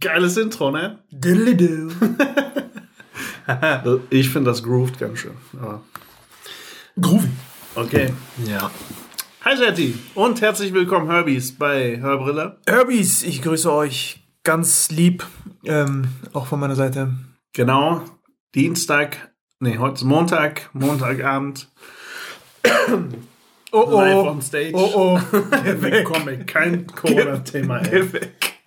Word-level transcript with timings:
Geiles 0.00 0.36
Intro, 0.36 0.70
ne? 0.70 0.98
Ich 4.10 4.30
finde 4.30 4.50
das 4.50 4.62
grooved 4.62 4.98
ganz 4.98 5.18
schön. 5.18 5.34
Aber 5.60 5.82
Groovy. 7.00 7.28
okay. 7.74 8.12
Ja. 8.46 8.70
Hi 9.44 9.54
Jetty 9.54 9.98
und 10.14 10.40
herzlich 10.40 10.72
willkommen 10.72 11.10
Herbies 11.10 11.56
bei 11.56 12.00
Hörbrille. 12.00 12.58
Herbies, 12.66 13.22
ich 13.22 13.42
grüße 13.42 13.70
euch 13.70 14.24
ganz 14.42 14.90
lieb, 14.90 15.26
ähm, 15.64 16.08
auch 16.32 16.46
von 16.46 16.58
meiner 16.58 16.76
Seite. 16.76 17.12
Genau, 17.52 18.02
Dienstag, 18.54 19.34
nee, 19.60 19.76
heute 19.76 19.96
ist 19.96 20.04
Montag, 20.04 20.70
Montagabend, 20.72 21.68
Oh 23.76 23.90
live 23.90 24.26
on 24.28 24.40
stage. 24.40 24.72
Oh 24.72 24.90
oh. 24.94 25.20
Kommen, 26.04 26.46
kein 26.46 26.86
Corona-Thema, 26.86 27.84
weg. 27.84 28.60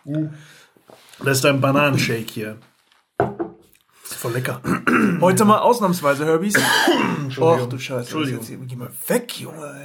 Das 1.23 1.37
ist 1.37 1.45
ein 1.45 1.61
Bananenshake 1.61 2.29
hier. 2.29 2.57
Ist 4.03 4.15
voll 4.15 4.33
lecker. 4.33 4.61
Heute 5.21 5.45
mal 5.45 5.59
ausnahmsweise, 5.59 6.25
Herbies. 6.25 6.55
Och 7.37 7.69
du 7.69 7.79
Scheiße. 7.79 8.01
Entschuldigung. 8.01 8.41
Jetzt, 8.41 8.69
geh 8.69 8.75
mal 8.75 8.89
weg, 9.07 9.39
Junge. 9.39 9.81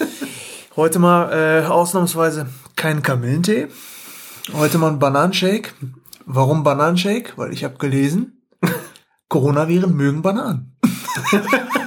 Heute 0.76 0.98
mal 0.98 1.62
äh, 1.62 1.66
ausnahmsweise 1.66 2.46
kein 2.74 3.02
Kamillentee. 3.02 3.68
Heute 4.54 4.78
mal 4.78 4.92
ein 4.92 4.98
Bananenshake. 4.98 5.74
Warum 6.24 6.64
Bananenshake? 6.64 7.34
Weil 7.36 7.52
ich 7.52 7.64
habe 7.64 7.76
gelesen, 7.76 8.40
Coronaviren 9.28 9.94
mögen 9.94 10.22
Bananen. 10.22 10.74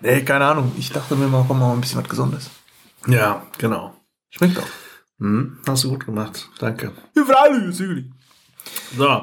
nee, 0.00 0.22
keine 0.22 0.46
Ahnung. 0.46 0.72
Ich 0.76 0.90
dachte 0.90 1.16
mir 1.16 1.28
mal, 1.28 1.44
komm 1.46 1.60
mal 1.60 1.72
ein 1.72 1.80
bisschen 1.80 2.00
was 2.00 2.08
Gesundes. 2.08 2.50
Ja, 3.06 3.46
genau. 3.58 3.94
Schmeckt 4.30 4.58
auch. 4.58 4.66
Hm, 5.18 5.58
hast 5.66 5.84
du 5.84 5.90
gut 5.90 6.06
gemacht, 6.06 6.48
danke. 6.58 6.92
Ja, 7.16 7.24
freilich, 7.24 7.74
Sigli. 7.76 8.10
So. 8.96 9.22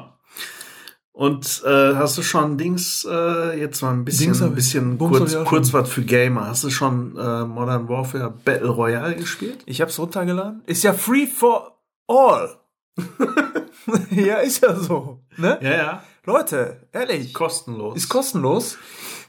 Und 1.14 1.64
äh, 1.66 1.96
hast 1.96 2.18
du 2.18 2.24
schon 2.24 2.58
Dings 2.58 3.08
äh, 3.10 3.58
jetzt 3.58 3.82
mal 3.82 3.94
ein 3.94 4.04
bisschen, 4.04 4.34
Dings 4.34 4.42
ich. 4.42 4.54
bisschen 4.54 4.98
Bums 4.98 5.18
kurz, 5.18 5.46
kurz 5.46 5.74
was 5.74 5.90
für 5.90 6.04
Gamer? 6.04 6.48
Hast 6.48 6.66
du 6.66 6.70
schon 6.70 7.18
äh, 7.18 7.46
Modern 7.46 7.88
Warfare 7.88 8.34
Battle 8.44 8.68
Royale 8.68 9.16
gespielt? 9.16 9.64
Ich 9.66 9.80
hab's 9.80 9.98
runtergeladen. 9.98 10.62
Ist 10.66 10.84
ja 10.84 10.92
free 10.92 11.26
for 11.26 11.80
all. 12.08 12.58
ja, 14.12 14.38
ist 14.38 14.62
ja 14.62 14.76
so. 14.76 15.22
Ne? 15.38 15.58
Ja, 15.62 15.72
ja. 15.72 16.04
Leute, 16.26 16.88
ehrlich. 16.92 17.34
Kostenlos. 17.34 17.96
ist 17.96 18.10
kostenlos. 18.10 18.78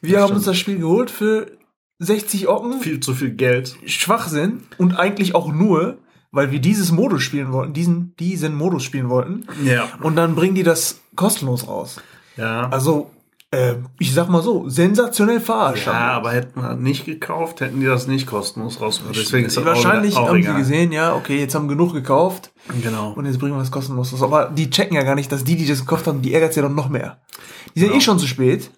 Wir 0.00 0.12
Das 0.14 0.20
haben 0.22 0.26
stimmt. 0.28 0.36
uns 0.38 0.46
das 0.46 0.58
Spiel 0.58 0.78
geholt 0.78 1.10
für 1.10 1.46
60 1.98 2.48
Ocken. 2.48 2.80
viel 2.80 3.00
zu 3.00 3.14
viel 3.14 3.30
Geld. 3.30 3.76
Schwachsinn. 3.86 4.62
Und 4.78 4.98
eigentlich 4.98 5.34
auch 5.34 5.52
nur, 5.52 5.98
weil 6.30 6.50
wir 6.50 6.60
dieses 6.60 6.92
Modus 6.92 7.22
spielen 7.22 7.52
wollten, 7.52 7.72
diesen, 7.72 8.14
diesen 8.16 8.54
Modus 8.54 8.82
spielen 8.84 9.08
wollten. 9.08 9.46
Ja. 9.64 9.88
Und 10.02 10.16
dann 10.16 10.34
bringen 10.34 10.54
die 10.54 10.62
das 10.62 11.00
kostenlos 11.14 11.66
raus. 11.66 11.96
Ja. 12.36 12.68
Also, 12.68 13.10
äh, 13.50 13.76
ich 13.98 14.12
sag 14.12 14.28
mal 14.28 14.42
so, 14.42 14.68
sensationell 14.68 15.40
verarscht. 15.40 15.86
ja, 15.86 15.92
aber 16.12 16.32
hätten 16.32 16.60
wir 16.60 16.74
nicht 16.74 17.06
gekauft, 17.06 17.60
hätten 17.62 17.80
die 17.80 17.86
das 17.86 18.06
nicht 18.08 18.26
kostenlos 18.26 18.80
rausgebracht. 18.80 19.16
Deswegen 19.16 19.46
ist 19.46 19.56
das 19.56 19.64
Wahrscheinlich 19.64 20.16
auch, 20.16 20.28
haben 20.28 20.36
egal. 20.36 20.52
sie 20.54 20.58
gesehen, 20.58 20.92
ja, 20.92 21.14
okay, 21.14 21.38
jetzt 21.38 21.54
haben 21.54 21.68
genug 21.68 21.94
gekauft. 21.94 22.52
Genau. 22.82 23.12
Und 23.12 23.24
jetzt 23.24 23.38
bringen 23.38 23.54
wir 23.54 23.60
das 23.60 23.70
kostenlos 23.70 24.12
raus. 24.12 24.22
Aber 24.22 24.50
die 24.50 24.68
checken 24.68 24.96
ja 24.96 25.02
gar 25.04 25.14
nicht, 25.14 25.32
dass 25.32 25.44
die, 25.44 25.56
die 25.56 25.66
das 25.66 25.80
gekauft 25.80 26.06
haben, 26.08 26.20
die 26.20 26.34
ärgert 26.34 26.54
ja 26.56 26.62
dann 26.62 26.74
noch 26.74 26.90
mehr. 26.90 27.22
Die 27.74 27.80
sind 27.80 27.88
Genau. 27.88 27.98
eh 27.98 28.02
schon 28.02 28.18
zu 28.18 28.26
spät. 28.26 28.70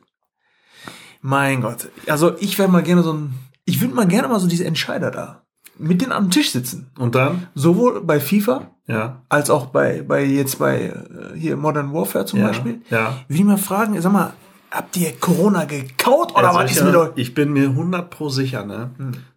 Mein 1.20 1.61
Gott. 1.62 1.89
Also 2.06 2.36
ich 2.39 2.58
wäre 2.58 2.68
mal 2.68 2.83
gerne 2.83 3.02
so 3.02 3.12
ein, 3.12 3.34
ich 3.64 3.80
würde 3.80 3.95
mal 3.95 4.06
gerne 4.06 4.29
mal 4.29 4.40
so 4.40 4.46
diese 4.48 4.64
Entscheider 4.64 5.11
da 5.11 5.42
mit 5.80 6.01
denen 6.02 6.11
am 6.11 6.29
Tisch 6.30 6.51
sitzen. 6.51 6.90
Und 6.98 7.14
dann? 7.14 7.46
Sowohl 7.55 8.01
bei 8.02 8.18
FIFA 8.18 8.68
Ja. 8.89 9.23
als 9.29 9.48
auch 9.48 9.67
bei, 9.67 10.02
bei 10.02 10.24
jetzt 10.24 10.58
bei 10.58 10.86
äh, 10.86 11.39
hier 11.39 11.56
Modern 11.56 11.92
Warfare 11.95 12.24
zum 12.27 12.40
Ja. 12.40 12.48
Beispiel. 12.48 12.80
Ja. 12.90 13.14
Will 13.29 13.36
ich 13.39 13.45
mal 13.45 13.58
fragen, 13.58 14.01
sag 14.02 14.12
mal, 14.12 14.33
habt 14.73 14.96
ihr 14.96 15.12
Corona 15.20 15.67
gekaut 15.67 16.33
oder 16.33 16.48
Also 16.48 16.58
was 16.58 16.73
ist 16.73 16.84
mit 16.84 16.96
euch? 16.96 17.11
ich 17.14 17.33
bin 17.33 17.52
mir 17.52 17.68
100 17.68 18.11
pro 18.11 18.29
sicher, 18.29 18.64
ne, 18.67 18.90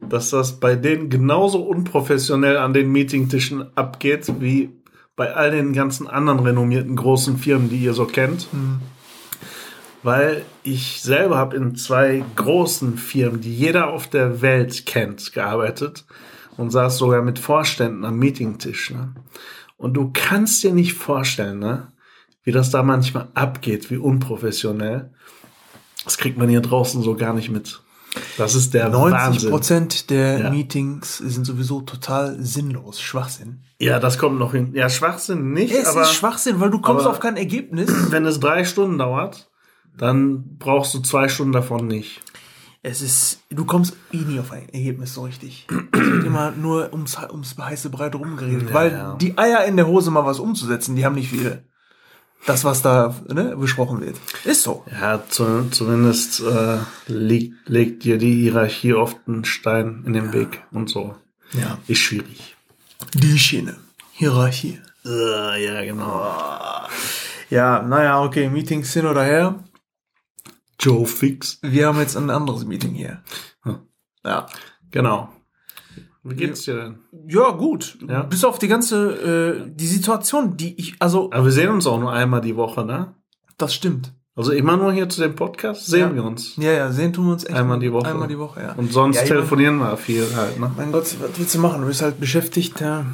dass 0.09 0.31
das 0.31 0.59
bei 0.59 0.75
denen 0.75 1.12
genauso 1.12 1.62
unprofessionell 1.62 2.58
an 2.58 2.74
den 2.74 2.92
Meetingtischen 2.92 3.66
abgeht, 3.78 4.34
wie 4.40 4.72
bei 5.16 5.36
all 5.36 5.52
den 5.52 5.74
ganzen 5.74 6.08
anderen 6.08 6.40
renommierten 6.40 6.96
großen 6.96 7.38
Firmen, 7.38 7.69
die 7.69 7.78
ihr 7.78 7.94
so 7.94 8.06
kennt. 8.06 8.48
Weil 10.03 10.44
ich 10.63 11.01
selber 11.01 11.38
habe 11.38 11.56
in 11.56 11.75
zwei 11.75 12.23
großen 12.35 12.97
Firmen, 12.97 13.41
die 13.41 13.53
jeder 13.56 13.91
auf 13.91 14.07
der 14.07 14.41
Welt 14.41 14.85
kennt, 14.85 15.31
gearbeitet 15.34 16.06
und 16.57 16.72
saß 16.72 16.97
sogar 16.97 17.22
mit 17.22 17.38
Vorständen 17.39 18.03
am 18.06 18.17
Meetingtisch. 18.17 18.89
Ne? 18.91 19.13
Und 19.78 19.94
du 19.94 20.09
kannst 20.13 20.63
dir 20.63 20.73
nicht 20.73 20.94
vorstellen, 20.94 21.59
ne, 21.59 21.91
wie 22.44 22.51
das 22.51 22.72
da 22.72 22.81
manchmal 22.81 23.28
abgeht, 23.35 23.91
wie 23.91 23.97
unprofessionell. 23.97 25.12
Das 26.03 26.18
kriegt 26.18 26.38
man 26.38 26.50
hier 26.50 26.62
draußen 26.62 27.03
so 27.03 27.16
gar 27.16 27.33
nicht 27.33 27.51
mit. 27.51 27.81
Das 28.38 28.56
ist 28.56 28.73
der 28.73 28.89
90 28.89 29.19
Wahnsinn. 29.19 29.50
Prozent 29.51 30.09
der 30.09 30.39
Ja. 30.39 30.50
Meetings 30.50 31.19
sind 31.19 31.45
sowieso 31.45 31.81
total 31.81 32.38
sinnlos, 32.44 33.00
Schwachsinn. 33.00 33.62
Ja, 33.79 34.00
das 34.00 34.18
kommt 34.18 34.39
noch 34.39 34.51
hin. 34.53 34.72
Ja, 34.73 34.89
Schwachsinn 34.89 35.53
nicht, 35.53 35.73
Es 35.73 35.85
aber 35.88 36.01
ist 36.01 36.13
Schwachsinn, 36.13 36.59
weil 36.59 36.72
du 36.72 36.81
kommst 36.81 37.06
aber- 37.06 37.12
auf 37.12 37.19
kein 37.19 37.38
Ergebnis. 37.38 37.89
wenn 38.12 38.25
es 38.25 38.39
drei 38.39 38.66
Stunden 38.66 38.97
dauert, 38.97 39.50
dann 39.97 40.57
brauchst 40.57 40.94
du 40.94 41.00
zwei 41.00 41.28
Stunden 41.28 41.53
davon 41.53 41.88
nicht. 41.88 42.22
Es 42.84 43.02
ist, 43.02 43.41
du 43.52 43.66
kommst 43.66 43.96
eh 44.12 44.18
nie 44.18 44.40
auf 44.40 44.52
ein 44.52 44.68
Ergebnis 44.69 45.13
so 45.13 45.24
richtig. 45.24 45.68
Es 45.91 46.00
wird 46.00 46.25
immer 46.25 46.52
nur 46.52 46.91
ums, 46.91 47.16
ums 47.29 47.56
heiße 47.56 47.91
Brei 47.91 48.07
rumgeredet, 48.07 48.69
Ja, 48.69 48.74
weil 48.74 48.91
ja. 48.91 49.16
die 49.16 49.38
Eier 49.38 49.66
in 49.66 49.78
der 49.78 49.85
Hose 49.85 50.09
mal 50.09 50.25
was 50.25 50.40
umzusetzen, 50.40 50.96
die 50.96 51.06
haben 51.06 51.16
nicht 51.16 51.30
viele. 51.30 51.63
Das, 52.47 52.63
was 52.63 52.81
da 52.81 53.16
ne, 53.28 53.56
besprochen 53.56 54.01
wird. 54.01 54.16
Ist 54.46 54.63
so. 54.63 54.84
Ja, 54.91 55.24
zu, 55.30 55.68
zumindest 55.69 56.41
äh, 56.41 56.80
legt, 57.06 57.69
legt 57.69 58.03
dir 58.03 58.18
die 58.18 58.34
Hierarchie 58.34 58.96
oft 58.96 59.18
einen 59.28 59.46
Stein 59.46 60.01
in 60.07 60.13
den 60.13 60.34
Weg 60.34 60.63
und 60.72 60.90
so. 60.90 61.16
Ja. 61.53 61.78
Ist 61.88 62.00
schwierig. 62.00 62.56
Die 63.13 63.38
Schiene. 63.38 63.75
Hierarchie. 64.13 64.80
Äh, 65.06 65.66
ja, 65.66 65.84
genau. 65.84 66.35
Ja, 67.51 67.84
naja, 67.84 68.24
okay, 68.24 68.50
Meetings 68.50 68.91
hin 68.91 69.06
oder 69.06 69.24
her. 69.24 69.63
Joe 70.81 71.06
Fix. 71.06 71.59
Wir 71.62 71.88
haben 71.88 72.00
jetzt 72.00 72.18
ein 72.18 72.30
anderes 72.30 72.66
Meeting 72.66 72.94
hier. 72.94 73.24
Hm. 73.64 73.80
Ja. 74.25 74.47
Genau. 74.90 75.30
Wie 76.24 76.36
geht's 76.36 76.64
dir 76.64 76.75
denn? 76.75 77.00
Ja, 77.28 77.52
gut. 77.52 77.97
Ja. 78.08 78.24
Bis 78.24 78.44
auf 78.44 78.59
die 78.59 78.68
ganze, 78.68 79.66
äh, 79.66 79.72
die 79.74 79.88
Situation, 79.88 80.58
die 80.58 80.80
ich, 80.80 80.96
also, 81.00 81.31
Aber 81.31 81.46
wir 81.46 81.52
sehen 81.52 81.69
uns 81.69 81.88
auch 81.88 82.00
nur 82.00 82.12
einmal 82.12 82.42
die 82.42 82.56
Woche, 82.56 82.86
ne? 82.86 83.16
das 83.58 83.74
stimmt. 83.74 84.14
Also 84.34 84.53
immer 84.53 84.78
nur 84.78 84.94
hier 84.94 85.09
zu 85.09 85.19
dem 85.19 85.36
Podcast 85.36 85.88
sehen 85.88 86.09
Ja. 86.12 86.16
wir 86.16 86.24
uns. 86.24 86.56
Ja, 86.56 86.72
ja, 86.72 86.92
sehen 86.92 87.12
tun 87.12 87.25
wir 87.25 87.34
uns 87.34 87.44
echt. 87.44 87.53
Einmal 87.56 87.80
die 87.80 87.92
Woche. 87.92 88.08
Einmal 88.08 88.30
die 88.30 88.40
Woche, 88.40 88.62
ja. 88.62 88.72
Und 88.74 88.94
sonst 88.94 89.18
Ja, 89.18 89.24
telefonieren 89.24 89.78
wir 89.78 89.97
viel 89.97 90.25
halt, 90.36 90.58
ne? 90.58 90.72
Mein 90.78 90.94
Gott, 90.94 91.03
was 91.22 91.38
willst 91.38 91.53
du 91.56 91.59
machen? 91.59 91.81
Du 91.81 91.88
bist 91.88 92.02
halt 92.02 92.18
beschäftigt, 92.19 92.80
ja. 92.80 93.06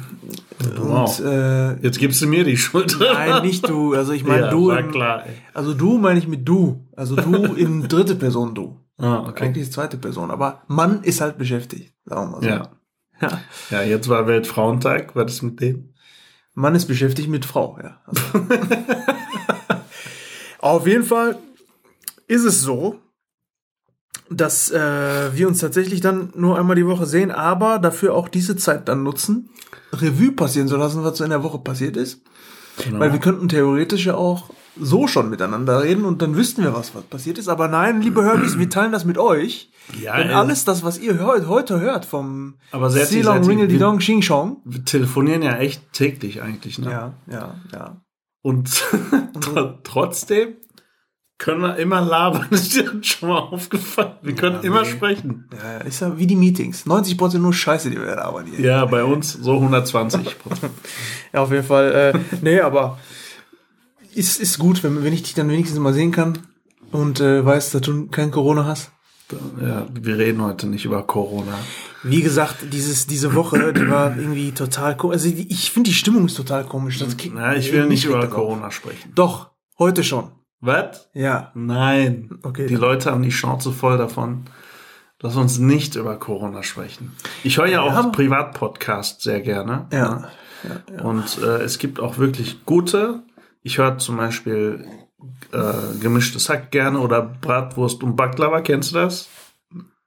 Wow. 0.76 1.18
Und, 1.18 1.26
äh, 1.26 1.74
Jetzt 1.82 1.98
gibst 1.98 2.22
du 2.22 2.28
mir 2.28 2.44
die 2.44 2.56
Schuld. 2.56 2.96
nein, 3.00 3.42
nicht 3.42 3.68
du. 3.68 3.94
Also 3.94 4.12
ich 4.12 4.24
meine 4.24 4.42
ja, 4.46 4.50
du. 4.50 4.70
Im, 4.70 4.92
klar. 4.92 5.26
Ey. 5.26 5.32
Also 5.54 5.74
du 5.74 5.98
meine 5.98 6.20
ich 6.20 6.28
mit 6.28 6.48
du. 6.48 6.86
Also 6.94 7.16
du 7.16 7.34
in 7.54 7.88
dritte 7.88 8.14
Person 8.14 8.54
du. 8.54 8.78
Ah, 8.98 9.24
okay. 9.28 9.44
Eigentlich 9.46 9.72
zweite 9.72 9.96
Person. 9.96 10.30
Aber 10.30 10.62
Mann 10.68 11.02
ist 11.02 11.20
halt 11.20 11.36
beschäftigt. 11.36 11.94
Sagen 12.04 12.30
wir 12.30 12.36
mal 12.36 12.42
so. 12.42 12.48
Ja. 12.48 12.68
ja. 13.20 13.40
Ja, 13.70 13.82
jetzt 13.82 14.08
war 14.08 14.26
Weltfrauentag. 14.28 15.16
Was 15.16 15.32
ist 15.34 15.42
mit 15.42 15.60
dem? 15.60 15.94
Mann 16.54 16.74
ist 16.76 16.86
beschäftigt 16.86 17.28
mit 17.28 17.44
Frau, 17.44 17.76
ja. 17.82 18.00
Also. 18.06 18.22
Auf 20.60 20.86
jeden 20.86 21.04
Fall 21.04 21.38
ist 22.26 22.44
es 22.44 22.60
so, 22.62 22.98
dass 24.30 24.70
äh, 24.70 25.30
wir 25.34 25.48
uns 25.48 25.58
tatsächlich 25.60 26.00
dann 26.00 26.30
nur 26.34 26.58
einmal 26.58 26.76
die 26.76 26.86
Woche 26.86 27.06
sehen, 27.06 27.30
aber 27.30 27.78
dafür 27.78 28.14
auch 28.14 28.28
diese 28.28 28.56
Zeit 28.56 28.88
dann 28.88 29.02
nutzen, 29.02 29.50
Revue 29.92 30.32
passieren 30.32 30.68
zu 30.68 30.76
lassen, 30.76 31.02
was 31.04 31.16
so 31.18 31.24
in 31.24 31.30
der 31.30 31.42
Woche 31.42 31.58
passiert 31.58 31.96
ist. 31.96 32.20
Genau. 32.84 33.00
Weil 33.00 33.12
wir 33.12 33.20
könnten 33.20 33.48
theoretisch 33.48 34.06
ja 34.06 34.14
auch 34.14 34.50
so 34.80 35.08
schon 35.08 35.30
miteinander 35.30 35.82
reden 35.82 36.04
und 36.04 36.22
dann 36.22 36.36
wüssten 36.36 36.62
wir, 36.62 36.74
was, 36.74 36.94
was 36.94 37.02
passiert 37.04 37.38
ist. 37.38 37.48
Aber 37.48 37.66
nein, 37.68 38.00
liebe 38.02 38.22
Hörbies, 38.22 38.58
wir 38.58 38.68
teilen 38.70 38.92
das 38.92 39.04
mit 39.04 39.18
euch. 39.18 39.70
Ja, 40.00 40.18
Denn 40.18 40.30
alles 40.30 40.64
das, 40.66 40.84
was 40.84 40.98
ihr 40.98 41.18
heute, 41.24 41.48
heute 41.48 41.80
hört 41.80 42.04
vom 42.04 42.56
Aber 42.70 42.90
Silong 42.90 43.44
Ringel 43.44 43.70
wir- 43.70 43.78
Dong 43.78 43.98
Xing 43.98 44.20
Chong. 44.20 44.60
wir 44.64 44.84
telefonieren 44.84 45.42
ja 45.42 45.56
echt 45.56 45.92
täglich 45.94 46.42
eigentlich, 46.42 46.78
ne? 46.78 46.90
Ja, 46.90 47.14
ja, 47.26 47.54
ja. 47.72 48.00
Und 48.48 48.68
tr- 48.70 49.74
trotzdem 49.84 50.56
können 51.36 51.60
wir 51.60 51.76
immer 51.76 52.00
labern. 52.00 52.46
Das 52.50 52.62
ist 52.62 52.76
dir 52.76 52.90
schon 53.02 53.28
mal 53.28 53.38
aufgefallen. 53.38 54.14
Wir 54.22 54.34
können 54.34 54.56
Ja, 54.56 54.62
immer 54.62 54.82
nee. 54.82 54.90
sprechen. 54.90 55.48
Ja, 55.52 55.78
ist 55.78 56.00
ja 56.00 56.18
wie 56.18 56.26
die 56.26 56.34
Meetings. 56.34 56.86
90% 56.86 57.38
nur 57.38 57.52
Scheiße, 57.52 57.90
die 57.90 57.96
wir 57.96 58.16
da 58.16 58.22
arbeiten 58.22 58.50
hier. 58.50 58.60
Ja, 58.64 58.84
bei 58.86 59.04
uns 59.04 59.34
so 59.34 59.54
120 59.54 60.38
Prozent. 60.38 60.72
Ja, 61.32 61.42
auf 61.42 61.50
jeden 61.52 61.64
Fall. 61.64 61.92
Äh, 62.14 62.18
nee, 62.40 62.60
aber 62.60 62.98
ist, 64.14 64.40
ist 64.40 64.58
gut, 64.58 64.82
wenn, 64.82 65.04
wenn 65.04 65.12
ich 65.12 65.22
dich 65.24 65.34
dann 65.34 65.50
wenigstens 65.50 65.78
mal 65.78 65.92
sehen 65.92 66.10
kann 66.10 66.38
und 66.90 67.20
äh, 67.20 67.44
weiß, 67.44 67.70
dass 67.72 67.82
du 67.82 68.06
kein 68.06 68.30
Corona 68.30 68.64
hast. 68.64 68.90
Ja, 69.60 69.86
wir 69.92 70.16
reden 70.18 70.42
heute 70.42 70.66
nicht 70.66 70.84
über 70.84 71.02
Corona. 71.06 71.52
Wie 72.02 72.22
gesagt, 72.22 72.72
dieses, 72.72 73.06
diese 73.06 73.34
Woche, 73.34 73.72
die 73.74 73.88
war 73.90 74.16
irgendwie 74.16 74.52
total 74.52 74.96
komisch. 74.96 75.14
Also 75.16 75.28
ich 75.28 75.70
finde, 75.70 75.90
die 75.90 75.94
Stimmung 75.94 76.26
ist 76.26 76.36
total 76.36 76.64
komisch. 76.64 76.98
Das 76.98 77.14
Na, 77.32 77.54
ich 77.54 77.72
will 77.72 77.86
nicht 77.86 78.04
über. 78.06 78.26
Corona 78.28 78.70
sprechen. 78.70 79.12
Doch, 79.14 79.50
heute 79.78 80.02
schon. 80.04 80.30
Was? 80.60 81.08
Ja. 81.12 81.52
Nein. 81.54 82.30
Okay, 82.42 82.66
Die 82.66 82.74
Leute 82.76 83.10
haben 83.10 83.22
die 83.22 83.30
Schnauze 83.32 83.70
voll 83.72 83.98
davon. 83.98 84.44
Lass 85.20 85.36
uns 85.36 85.58
nicht 85.58 85.96
über 85.96 86.16
Corona 86.16 86.62
sprechen. 86.62 87.12
Ich 87.44 87.58
höre 87.58 87.66
ja 87.66 87.82
auch 87.82 87.92
aber- 87.92 88.12
Privatpodcasts 88.12 89.22
sehr 89.24 89.40
gerne. 89.40 89.86
Ja. 89.92 90.30
ne? 90.64 91.02
Und 91.02 91.38
äh, 91.42 91.62
es 91.62 91.78
gibt 91.78 92.00
auch 92.00 92.18
wirklich 92.18 92.64
gute. 92.64 93.22
Ich 93.62 93.78
höre 93.78 93.98
zum 93.98 94.16
Beispiel 94.16 94.84
äh, 95.52 95.98
gemischtes 96.00 96.48
Hack 96.48 96.70
gerne 96.70 96.98
oder 97.00 97.22
Bratwurst 97.22 98.02
und 98.02 98.16
Baklava. 98.16 98.60
Kennst 98.60 98.92
du 98.92 98.96
das? 98.96 99.28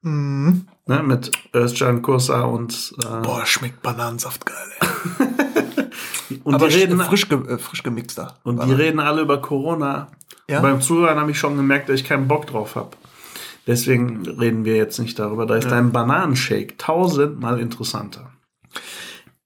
Mhm. 0.02 0.68
Ne? 0.88 1.04
Mit 1.04 1.31
Özcan 1.54 2.02
Kosa 2.02 2.42
und 2.42 2.94
äh, 3.04 3.22
Boah, 3.22 3.46
schmeckt 3.46 3.81
Bananensaft 3.81 4.46
geil, 4.46 4.72
ey. 4.80 6.40
und 6.44 6.56
Aber 6.56 6.68
die 6.68 6.75
reden 6.75 7.00
frisch, 7.00 7.30
ge 7.30 7.38
äh, 7.48 7.58
frisch 7.58 7.84
gemixter. 7.84 8.40
und 8.44 8.63
die 8.63 8.74
reden 8.74 9.00
alle 9.00 9.22
über 9.22 9.42
Corona. 9.42 10.08
Ja? 10.50 10.60
Beim 10.62 10.81
Zuhören 10.81 11.19
habe 11.19 11.31
ich 11.31 11.40
schon 11.40 11.56
gemerkt, 11.56 11.90
dass 11.90 12.00
ich 12.00 12.06
keinen 12.06 12.28
Bock 12.28 12.48
drauf 12.48 12.75
habe. 12.75 12.98
Deswegen 13.68 14.25
reden 14.25 14.66
wir 14.66 14.75
jetzt 14.75 14.98
nicht 14.98 15.19
darüber. 15.19 15.46
Da 15.46 15.56
ist 15.56 15.72
ein 15.72 15.92
Bananenshake 15.92 16.78
tausendmal 16.78 17.60
interessanter. 17.60 18.31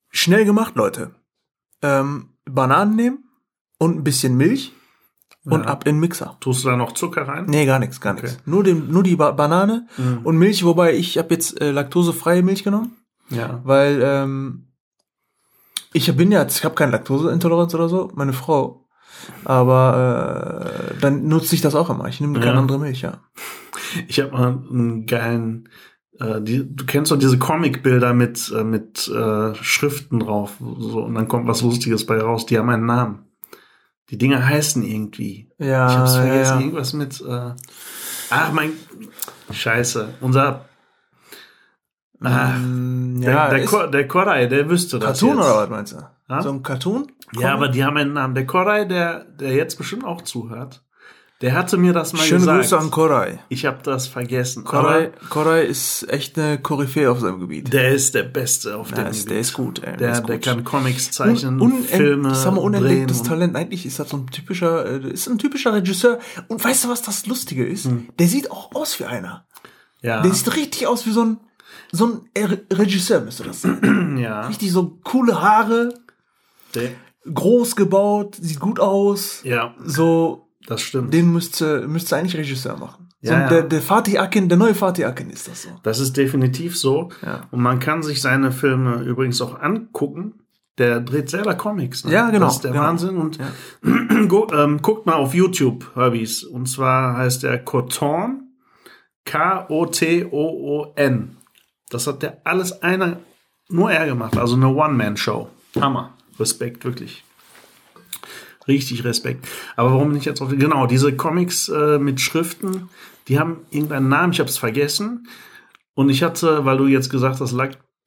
Schnell 0.09 0.45
gemacht, 0.45 0.75
Leute. 0.75 1.11
Ähm, 1.81 2.29
Bananen 2.45 2.95
nehmen 2.95 3.29
und 3.77 3.97
ein 3.97 4.03
bisschen 4.05 4.37
Milch 4.37 4.71
und 5.45 5.61
Ja. 5.65 5.67
ab 5.67 5.85
in 5.87 5.95
den 5.95 5.99
Mixer. 6.01 6.37
Tust 6.39 6.63
du 6.63 6.69
da 6.69 6.75
noch 6.77 6.93
Zucker 6.93 7.27
rein? 7.27 7.45
Nee, 7.47 7.65
gar 7.65 7.79
nichts, 7.79 8.01
gar 8.01 8.13
Okay. 8.13 8.23
nichts. 8.27 8.39
Nur, 8.45 8.63
den, 8.63 8.91
nur 8.91 9.03
die 9.03 9.15
ba 9.15 9.31
Banane 9.31 9.87
und 10.23 10.37
Milch, 10.37 10.63
wobei 10.65 10.95
ich 10.95 11.17
habe 11.17 11.33
jetzt 11.33 11.59
äh, 11.61 11.71
laktosefreie 11.71 12.41
Milch 12.43 12.63
genommen, 12.63 12.95
Ja. 13.29 13.61
weil 13.63 14.01
ähm, 14.03 14.67
ich 15.93 16.13
bin 16.15 16.31
ja, 16.31 16.45
ich 16.45 16.63
habe 16.65 16.75
keine 16.75 16.91
Laktoseintoleranz 16.91 17.73
oder 17.75 17.87
so, 17.89 18.11
meine 18.15 18.33
Frau. 18.33 18.81
Aber 19.45 20.65
äh, 20.91 20.99
dann 20.99 21.27
nutze 21.27 21.55
ich 21.55 21.61
das 21.61 21.73
auch 21.75 21.89
immer. 21.89 22.07
Ich 22.07 22.19
nehme 22.19 22.39
keine 22.39 22.53
Ja. 22.55 22.59
andere 22.59 22.79
Milch, 22.79 23.01
ja. 23.01 23.19
Ich 24.07 24.19
habe 24.19 24.31
mal 24.31 24.63
einen 24.69 25.05
geilen, 25.05 25.69
äh, 26.19 26.41
die, 26.41 26.63
du 26.75 26.85
kennst 26.85 27.11
doch 27.11 27.17
diese 27.17 27.37
Comicbilder 27.39 28.13
mit, 28.13 28.51
äh, 28.55 28.63
mit 28.63 29.07
äh, 29.07 29.55
Schriften 29.55 30.19
drauf. 30.19 30.57
So, 30.59 31.03
und 31.03 31.15
dann 31.15 31.27
kommt 31.27 31.47
was 31.47 31.61
Lustiges 31.61 32.05
bei 32.05 32.19
raus. 32.19 32.45
Die 32.45 32.57
haben 32.57 32.69
einen 32.69 32.85
Namen. 32.85 33.24
Die 34.09 34.17
Dinger 34.17 34.45
heißen 34.45 34.83
irgendwie. 34.83 35.49
Ja, 35.57 35.87
Ich 35.89 35.95
hab's 35.97 36.15
vergessen. 36.15 36.37
ja, 36.37 36.53
ja. 36.53 36.59
Irgendwas 36.59 36.93
mit. 36.93 37.21
Äh, 37.21 37.51
ach 38.29 38.51
mein. 38.51 38.73
Scheiße. 39.51 40.13
Unser. 40.21 40.65
Ah, 42.21 42.53
Mm, 42.57 43.21
der, 43.21 43.33
ja, 43.33 43.49
der, 43.49 43.65
Ko 43.65 43.87
der 43.87 44.07
Koray, 44.07 44.47
der 44.47 44.69
wüsste 44.69 44.99
das. 44.99 45.19
Cartoon 45.19 45.37
jetzt. 45.37 45.45
oder 45.47 45.55
was 45.57 45.69
meinst 45.69 45.93
du? 45.93 45.97
Ja? 46.29 46.41
So 46.41 46.49
ein 46.49 46.63
Cartoon? 46.63 47.11
Ja, 47.37 47.53
aber 47.53 47.67
die 47.67 47.83
haben 47.83 47.97
einen 47.97 48.13
Namen. 48.13 48.33
Der 48.35 48.45
Koray, 48.45 48.87
der, 48.87 49.25
der 49.25 49.53
jetzt 49.53 49.77
bestimmt 49.77 50.05
auch 50.05 50.21
zuhört, 50.21 50.83
der 51.45 51.53
hatte 51.53 51.77
mir 51.77 51.93
das 51.93 52.11
mal 52.11 52.23
Schöne 52.23 52.39
gesagt. 52.41 52.61
Grüße 52.61 52.77
an 52.79 52.91
Koray. 52.91 53.39
ich 53.49 53.65
habe 53.65 53.77
das 53.83 54.07
vergessen. 54.07 54.63
Koray, 54.65 55.11
Koray 55.29 55.65
ist 55.67 56.09
echt 56.09 56.37
eine 56.37 56.57
Koryphäe 56.59 57.09
auf 57.09 57.19
seinem 57.21 57.39
Gebiet. 57.39 57.71
der 57.71 57.91
ist 57.93 58.13
der 58.15 58.23
Beste 58.23 58.75
auf 58.75 58.89
Der 58.91 59.05
dem 59.05 59.11
ist, 59.11 59.17
Gebiet. 59.19 59.31
der 59.31 59.39
ist 59.39 59.53
gut, 59.53 59.83
ey. 59.83 59.95
Der, 59.97 60.11
ist 60.13 60.23
der 60.27 60.35
gut. 60.37 60.45
kann 60.45 60.63
Comics 60.63 61.11
zeichnen, 61.11 61.61
Un, 61.61 61.71
unent, 61.71 61.85
Filme 61.85 62.31
ich 62.31 62.37
sag 62.37 62.53
mal, 62.53 62.61
unentdecktes 62.61 63.23
Talent. 63.23 63.55
Eigentlich 63.55 63.85
ist 63.85 63.99
das 63.99 64.09
so 64.09 64.17
ein 64.17 64.27
typischer, 64.27 64.85
äh, 64.85 65.07
ist 65.11 65.27
ein 65.27 65.37
typischer 65.37 65.71
Regisseur. 65.73 66.19
Und 66.49 66.61
weißt 66.65 66.83
du, 66.85 66.89
was 66.89 67.03
das 67.03 67.25
Lustige 67.27 67.65
ist? 67.65 67.85
Hm. 67.85 68.09
Der 68.19 68.27
sieht 68.27 68.49
auch 68.51 68.73
aus 68.75 68.99
wie 68.99 69.05
einer. 69.05 69.45
Ja, 70.01 70.21
Der 70.23 70.33
sieht 70.33 70.55
richtig 70.55 70.87
aus 70.87 71.05
wie 71.05 71.11
so 71.11 71.23
ein, 71.23 71.37
so 71.91 72.05
ein 72.07 72.21
Re- 72.37 72.61
Regisseur, 72.73 73.21
müsste 73.21 73.43
das 73.43 73.61
sein. 73.61 74.17
ja. 74.21 74.47
Richtig 74.47 74.71
so 74.71 74.97
coole 75.03 75.41
Haare, 75.41 75.93
Der, 76.73 76.89
groß 77.31 77.75
gebaut, 77.75 78.35
sieht 78.41 78.59
gut 78.59 78.79
aus. 78.79 79.41
ja, 79.43 79.73
So, 79.83 80.44
das 80.67 80.81
stimmt. 80.81 81.13
den 81.13 81.31
müsste, 81.31 81.87
müsste 81.87 82.15
eigentlich 82.17 82.35
Regisseur 82.37 82.77
machen. 82.77 83.09
So, 83.21 83.31
Ja, 83.33 83.41
ja. 83.41 83.49
Der, 83.49 83.63
der 83.63 83.81
Fatih 83.81 84.19
Akin, 84.19 84.49
der 84.49 84.57
neue 84.57 84.75
Fatih 84.75 85.05
Akin 85.05 85.29
ist 85.29 85.47
das 85.47 85.63
so. 85.63 85.69
Das 85.83 85.99
ist 85.99 86.15
definitiv 86.17 86.77
so. 86.77 87.09
Ja. 87.23 87.47
Und 87.51 87.61
man 87.61 87.79
kann 87.79 88.03
sich 88.03 88.21
seine 88.21 88.51
Filme 88.51 89.01
übrigens 89.03 89.41
auch 89.41 89.59
angucken. 89.59 90.41
Der 90.77 90.99
dreht 90.99 91.29
selber 91.29 91.55
Comics. 91.55 92.03
Ne? 92.03 92.11
Ja, 92.11 92.29
genau, 92.29 92.47
Das 92.47 92.55
ist 92.55 92.63
der 92.65 92.71
genau. 92.71 92.83
Wahnsinn. 92.83 93.15
Und 93.17 93.39
gu- 94.27 94.47
ähm, 94.53 94.81
guckt 94.81 95.05
mal 95.05 95.13
auf 95.15 95.33
YouTube, 95.33 95.89
Herbys. 95.95 96.43
Und 96.43 96.67
zwar 96.67 97.15
heißt 97.17 97.43
der 97.43 97.59
Coton. 97.63 98.41
K-O-T-O-O-N. 100.05 101.37
Das 101.89 102.07
hat 102.07 102.21
der 102.23 102.41
alles 102.43 102.81
einer, 102.81 103.17
nur 103.69 103.91
er 103.91 104.05
gemacht. 104.05 104.37
Also 104.37 104.55
eine 104.55 104.67
One-Man-Show. 104.67 105.49
Hammer. 105.79 106.13
Respekt, 106.39 106.83
wirklich. 106.85 107.23
Richtig 108.67 109.03
Respekt. 109.03 109.47
Aber 109.75 109.91
warum 109.91 110.09
bin 110.09 110.17
ich 110.17 110.25
jetzt 110.25 110.41
auf... 110.41 110.49
Genau, 110.49 110.87
diese 110.87 111.15
Comics 111.15 111.69
äh, 111.69 111.99
mit 111.99 112.19
Schriften, 112.19 112.89
die 113.27 113.39
haben 113.39 113.57
irgendeinen 113.69 114.09
Namen, 114.09 114.33
ich 114.33 114.39
habe 114.39 114.49
es 114.49 114.57
vergessen. 114.57 115.27
Und 115.93 116.09
ich 116.09 116.23
hatte, 116.23 116.65
weil 116.65 116.77
du 116.77 116.87
jetzt 116.87 117.09
gesagt 117.09 117.39
hast, 117.41 117.55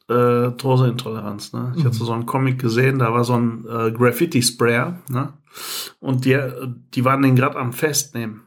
Laktoseintoleranz, 0.08 1.52
ne? 1.52 1.72
Ich 1.76 1.84
hatte 1.84 1.96
so 1.96 2.12
einen 2.12 2.26
Comic 2.26 2.58
gesehen, 2.58 2.98
da 2.98 3.12
war 3.14 3.24
so 3.24 3.34
ein 3.34 3.64
äh, 3.66 3.90
Graffiti-Sprayer, 3.92 4.98
ne? 5.08 5.32
Und 6.00 6.24
die, 6.24 6.38
die 6.94 7.04
waren 7.04 7.22
den 7.22 7.36
gerade 7.36 7.56
am 7.56 7.72
Festnehmen. 7.72 8.42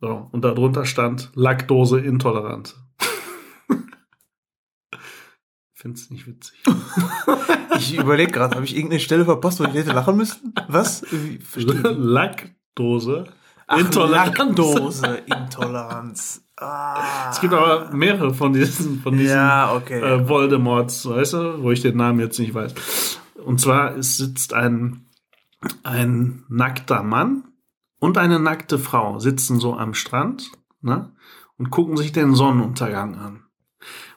So, 0.00 0.28
und 0.32 0.44
darunter 0.44 0.84
stand 0.84 1.30
Laktoseintolerant. 1.34 2.76
Find's 5.82 6.10
nicht 6.10 6.28
witzig. 6.28 6.62
Ich 7.78 7.98
überlege 7.98 8.30
gerade, 8.30 8.54
habe 8.54 8.64
ich 8.64 8.76
irgendeine 8.76 9.00
Stelle 9.00 9.24
verpasst, 9.24 9.58
wo 9.58 9.64
ich 9.64 9.72
hätte 9.72 9.92
lachen 9.92 10.16
müssen? 10.16 10.54
Was? 10.68 11.04
Laktose. 11.82 13.24
Ach, 13.66 13.78
Intoleranz. 13.78 15.02
Intoleranz. 15.26 16.44
Ah. 16.58 17.30
Es 17.30 17.40
gibt 17.40 17.52
aber 17.52 17.90
mehrere 17.92 18.34
von 18.34 18.52
diesen, 18.52 19.00
von 19.00 19.16
diesen 19.16 19.34
Ja, 19.34 19.74
okay. 19.74 20.00
äh, 20.00 20.28
Voldemorts, 20.28 21.08
weißt 21.08 21.32
du, 21.32 21.62
wo 21.62 21.72
ich 21.72 21.80
den 21.80 21.96
Namen 21.96 22.20
jetzt 22.20 22.38
nicht 22.38 22.54
weiß. 22.54 23.18
Und 23.44 23.60
zwar 23.60 23.96
es 23.96 24.18
sitzt 24.18 24.54
ein, 24.54 25.06
ein 25.82 26.44
nackter 26.48 27.02
Mann 27.02 27.44
und 27.98 28.18
eine 28.18 28.38
nackte 28.38 28.78
Frau 28.78 29.18
sitzen 29.18 29.58
so 29.58 29.74
am 29.74 29.94
Strand 29.94 30.52
ne, 30.82 31.10
und 31.58 31.70
gucken 31.70 31.96
sich 31.96 32.12
den 32.12 32.34
Sonnenuntergang 32.34 33.16
an. 33.16 33.41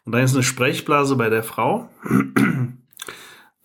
Und 0.06 0.12
da 0.12 0.20
ist 0.20 0.34
eine 0.36 0.44
Sprechblase 0.44 1.16
bei 1.16 1.30
der 1.30 1.44
Frau. 1.44 1.90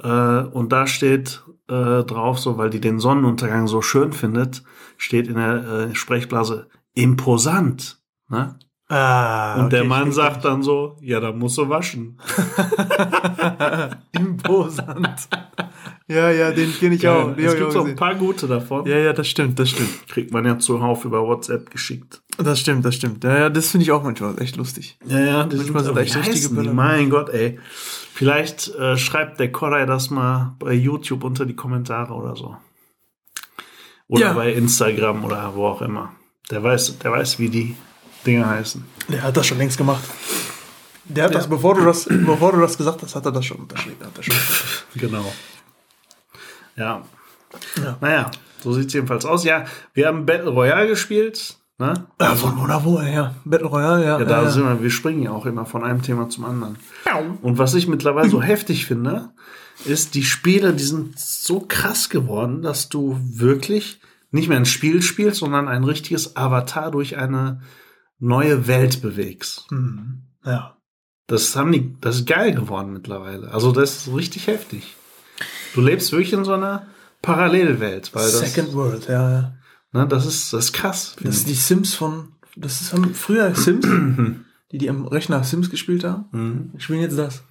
äh, 0.03 0.09
und 0.09 0.73
da 0.73 0.87
steht 0.87 1.43
äh, 1.69 2.03
drauf, 2.05 2.39
so 2.39 2.57
weil 2.59 2.71
die 2.71 2.81
den 2.81 2.99
Sonnenuntergang 2.99 3.67
so 3.67 3.83
schön 3.83 4.13
findet, 4.13 4.63
steht 4.97 5.29
in 5.29 5.35
der 5.35 5.91
äh, 5.91 5.95
Sprechblase 5.95 6.69
imposant. 6.95 8.01
Ne? 8.29 8.59
Ah, 8.89 9.63
Und 9.63 9.73
der 9.73 9.81
okay, 9.83 9.89
Mann 9.89 10.09
ich- 10.09 10.15
sagt 10.15 10.45
dann 10.45 10.63
so, 10.63 10.97
ja, 11.01 11.21
da 11.21 11.31
musst 11.33 11.59
du 11.59 11.69
waschen. 11.69 12.19
Imposant. 14.13 15.29
ja, 16.09 16.31
ja, 16.31 16.51
den 16.51 16.73
kenne 16.73 16.97
ich 16.97 17.07
auch. 17.07 17.35
Den 17.37 17.45
es 17.45 17.55
gibt 17.55 17.67
auch 17.69 17.71
so 17.73 17.85
ein 17.85 17.95
paar 17.95 18.17
gute 18.17 18.49
davon. 18.49 18.87
Ja, 18.87 18.99
ja, 18.99 19.13
das 19.13 19.29
stimmt, 19.29 19.59
das 19.61 19.71
stimmt. 19.71 20.09
Kriegt 20.09 20.33
man 20.33 20.45
ja 20.45 20.59
zuhauf 20.59 21.05
über 21.05 21.23
WhatsApp 21.23 21.71
geschickt. 21.71 22.23
Das 22.43 22.61
stimmt, 22.61 22.85
das 22.85 22.95
stimmt. 22.95 23.23
Ja, 23.25 23.37
ja 23.39 23.49
das 23.51 23.69
finde 23.71 23.85
ich 23.85 23.93
auch 23.93 24.03
manchmal 24.03 24.41
echt 24.41 24.57
lustig. 24.57 24.99
Ja, 25.07 25.19
ja, 25.21 25.45
die 25.45 25.57
Manchmal 25.57 25.83
sind 25.83 25.91
aber 25.93 26.01
echt 26.01 26.17
richtige? 26.17 26.49
Bilder. 26.55 26.73
Mein 26.73 27.11
Gott, 27.11 27.29
ey. 27.31 27.59
Vielleicht 28.15 28.69
äh, 28.75 28.97
schreibt 28.97 29.41
der 29.41 29.51
Koray 29.53 29.87
das 29.87 30.11
mal 30.11 30.55
bei 30.59 30.73
YouTube 30.73 31.25
unter 31.25 31.47
die 31.47 31.55
Kommentare 31.57 32.13
oder 32.13 32.37
so. 32.37 32.57
Oder 34.09 34.27
Ja. 34.27 34.33
bei 34.33 34.53
Instagram 34.53 35.25
oder 35.25 35.55
wo 35.55 35.67
auch 35.67 35.83
immer. 35.83 36.13
Der 36.51 36.63
weiß, 36.63 36.99
der 36.99 37.13
weiß, 37.13 37.39
wie 37.39 37.49
die 37.49 37.77
Dinge 38.27 38.47
heißen. 38.49 38.85
Der 39.09 39.23
hat 39.23 39.37
das 39.37 39.47
schon 39.47 39.59
längst 39.59 39.79
gemacht. 39.79 40.03
Der 41.05 41.25
hat 41.25 41.35
das, 41.35 41.49
bevor 41.49 41.75
du 41.75 41.85
das, 41.85 42.05
bevor 42.09 42.53
du 42.53 42.61
das 42.61 42.77
gesagt 42.77 43.03
hast, 43.03 43.15
hat 43.17 43.25
er 43.25 43.33
das 43.33 43.45
schon 43.45 43.59
unterschrieben. 43.59 44.05
Hat 44.05 44.17
er 44.17 44.23
schon 44.23 44.35
Genau. 44.95 45.33
Ja. 46.77 47.03
Ja. 47.83 47.97
Naja, 48.01 48.31
so 48.63 48.73
sieht's 48.73 48.93
jedenfalls 48.93 49.25
aus. 49.25 49.45
Ja, 49.45 49.65
wir 49.95 50.07
haben 50.07 50.25
Battle 50.27 50.51
Royale 50.51 50.89
gespielt. 50.89 51.57
Ne? 51.81 52.07
ja, 52.21 52.35
von 52.35 52.59
oder 52.59 52.85
wo, 52.85 53.01
ja. 53.01 53.35
Battle 53.47 53.67
Royale, 53.67 54.05
ja. 54.05 54.19
Ja, 54.19 54.25
da 54.27 54.43
ja, 54.43 54.51
sind 54.51 54.65
wir, 54.65 54.83
wir 54.83 54.91
springen 54.91 55.23
ja 55.23 55.31
auch 55.31 55.47
immer 55.47 55.65
von 55.65 55.83
einem 55.83 56.03
Thema 56.03 56.29
zum 56.29 56.45
anderen. 56.45 56.77
Und 57.41 57.57
was 57.57 57.73
ich 57.73 57.89
mittlerweile 57.89 58.29
so 58.29 58.43
heftig 58.43 58.85
finde, 58.85 59.31
ist, 59.87 60.15
die 60.15 60.23
Spiele, 60.23 60.75
die 60.75 60.85
sind 60.85 61.19
so 61.19 61.61
krass 61.61 62.11
geworden, 62.11 62.61
dass 62.61 62.91
du 62.91 63.19
wirklich 63.23 63.99
nicht 64.31 64.51
mehr 64.51 64.59
ein 64.59 64.67
Spiel 64.67 65.01
spielst, 65.01 65.41
sondern 65.41 65.69
ein 65.69 65.85
richtiges 65.85 66.37
Avatar 66.37 66.91
durch 66.91 67.17
eine 67.17 67.63
neue 68.19 68.67
Welt 68.67 69.01
bewegst. 69.01 69.73
Mhm. 69.73 70.25
ja. 70.45 70.77
Das 71.29 71.57
haben 71.57 71.73
die, 71.73 71.97
das 72.01 72.17
ist 72.17 72.27
geil 72.27 72.53
geworden 72.53 72.93
mittlerweile. 72.93 73.53
Also 73.53 73.73
das 73.73 74.09
ist 74.09 74.15
richtig 74.15 74.49
heftig. 74.49 74.97
Du 75.75 75.81
lebst 75.81 76.13
wirklich 76.13 76.33
in 76.33 76.45
so 76.45 76.53
einer 76.53 76.89
Parallelwelt, 77.23 78.15
weil 78.15 78.25
das, 78.25 78.41
Second 78.41 78.75
World, 78.75 79.07
ja, 79.09 79.31
ja. 79.31 79.53
Ne, 79.93 80.07
das 80.07 80.27
ist, 80.27 80.53
das 80.53 80.67
ist 80.67 80.73
krass. 80.73 81.17
Das 81.23 81.37
ist 81.37 81.49
die 81.49 81.55
Sims 81.55 81.95
von, 81.95 82.29
das 82.57 82.81
ist 82.81 82.93
haben 82.93 83.15
früher 83.15 83.55
Sims. 83.55 83.87
die 84.73 84.79
die 84.79 84.89
am 84.91 85.07
Rechner 85.07 85.43
Sims 85.45 85.69
gespielt 85.71 86.05
haben, 86.05 86.25
Mhm. 86.33 86.79
spielen 86.79 87.01
jetzt 87.01 87.19
das. 87.19 87.43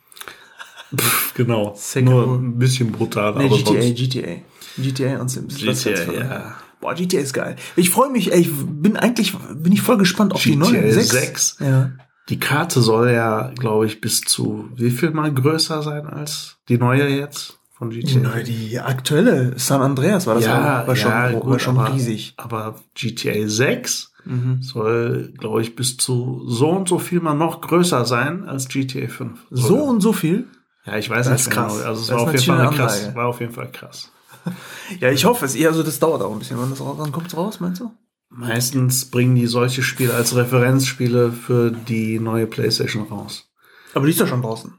Genau. 1.35 1.73
Sekiro. 1.77 2.25
Nur 2.25 2.35
ein 2.39 2.57
bisschen 2.57 2.91
brutaler. 2.91 3.37
Nee, 3.37 3.45
aber 3.45 3.57
GTA, 3.57 3.81
sonst- 3.81 3.95
GTA. 3.95 4.35
GTA 4.77 5.21
und 5.21 5.29
Sims. 5.29 5.55
GTA, 5.55 6.11
ja. 6.13 6.55
Boah, 6.81 6.93
GTA 6.95 7.19
ist 7.19 7.33
geil. 7.33 7.57
Ich 7.75 7.89
freue 7.89 8.09
mich, 8.09 8.31
ey, 8.31 8.39
ich 8.41 8.49
bin 8.53 8.95
eigentlich, 8.97 9.35
bin 9.55 9.71
ich 9.73 9.81
voll 9.81 9.97
gespannt 9.97 10.33
auf 10.33 10.41
die 10.41 10.51
GTA 10.57 10.71
neue 10.71 10.91
6. 10.93 11.09
6. 11.09 11.57
Ja. 11.59 11.91
Die 12.29 12.39
Karte 12.39 12.81
soll 12.81 13.11
ja, 13.11 13.51
glaube 13.59 13.85
ich, 13.87 14.01
bis 14.01 14.21
zu 14.21 14.69
wie 14.75 14.91
viel 14.91 15.11
mal 15.11 15.33
größer 15.33 15.83
sein 15.83 16.07
als 16.07 16.57
die 16.69 16.77
neue 16.77 17.07
jetzt 17.09 17.58
von 17.79 17.89
Die, 17.89 18.01
GTA? 18.01 18.19
neue, 18.19 18.43
die 18.43 18.79
aktuelle 18.79 19.57
San 19.57 19.81
Andreas 19.81 20.27
war 20.27 20.35
das 20.35 20.45
ja, 20.45 20.83
auch, 20.83 20.87
war 20.87 20.95
schon, 20.95 21.11
ja, 21.11 21.33
war 21.33 21.39
gut, 21.39 21.61
schon 21.61 21.79
aber, 21.79 21.93
riesig. 21.95 22.33
Aber 22.37 22.75
GTA 22.93 23.47
6 23.47 24.13
Mhm. 24.25 24.61
soll, 24.61 25.33
glaube 25.37 25.61
ich, 25.61 25.75
bis 25.77 25.95
zu 25.97 26.43
so 26.45 26.69
und 26.69 26.89
so 26.89 26.99
viel 26.99 27.21
mal 27.21 27.33
noch 27.35 27.61
größer 27.61 28.03
sein 28.05 28.43
als 28.47 28.67
GTA 28.67 29.07
5. 29.07 29.39
So 29.49 29.67
Sogar. 29.69 29.83
und 29.85 30.01
so 30.01 30.11
viel? 30.13 30.45
Ja, 30.85 30.97
ich 30.97 31.09
weiß 31.09 31.25
Das 31.27 31.47
nicht 31.47 31.55
genau. 31.55 31.67
krass. 31.67 31.81
Also 31.83 32.01
es 32.01 32.09
war 32.11 32.19
auf 32.21 32.33
jeden 32.33 32.43
Fall 32.45 32.69
krass. 32.71 33.15
War 33.15 33.25
auf 33.27 33.39
jeden 33.39 33.53
Fall 33.53 33.71
krass. 33.71 34.11
Ja, 34.99 35.09
ich 35.11 35.25
hoffe 35.25 35.45
es. 35.45 35.55
Ja, 35.57 35.69
also 35.69 35.83
das 35.83 35.99
dauert 35.99 36.21
auch 36.21 36.31
ein 36.33 36.39
bisschen. 36.39 36.57
Wann, 36.59 36.69
das 36.69 36.79
wann 36.81 37.11
kommt's 37.11 37.35
raus, 37.35 37.59
meinst 37.59 37.81
du? 37.81 37.91
Meistens 38.29 39.09
bringen 39.09 39.35
die 39.35 39.47
solche 39.47 39.83
Spiele 39.83 40.13
als 40.13 40.35
Referenzspiele 40.35 41.31
für 41.31 41.71
die 41.71 42.19
neue 42.19 42.45
PlayStation 42.47 43.03
raus. 43.07 43.49
Aber 43.93 44.05
die 44.05 44.11
ist 44.11 44.21
doch 44.21 44.27
schon 44.27 44.41
draußen. 44.41 44.73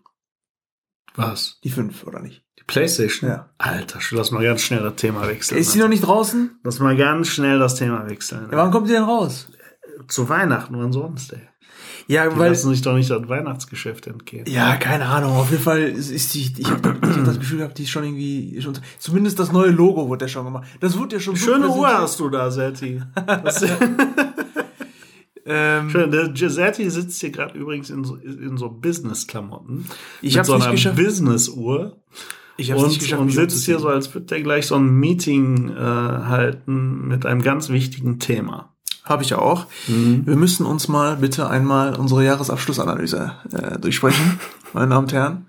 Was? 1.17 1.59
Die 1.65 1.71
5, 1.71 2.05
oder 2.07 2.21
nicht? 2.21 2.45
PlayStation? 2.73 3.31
Ja. 3.31 3.51
Alter, 3.59 3.99
lass 4.13 4.31
mal 4.31 4.43
ganz 4.43 4.63
schnell 4.63 4.83
das 4.83 4.97
Thema 4.97 5.27
wechseln. 5.27 5.59
Ist 5.59 5.75
die 5.75 5.79
noch 5.79 5.89
nicht 5.89 6.07
draußen? 6.07 6.59
Lass 6.65 6.79
mal 6.81 6.97
ganz 6.97 7.29
schnell 7.29 7.59
das 7.59 7.75
Thema 7.75 8.09
wechseln. 8.09 8.49
Ja, 8.51 8.57
wann 8.59 8.71
kommt 8.71 8.89
die 8.89 8.93
denn 8.93 9.03
raus? 9.05 9.49
Zu 10.09 10.29
Weihnachten, 10.29 10.75
wann 10.79 10.93
sonst, 10.93 11.33
ey? 11.33 11.41
Ja, 12.07 12.29
Die 12.29 12.37
weil. 12.39 12.49
lassen 12.51 12.71
sich 12.71 12.83
doch 12.83 12.95
nicht 12.95 13.09
das 13.11 13.29
Weihnachtsgeschäft 13.29 14.09
entgehen. 14.09 14.45
Ja, 14.49 14.75
keine 14.77 15.05
Ahnung. 15.07 15.33
Auf 15.37 15.51
jeden 15.53 15.63
Fall 15.63 15.81
ist 15.83 16.35
die, 16.35 16.53
ich 16.59 16.69
habe 16.69 16.89
hab 16.89 17.25
das 17.25 17.39
Gefühl 17.39 17.59
gehabt, 17.59 17.79
die 17.79 17.85
ist 17.85 17.91
schon 17.91 18.03
irgendwie, 18.03 18.61
schon, 18.61 18.77
zumindest 18.99 19.39
das 19.39 19.53
neue 19.53 19.71
Logo 19.71 20.09
wurde 20.09 20.25
ja 20.25 20.29
schon 20.29 20.45
gemacht. 20.45 20.67
Das 20.81 20.99
wurde 20.99 21.17
ja 21.17 21.21
schon 21.21 21.37
Schöne 21.37 21.69
Uhr 21.69 21.87
hast 21.89 22.19
du 22.19 22.29
da, 22.29 22.51
Setti. 22.51 23.01
Das- 23.27 23.65
Ähm, 25.47 25.89
Schön, 25.91 26.11
der 26.11 26.29
Giusetti 26.29 26.89
sitzt 26.91 27.19
hier 27.21 27.31
gerade 27.31 27.59
übrigens 27.59 27.91
in 27.91 28.05
so, 28.05 28.15
in 28.17 28.57
so 28.59 28.69
Business-Klamotten. 28.69 29.87
Ich 30.21 30.37
hab's 30.39 30.49
so 30.49 30.55
nicht 30.55 30.65
einer 30.65 30.73
geschafft. 30.73 30.97
Business-Uhr. 30.97 31.97
Ich 32.61 32.75
Und, 32.75 32.89
nicht 32.89 33.01
geschafft, 33.01 33.21
und 33.23 33.31
sitzt 33.31 33.65
hier 33.65 33.79
so, 33.79 33.89
als 33.89 34.13
würde 34.15 34.27
der 34.27 34.43
gleich 34.43 34.67
so 34.67 34.77
ein 34.77 34.91
Meeting 34.91 35.71
äh, 35.71 35.81
halten 35.81 37.09
mit 37.09 37.27
einem 37.27 37.43
ganz 37.43 37.69
wichtigen 37.69 38.19
Thema. 38.19 38.73
Habe 39.05 39.23
ich 39.23 39.35
auch. 39.35 39.67
Mhm. 39.89 40.27
Wir 40.27 40.37
müssen 40.37 40.67
uns 40.67 40.87
mal 40.89 41.17
bitte 41.17 41.49
einmal 41.49 41.97
unsere 41.97 42.25
Jahresabschlussanalyse 42.25 43.33
äh, 43.53 43.79
durchsprechen, 43.79 44.39
meine 44.73 44.89
Damen 44.91 45.05
und 45.07 45.13
Herren. 45.13 45.47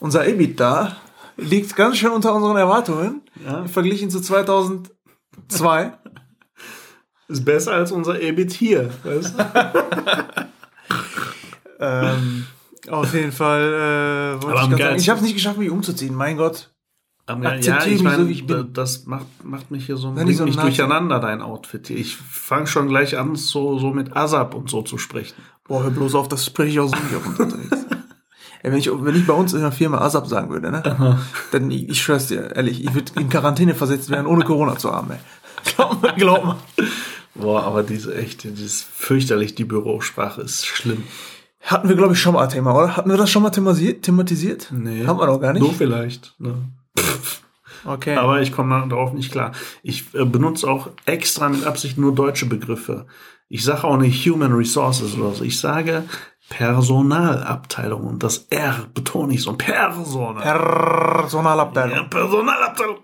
Unser 0.00 0.26
EBITDA 0.26 0.96
liegt 1.36 1.76
ganz 1.76 1.96
schön 1.98 2.10
unter 2.10 2.34
unseren 2.34 2.56
Erwartungen, 2.56 3.22
Ja. 3.44 3.64
verglichen 3.66 4.10
zu 4.10 4.20
2002. 4.20 5.92
Ist 7.28 7.44
besser 7.44 7.72
als 7.72 7.92
unser 7.92 8.20
EBIT 8.20 8.52
hier. 8.52 8.90
Weißt 9.04 9.34
du? 9.38 9.44
ähm, 11.80 12.46
auf 12.88 13.14
jeden 13.14 13.32
Fall 13.32 14.38
äh, 14.40 14.44
Aber 14.44 14.54
ich 14.54 14.78
sagen, 14.78 14.96
ich 14.96 15.08
habe 15.08 15.18
es 15.18 15.24
nicht 15.24 15.34
geschafft, 15.34 15.58
mich 15.58 15.70
umzuziehen. 15.70 16.14
Mein 16.14 16.36
Gott. 16.36 16.70
Aber 17.26 17.44
ja, 17.44 17.50
Akzeptiere 17.50 17.88
ich 17.88 17.94
mich 17.94 18.02
meine, 18.02 18.22
so, 18.24 18.28
wie 18.28 18.32
ich 18.32 18.46
bin. 18.46 18.72
das 18.72 19.06
macht, 19.06 19.26
macht 19.44 19.70
mich 19.70 19.86
hier 19.86 19.96
so, 19.96 20.12
bringt 20.12 20.28
ich 20.28 20.36
so 20.36 20.44
ein 20.44 20.52
durcheinander, 20.52 21.20
dein 21.20 21.40
Outfit 21.40 21.86
hier. 21.86 21.96
Ich 21.96 22.16
fange 22.16 22.66
schon 22.66 22.88
gleich 22.88 23.16
an, 23.16 23.36
so, 23.36 23.78
so 23.78 23.92
mit 23.92 24.16
ASAP 24.16 24.54
und 24.54 24.68
so 24.68 24.82
zu 24.82 24.98
sprechen. 24.98 25.36
Boah, 25.64 25.84
hör 25.84 25.90
bloß 25.90 26.16
auf, 26.16 26.26
das 26.26 26.44
spreche 26.44 26.70
ich 26.70 26.80
auch 26.80 26.88
so 26.88 26.96
nicht 26.96 27.38
unterwegs. 27.38 27.86
Ey, 28.64 28.70
wenn, 28.70 28.78
ich, 28.78 28.90
wenn 28.92 29.16
ich 29.16 29.26
bei 29.26 29.32
uns 29.32 29.52
in 29.54 29.60
der 29.60 29.72
Firma 29.72 29.98
ASAP 29.98 30.26
sagen 30.26 30.50
würde, 30.50 30.70
ne? 30.70 31.18
Dann, 31.50 31.70
ich, 31.70 31.88
ich 31.88 32.02
schwör's 32.02 32.28
dir, 32.28 32.54
ehrlich, 32.54 32.84
ich 32.84 32.94
würde 32.94 33.12
in 33.18 33.28
Quarantäne 33.28 33.74
versetzt 33.74 34.10
werden, 34.10 34.26
ohne 34.26 34.44
Corona 34.44 34.76
zu 34.76 34.92
haben, 34.92 35.10
ey. 35.10 35.18
Glaub 35.64 36.02
mir, 36.02 36.12
glaub 36.14 36.44
mir. 36.44 36.56
Boah, 37.34 37.62
aber 37.64 37.82
diese 37.82 38.14
echt, 38.14 38.44
dieses 38.44 38.82
fürchterlich, 38.82 39.54
die 39.54 39.64
Bürosprache 39.64 40.42
ist 40.42 40.66
schlimm. 40.66 41.04
Hatten 41.62 41.88
wir, 41.88 41.96
glaube 41.96 42.14
ich, 42.14 42.20
schon 42.20 42.34
mal 42.34 42.42
ein 42.42 42.48
Thema, 42.48 42.74
oder? 42.74 42.96
Hatten 42.96 43.10
wir 43.10 43.16
das 43.16 43.30
schon 43.30 43.42
mal 43.42 43.50
thematisiert? 43.50 44.02
thematisiert? 44.02 44.68
Nee. 44.72 45.06
Haben 45.06 45.18
wir 45.18 45.26
noch 45.26 45.40
gar 45.40 45.52
nicht. 45.52 45.62
Nur 45.62 45.72
vielleicht. 45.72 46.34
Ne? 46.38 46.54
Okay. 47.84 48.14
Aber 48.14 48.40
ich 48.40 48.52
komme 48.52 48.86
darauf 48.88 49.12
nicht 49.12 49.32
klar. 49.32 49.50
Ich 49.82 50.14
äh, 50.14 50.24
benutze 50.24 50.70
auch 50.70 50.90
extra 51.04 51.48
mit 51.48 51.64
Absicht 51.64 51.98
nur 51.98 52.14
deutsche 52.14 52.46
Begriffe. 52.46 53.06
Ich 53.48 53.64
sage 53.64 53.82
auch 53.84 53.96
nicht 53.96 54.24
Human 54.24 54.52
Resources 54.52 55.16
oder 55.16 55.32
so. 55.32 55.42
Ich 55.42 55.58
sage 55.58 56.04
Personalabteilung 56.48 58.04
und 58.04 58.22
das 58.22 58.46
R 58.50 58.86
betone 58.94 59.34
ich 59.34 59.42
so. 59.42 59.54
Personal. 59.54 60.42
Personalabteilung. 60.42 61.96
Ja, 61.96 62.02
Personalabteilung. 62.04 62.98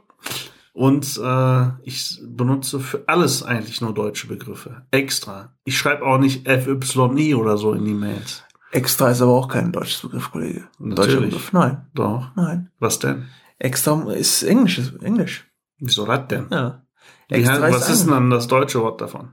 Und 0.74 1.20
äh, 1.20 1.66
ich 1.82 2.20
benutze 2.22 2.78
für 2.78 3.02
alles 3.08 3.42
eigentlich 3.42 3.80
nur 3.80 3.92
deutsche 3.92 4.28
Begriffe. 4.28 4.86
Extra. 4.92 5.54
Ich 5.64 5.76
schreibe 5.76 6.06
auch 6.06 6.18
nicht 6.18 6.48
FYI 6.48 7.34
oder 7.34 7.56
so 7.56 7.72
in 7.72 7.84
die 7.84 7.94
Mails. 7.94 8.44
Extra 8.70 9.10
ist 9.10 9.22
aber 9.22 9.32
auch 9.32 9.48
kein 9.48 9.72
deutsches 9.72 10.02
Begriff, 10.02 10.30
Kollege. 10.30 10.68
Ein 10.78 10.90
Deutscher 10.94 11.12
Natürlich. 11.12 11.30
Begriff? 11.34 11.52
Nein. 11.52 11.86
Doch. 11.94 12.30
Nein. 12.36 12.70
Was 12.78 12.98
denn? 12.98 13.26
Extra 13.58 14.12
ist 14.12 14.42
Englisch. 14.42 14.78
Ist 14.78 15.02
Englisch. 15.02 15.46
Wieso 15.78 16.04
das 16.06 16.28
denn? 16.28 16.46
Ja. 16.50 16.82
Wie 17.28 17.34
Extra 17.36 17.60
heißt, 17.62 17.74
was 17.74 17.88
ist 17.90 18.00
denn 18.04 18.08
ein- 18.10 18.14
dann 18.14 18.30
das 18.30 18.46
deutsche 18.46 18.80
Wort 18.82 19.00
davon? 19.00 19.32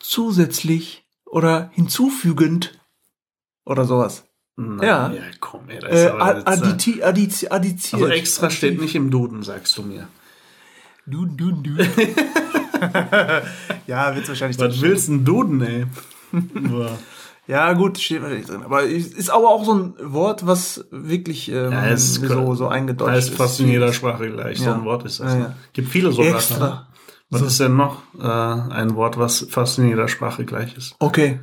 zusätzlich 0.00 1.06
oder 1.24 1.70
hinzufügend 1.72 2.78
oder 3.64 3.84
sowas. 3.86 4.24
Na, 4.56 4.84
Ja. 4.84 5.10
Ja, 5.12 5.22
komm, 5.40 5.68
ey, 5.70 5.78
das 5.80 5.90
ist 5.92 6.04
Äh, 6.04 6.08
aber 6.10 6.36
äh, 6.36 6.42
additi, 6.44 7.02
addiziert. 7.02 8.02
Also 8.02 8.12
extra 8.14 8.50
steht 8.50 8.78
nicht 8.80 8.94
im 8.94 9.10
Duden, 9.10 9.42
sagst 9.42 9.78
du 9.78 9.82
mir. 9.82 10.06
Du, 11.06 11.24
du, 11.24 11.52
du. 11.52 11.70
ja, 13.86 14.14
wird's 14.14 14.28
wahrscheinlich 14.28 14.58
Was 14.58 14.80
willst 14.82 15.08
du 15.08 15.12
denn 15.12 15.24
Duden, 15.24 15.62
ey? 15.62 15.86
Ja, 17.46 17.72
gut, 17.74 17.98
steht 17.98 18.22
wahrscheinlich 18.22 18.46
drin. 18.46 18.62
Aber 18.62 18.84
es 18.84 19.08
ist 19.08 19.28
aber 19.30 19.48
auch 19.50 19.64
so 19.64 19.74
ein 19.74 19.94
Wort, 20.00 20.46
was 20.46 20.86
wirklich 20.90 21.50
ähm, 21.50 21.72
Ja, 21.72 21.86
es 21.88 22.16
ist 22.16 22.26
so, 22.26 22.54
so 22.54 22.68
eingedeutscht 22.68 23.14
heißt 23.16 23.28
ist. 23.30 23.36
fast 23.36 23.60
in 23.60 23.68
jeder 23.68 23.92
Sprache 23.92 24.30
gleich. 24.30 24.58
So 24.60 24.64
Ja. 24.66 24.74
ein 24.76 24.84
Wort 24.84 25.04
ist 25.04 25.20
das. 25.20 25.32
Ja, 25.32 25.38
ne? 25.38 25.44
ja. 25.44 25.54
Gibt 25.74 25.88
viele 25.90 26.10
so. 26.12 26.22
Extra. 26.22 26.88
Was 27.30 27.42
ist 27.42 27.58
denn 27.60 27.76
noch 27.76 28.02
äh, 28.18 28.22
ein 28.22 28.94
Wort, 28.94 29.18
was 29.18 29.46
fast 29.50 29.78
in 29.78 29.88
jeder 29.88 30.08
Sprache 30.08 30.44
gleich 30.44 30.76
ist? 30.76 30.94
Okay. 31.00 31.40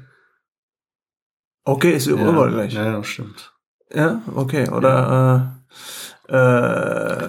Okay, 1.66 1.92
ist 1.92 2.08
überall 2.08 2.50
gleich. 2.52 2.74
Ja, 2.74 2.86
ja, 2.86 3.04
stimmt. 3.04 3.54
Ja, 3.94 4.22
okay. 4.36 4.70
Oder 4.70 5.58
äh, 6.28 7.28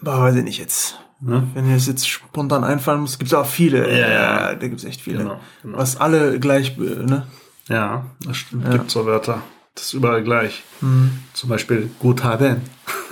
boah, 0.00 0.20
weiß 0.20 0.36
ich 0.36 0.44
nicht 0.44 0.58
jetzt. 0.58 0.98
Ne? 1.20 1.48
Wenn 1.54 1.66
mir 1.66 1.74
das 1.74 1.86
jetzt 1.86 2.08
spontan 2.08 2.62
einfallen 2.62 3.00
muss, 3.00 3.18
gibt's 3.18 3.34
auch 3.34 3.46
viele. 3.46 3.90
Ja, 3.90 4.08
ja. 4.08 4.54
da 4.54 4.68
gibt's 4.68 4.84
echt 4.84 5.00
viele. 5.00 5.18
Genau, 5.18 5.40
genau. 5.62 5.78
Was 5.78 5.96
alle 5.96 6.38
gleich, 6.38 6.78
äh, 6.78 7.02
ne? 7.02 7.26
Ja, 7.68 8.06
das 8.24 8.36
stimmt. 8.36 8.64
Ja. 8.64 8.72
Gibt 8.72 8.90
so 8.90 9.04
Wörter. 9.04 9.42
Das 9.74 9.86
ist 9.86 9.92
überall 9.94 10.22
gleich. 10.22 10.62
Hm. 10.80 11.10
Zum 11.34 11.50
Beispiel 11.50 11.90
Gut 11.98 12.24
haben. 12.24 12.62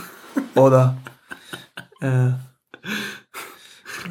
Oder 0.54 0.96
äh, 2.00 2.30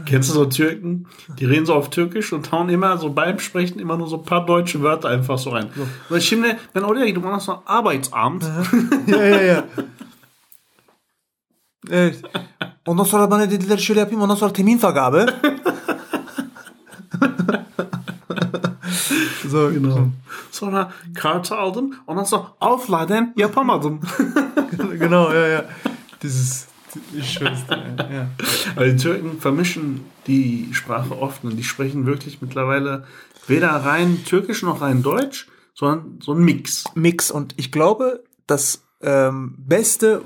Kennst 0.06 0.30
du 0.30 0.34
so 0.34 0.46
Türken? 0.46 1.08
Die 1.40 1.46
reden 1.46 1.66
so 1.66 1.74
auf 1.74 1.90
Türkisch 1.90 2.34
und 2.34 2.52
hauen 2.52 2.70
immer 2.70 2.98
so 2.98 3.10
beim 3.10 3.40
Sprechen 3.40 3.80
immer 3.80 3.98
nur 3.98 4.08
so 4.08 4.18
ein 4.18 4.26
paar 4.26 4.46
deutsche 4.46 4.82
Wörter 4.82 5.10
einfach 5.10 5.38
so 5.38 5.52
rein. 5.52 5.70
So, 6.10 6.20
şimdi 6.20 6.58
ben 6.74 6.84
oraya 6.84 7.06
gidiyorum 7.06 7.26
ondan 7.26 7.40
sonra 7.40 7.62
Arbeitsamt. 7.66 8.44
ja, 9.08 9.24
ja, 9.24 9.42
ja. 9.42 9.64
Evet. 11.90 12.24
Ondan 12.86 13.04
sonra 13.04 13.32
bana 13.32 13.52
dediler 13.52 13.78
şöyle 13.78 14.00
yapayım 14.00 14.22
ondan 14.22 14.36
sonra 14.36 14.54
teminvergabe. 14.54 15.26
so 19.52 19.74
Genau. 19.74 20.10
Sonra 20.52 20.92
Karte 21.16 21.56
aldım 21.56 21.96
ondan 22.08 22.24
sonra 22.24 22.44
aufladen 22.62 23.34
yapamadım. 23.38 24.00
genau, 25.00 25.34
ja, 25.34 25.48
ja. 25.48 25.66
Dieses 26.24 26.68
ich 27.14 27.34
schwör's 27.34 27.66
dir, 27.68 27.78
ja. 28.14 28.28
Aber 28.76 28.86
die 28.86 28.98
Türken 28.98 29.40
vermischen 29.40 30.06
die 30.28 30.70
Sprache 30.72 31.18
oft 31.22 31.44
und 31.44 31.58
die 31.58 31.64
sprechen 31.64 32.06
wirklich 32.06 32.42
mittlerweile 32.42 33.06
weder 33.48 33.70
rein 33.70 34.24
Türkisch 34.26 34.64
noch 34.64 34.82
rein 34.82 35.04
Deutsch, 35.04 35.48
sondern 35.74 36.20
so 36.22 36.34
ein 36.34 36.40
Mix. 36.40 36.86
Mix 36.96 37.32
und 37.32 37.54
ich 37.58 37.72
glaube, 37.72 38.24
das 38.48 38.84
ähm, 39.02 39.56
Beste, 39.58 40.22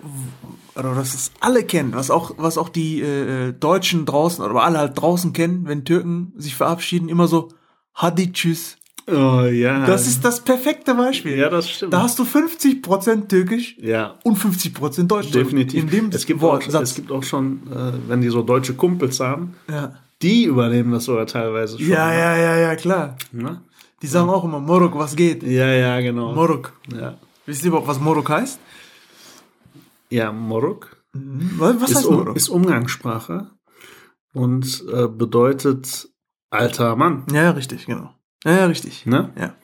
oder 0.80 0.96
was 0.96 1.14
es 1.14 1.32
alle 1.40 1.64
kennen, 1.64 1.94
was 1.94 2.12
auch, 2.12 2.34
was 2.38 2.58
auch 2.58 2.70
die 2.70 3.02
äh, 3.02 3.54
Deutschen 3.54 4.06
draußen, 4.06 4.44
oder 4.44 4.64
alle 4.64 4.80
halt 4.80 5.00
draußen 5.00 5.34
kennen, 5.34 5.64
wenn 5.66 5.86
Türken 5.86 6.34
sich 6.38 6.56
verabschieden, 6.56 7.10
immer 7.10 7.28
so 7.28 7.50
Hadi 7.94 8.32
tschüss. 8.32 8.78
Oh 9.12 9.44
ja. 9.44 9.86
Das 9.86 10.08
ist 10.08 10.24
das 10.24 10.42
perfekte 10.42 10.94
Beispiel. 10.94 11.38
ja, 11.38 11.50
das 11.50 11.70
stimmt. 11.70 11.94
Da 11.94 12.04
hast 12.04 12.20
du 12.20 12.24
50% 12.24 13.28
Türkisch 13.28 13.76
ja. 13.80 14.16
und 14.24 14.38
50% 14.38 15.08
Deutsch. 15.08 15.32
Definitiv. 15.32 15.84
In 15.84 15.90
dem 15.90 16.10
es 16.10 16.26
gibt 16.26 16.42
Wort, 16.42 16.68
auch, 16.68 16.70
Satz. 16.70 16.90
es 16.90 16.96
gibt 16.96 17.12
auch 17.12 17.24
schon, 17.24 17.62
äh, 17.72 17.94
wenn 18.08 18.22
die 18.22 18.30
so 18.30 18.42
deutsche 18.42 18.76
Kumpels 18.76 19.20
haben, 19.20 19.56
ja. 19.70 19.94
die 20.22 20.44
übernehmen 20.44 20.92
das 20.92 21.06
sogar 21.06 21.26
teilweise 21.26 21.80
schon. 21.80 21.90
ja, 21.90 22.14
ja, 22.14 22.38
ja, 22.38 22.56
ja, 22.58 22.76
klar. 22.76 23.18
Ne? 23.32 23.62
Die 24.02 24.08
sagen 24.08 24.30
auch 24.30 24.44
immer, 24.44 24.60
Morok, 24.60 24.96
was 24.96 25.16
geht? 25.16 25.44
Ja, 25.44 25.72
ja, 25.72 26.00
genau. 26.02 26.34
Morok. 26.34 26.74
ja. 26.94 27.16
Wisst 27.46 27.64
ihr 27.64 27.70
überhaupt, 27.70 27.88
was 27.88 28.00
Morok 28.00 28.30
heißt? 28.30 28.60
Ja, 30.10 30.32
Morok 30.32 30.98
Was, 31.14 31.82
was 31.82 31.90
ist, 31.92 31.98
heißt 31.98 32.06
um, 32.06 32.16
Morok? 32.16 32.36
ist 32.36 32.50
Umgangssprache 32.50 33.52
und 34.34 34.84
äh, 34.92 35.08
bedeutet 35.08 36.10
alter 36.50 36.96
Mann. 36.96 37.26
Ja, 37.32 37.52
richtig, 37.52 37.86
genau. 37.86 38.14
Ja, 38.46 38.52
ja, 38.52 38.66
richtig. 38.66 39.06
Ne? 39.06 39.32
Ja. 39.38 39.56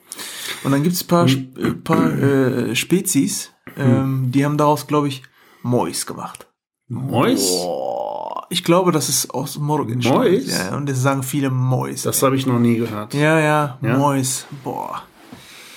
Und 0.64 0.72
dann 0.72 0.82
gibt's 0.82 1.02
ein 1.02 1.06
paar, 1.08 1.26
äh, 1.26 1.72
paar 1.82 2.12
äh, 2.12 2.76
Spezies, 2.76 3.52
ähm, 3.76 4.30
die 4.30 4.44
haben 4.44 4.56
daraus, 4.58 4.86
glaube 4.86 5.08
ich, 5.08 5.22
Mois 5.62 6.04
gemacht. 6.06 6.46
Mois? 6.88 7.40
Boah, 7.62 8.46
ich 8.50 8.62
glaube, 8.62 8.92
das 8.92 9.08
ist 9.08 9.30
aus 9.32 9.58
Morok 9.58 9.90
entstanden. 9.90 10.22
Mois? 10.30 10.46
Ja, 10.46 10.66
ja, 10.70 10.76
und 10.76 10.88
das 10.88 11.00
sagen 11.02 11.22
viele 11.22 11.50
Mois. 11.50 12.02
Das 12.02 12.22
habe 12.22 12.36
ich 12.36 12.46
noch 12.46 12.58
nie 12.60 12.76
gehört. 12.76 13.14
ja, 13.14 13.40
ja, 13.40 13.78
Ja? 13.82 13.96
Mois. 13.98 14.46
Boah. 14.62 15.02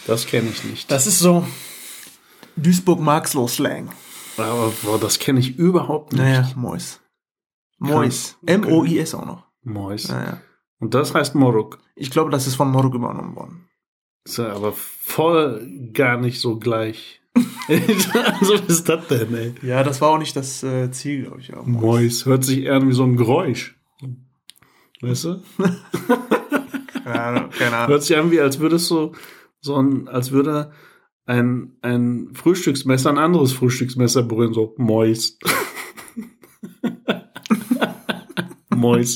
Das 0.06 0.26
kenne 0.28 0.50
ich 0.50 0.64
nicht. 0.64 0.90
Das 0.92 1.08
ist 1.08 1.20
so 1.20 1.46
Duisburg-Marxloh-Slang. 2.58 3.90
Aber 4.46 4.72
boah, 4.84 5.00
das 5.00 5.20
kenne 5.20 5.40
ich 5.40 5.58
überhaupt 5.58 6.14
nicht. 6.14 6.22
Naja, 6.22 6.50
Mois. 6.56 7.00
Mois. 7.78 8.38
M-O-I-S 8.46 9.16
auch 9.16 9.26
noch. 9.26 9.46
Mois. 9.64 10.08
Naja. 10.10 10.42
Und 10.80 10.94
das 10.94 11.14
heißt 11.14 11.36
Morok. 11.36 11.80
Ich 11.96 12.12
glaube, 12.12 12.32
das 12.32 12.48
ist 12.48 12.56
von 12.56 12.72
Morok 12.72 12.94
übernommen 12.94 13.36
worden. 13.36 13.68
Ist 14.26 14.38
ja 14.38 14.54
aber 14.54 14.74
voll 14.74 15.90
gar 15.94 16.18
nicht 16.18 16.40
so 16.40 16.58
gleich. 16.58 17.22
also 17.36 18.54
was 18.54 18.62
ist 18.68 18.90
das 18.90 19.08
denn, 19.08 19.34
ey? 19.34 19.56
Ja, 19.62 19.84
das 19.84 20.02
war 20.02 20.10
auch 20.10 20.18
nicht 20.18 20.36
das 20.36 20.64
äh, 20.64 20.92
Ziel, 20.92 21.24
glaube 21.24 21.40
ich. 21.40 21.52
Mois. 21.66 22.26
Hört 22.26 22.44
sich 22.44 22.64
eher 22.64 22.86
wie 22.86 22.92
so 22.92 23.04
ein 23.04 23.18
Geräusch. 23.18 23.80
Weißt 25.02 25.26
du? 25.26 25.42
Ja, 27.06 27.50
keine 27.50 27.76
Ahnung. 27.76 27.88
Hört 27.88 28.04
sich 28.04 28.16
an 28.18 28.30
wie, 28.30 28.40
als 28.40 28.60
würdest 28.60 28.90
du 28.92 29.14
so 29.62 29.82
ein, 29.82 30.08
als 30.08 30.32
würde 30.32 30.72
ein, 31.30 31.78
ein 31.84 32.30
Frühstücksmesser 32.34 33.12
ein 33.12 33.20
anderes 33.20 33.54
Frühstücksmesser 33.54 34.24
berühren, 34.24 34.54
so 34.54 34.74
Mois. 34.78 35.38
Mois. 38.76 39.16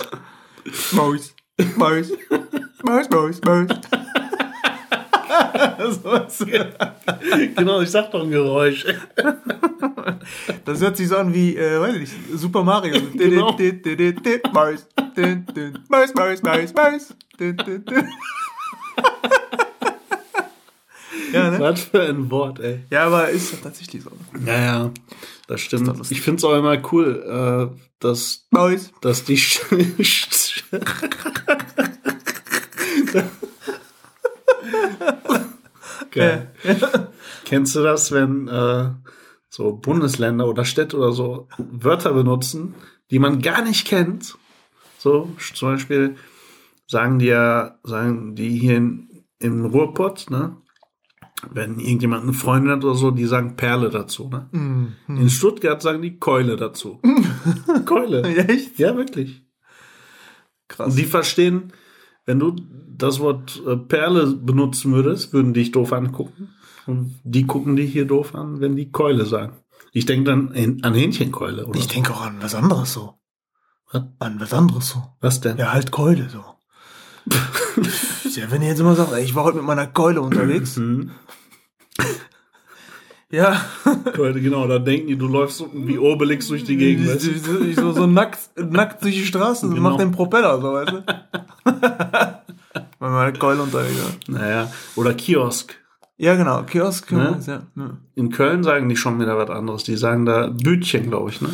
Maus. 0.91 1.35
Maus. 1.75 2.11
Maus, 2.83 3.09
Maus, 3.09 3.41
Maus. 3.43 3.67
so, 6.37 6.45
Genau, 7.55 7.81
ich 7.81 7.89
sag 7.89 8.11
doch 8.11 8.23
ein 8.23 8.29
Geräusch. 8.29 8.85
das 10.65 10.81
hört 10.81 10.97
sich 10.97 11.07
so 11.07 11.17
an 11.17 11.33
wie, 11.33 11.55
äh, 11.57 11.79
weiß 11.79 11.95
ich 11.95 12.01
nicht, 12.01 12.13
Super 12.35 12.63
Mario. 12.63 13.01
Genau. 13.13 13.57
Maus. 14.53 14.85
Maus, 15.89 16.13
Maus, 16.13 16.43
Maus, 16.43 16.73
Maus. 16.75 17.15
Ja, 21.33 21.51
ne? 21.51 21.59
Was 21.59 21.81
für 21.81 22.01
ein 22.01 22.29
Wort, 22.31 22.59
ey. 22.59 22.83
Ja, 22.89 23.05
aber 23.07 23.29
ist 23.29 23.61
tatsächlich 23.63 24.03
so. 24.03 24.11
Ja, 24.45 24.61
ja, 24.61 24.91
das 25.47 25.61
stimmt. 25.61 25.87
doch 25.87 25.97
lustig. 25.97 26.17
ich 26.19 26.23
finde 26.23 26.37
es 26.37 26.43
auch 26.43 26.55
immer 26.55 26.77
cool, 26.91 27.23
äh, 27.27 27.67
dass, 27.99 28.47
Maus. 28.51 28.91
dass 29.01 29.23
die. 29.23 29.41
Geil. 36.11 36.51
Kennst 37.45 37.75
du 37.75 37.83
das, 37.83 38.11
wenn 38.11 38.47
äh, 38.47 38.91
so 39.49 39.73
Bundesländer 39.73 40.47
oder 40.47 40.65
Städte 40.65 40.97
oder 40.97 41.11
so 41.11 41.47
Wörter 41.57 42.13
benutzen, 42.13 42.75
die 43.09 43.19
man 43.19 43.41
gar 43.41 43.63
nicht 43.63 43.87
kennt? 43.87 44.37
So, 44.97 45.29
zum 45.53 45.71
Beispiel 45.71 46.15
sagen 46.87 47.19
die 47.19 47.25
ja, 47.25 47.79
sagen 47.83 48.35
die 48.35 48.57
hier 48.57 48.77
in, 48.77 49.25
im 49.39 49.65
Ruhrpott, 49.65 50.29
ne? 50.29 50.57
Wenn 51.51 51.79
irgendjemand 51.79 52.23
eine 52.23 52.33
Freundin 52.33 52.71
hat 52.71 52.83
oder 52.83 52.95
so, 52.95 53.11
die 53.11 53.25
sagen 53.25 53.55
Perle 53.55 53.89
dazu, 53.89 54.29
ne? 54.29 54.47
Mhm. 54.51 54.93
In 55.07 55.29
Stuttgart 55.29 55.81
sagen 55.81 56.01
die 56.01 56.17
Keule 56.17 56.55
dazu. 56.55 57.01
Keule. 57.85 58.21
Ja, 58.33 58.43
echt? 58.43 58.79
Ja, 58.79 58.95
wirklich. 58.95 59.45
Krass. 60.67 60.91
Und 60.91 60.97
die 60.97 61.05
verstehen, 61.05 61.73
wenn 62.25 62.39
du 62.39 62.55
das 62.87 63.19
Wort 63.19 63.61
äh, 63.67 63.75
Perle 63.75 64.27
benutzen 64.27 64.93
würdest, 64.93 65.33
würden 65.33 65.53
dich 65.53 65.71
doof 65.71 65.93
angucken. 65.93 66.49
Und 66.85 67.19
die 67.23 67.45
gucken 67.45 67.75
dich 67.75 67.91
hier 67.91 68.05
doof 68.05 68.35
an, 68.35 68.59
wenn 68.59 68.75
die 68.75 68.91
Keule 68.91 69.25
sagen. 69.25 69.57
Ich 69.91 70.05
denke 70.05 70.25
dann 70.25 70.79
an 70.81 70.93
Hähnchenkeule, 70.93 71.65
oder? 71.65 71.79
Ich 71.79 71.87
denke 71.87 72.13
auch 72.13 72.21
an 72.21 72.37
was 72.41 72.55
anderes 72.55 72.93
so. 72.93 73.13
Was? 73.91 74.03
An 74.19 74.39
was 74.39 74.53
anderes 74.53 74.89
so. 74.89 75.03
Was 75.21 75.39
denn? 75.39 75.57
Ja, 75.57 75.71
halt 75.71 75.91
Keule 75.91 76.29
so. 76.29 76.43
Ja, 78.35 78.49
wenn 78.51 78.61
ihr 78.61 78.69
jetzt 78.69 78.79
immer 78.79 78.95
sagt, 78.95 79.13
ich 79.19 79.33
war 79.35 79.43
heute 79.45 79.57
mit 79.57 79.65
meiner 79.65 79.87
Keule 79.87 80.21
unterwegs. 80.21 80.75
Mhm. 80.77 81.11
ja. 83.29 83.61
Genau. 84.15 84.67
Da 84.67 84.79
denken 84.79 85.07
die, 85.07 85.17
du 85.17 85.27
läufst 85.27 85.57
so 85.57 85.69
wie 85.73 85.97
Obelix 85.97 86.47
durch 86.47 86.63
die 86.63 86.77
Gegend. 86.77 87.07
weißt 87.07 87.25
du? 87.25 87.59
Ich, 87.65 87.75
so, 87.75 87.91
so, 87.91 88.05
nackt, 88.07 88.39
nackt 88.57 89.03
durch 89.03 89.15
die 89.15 89.25
Straßen 89.25 89.69
und 89.69 89.75
Genau. 89.75 89.89
mach 89.91 89.97
den 89.97 90.11
Propeller, 90.11 90.59
so, 90.61 90.73
weißt 90.73 90.91
du? 90.91 91.03
Weil 92.99 93.09
meine 93.11 93.37
Keule 93.37 93.61
unterwegs 93.61 93.97
war. 94.03 94.39
Naja. 94.39 94.71
Oder 94.95 95.13
Kiosk. 95.13 95.75
Ja, 96.17 96.35
genau, 96.35 96.63
Kiosk. 96.63 97.11
Ne? 97.11 97.39
Ja. 97.47 97.63
In 98.15 98.29
Köln 98.31 98.63
sagen 98.63 98.87
die 98.87 98.95
schon 98.95 99.19
wieder 99.19 99.37
was 99.37 99.49
anderes. 99.49 99.83
Die 99.83 99.97
sagen 99.97 100.25
da 100.25 100.47
Bütchen, 100.47 101.09
glaube 101.09 101.31
ich, 101.31 101.41
ne? 101.41 101.49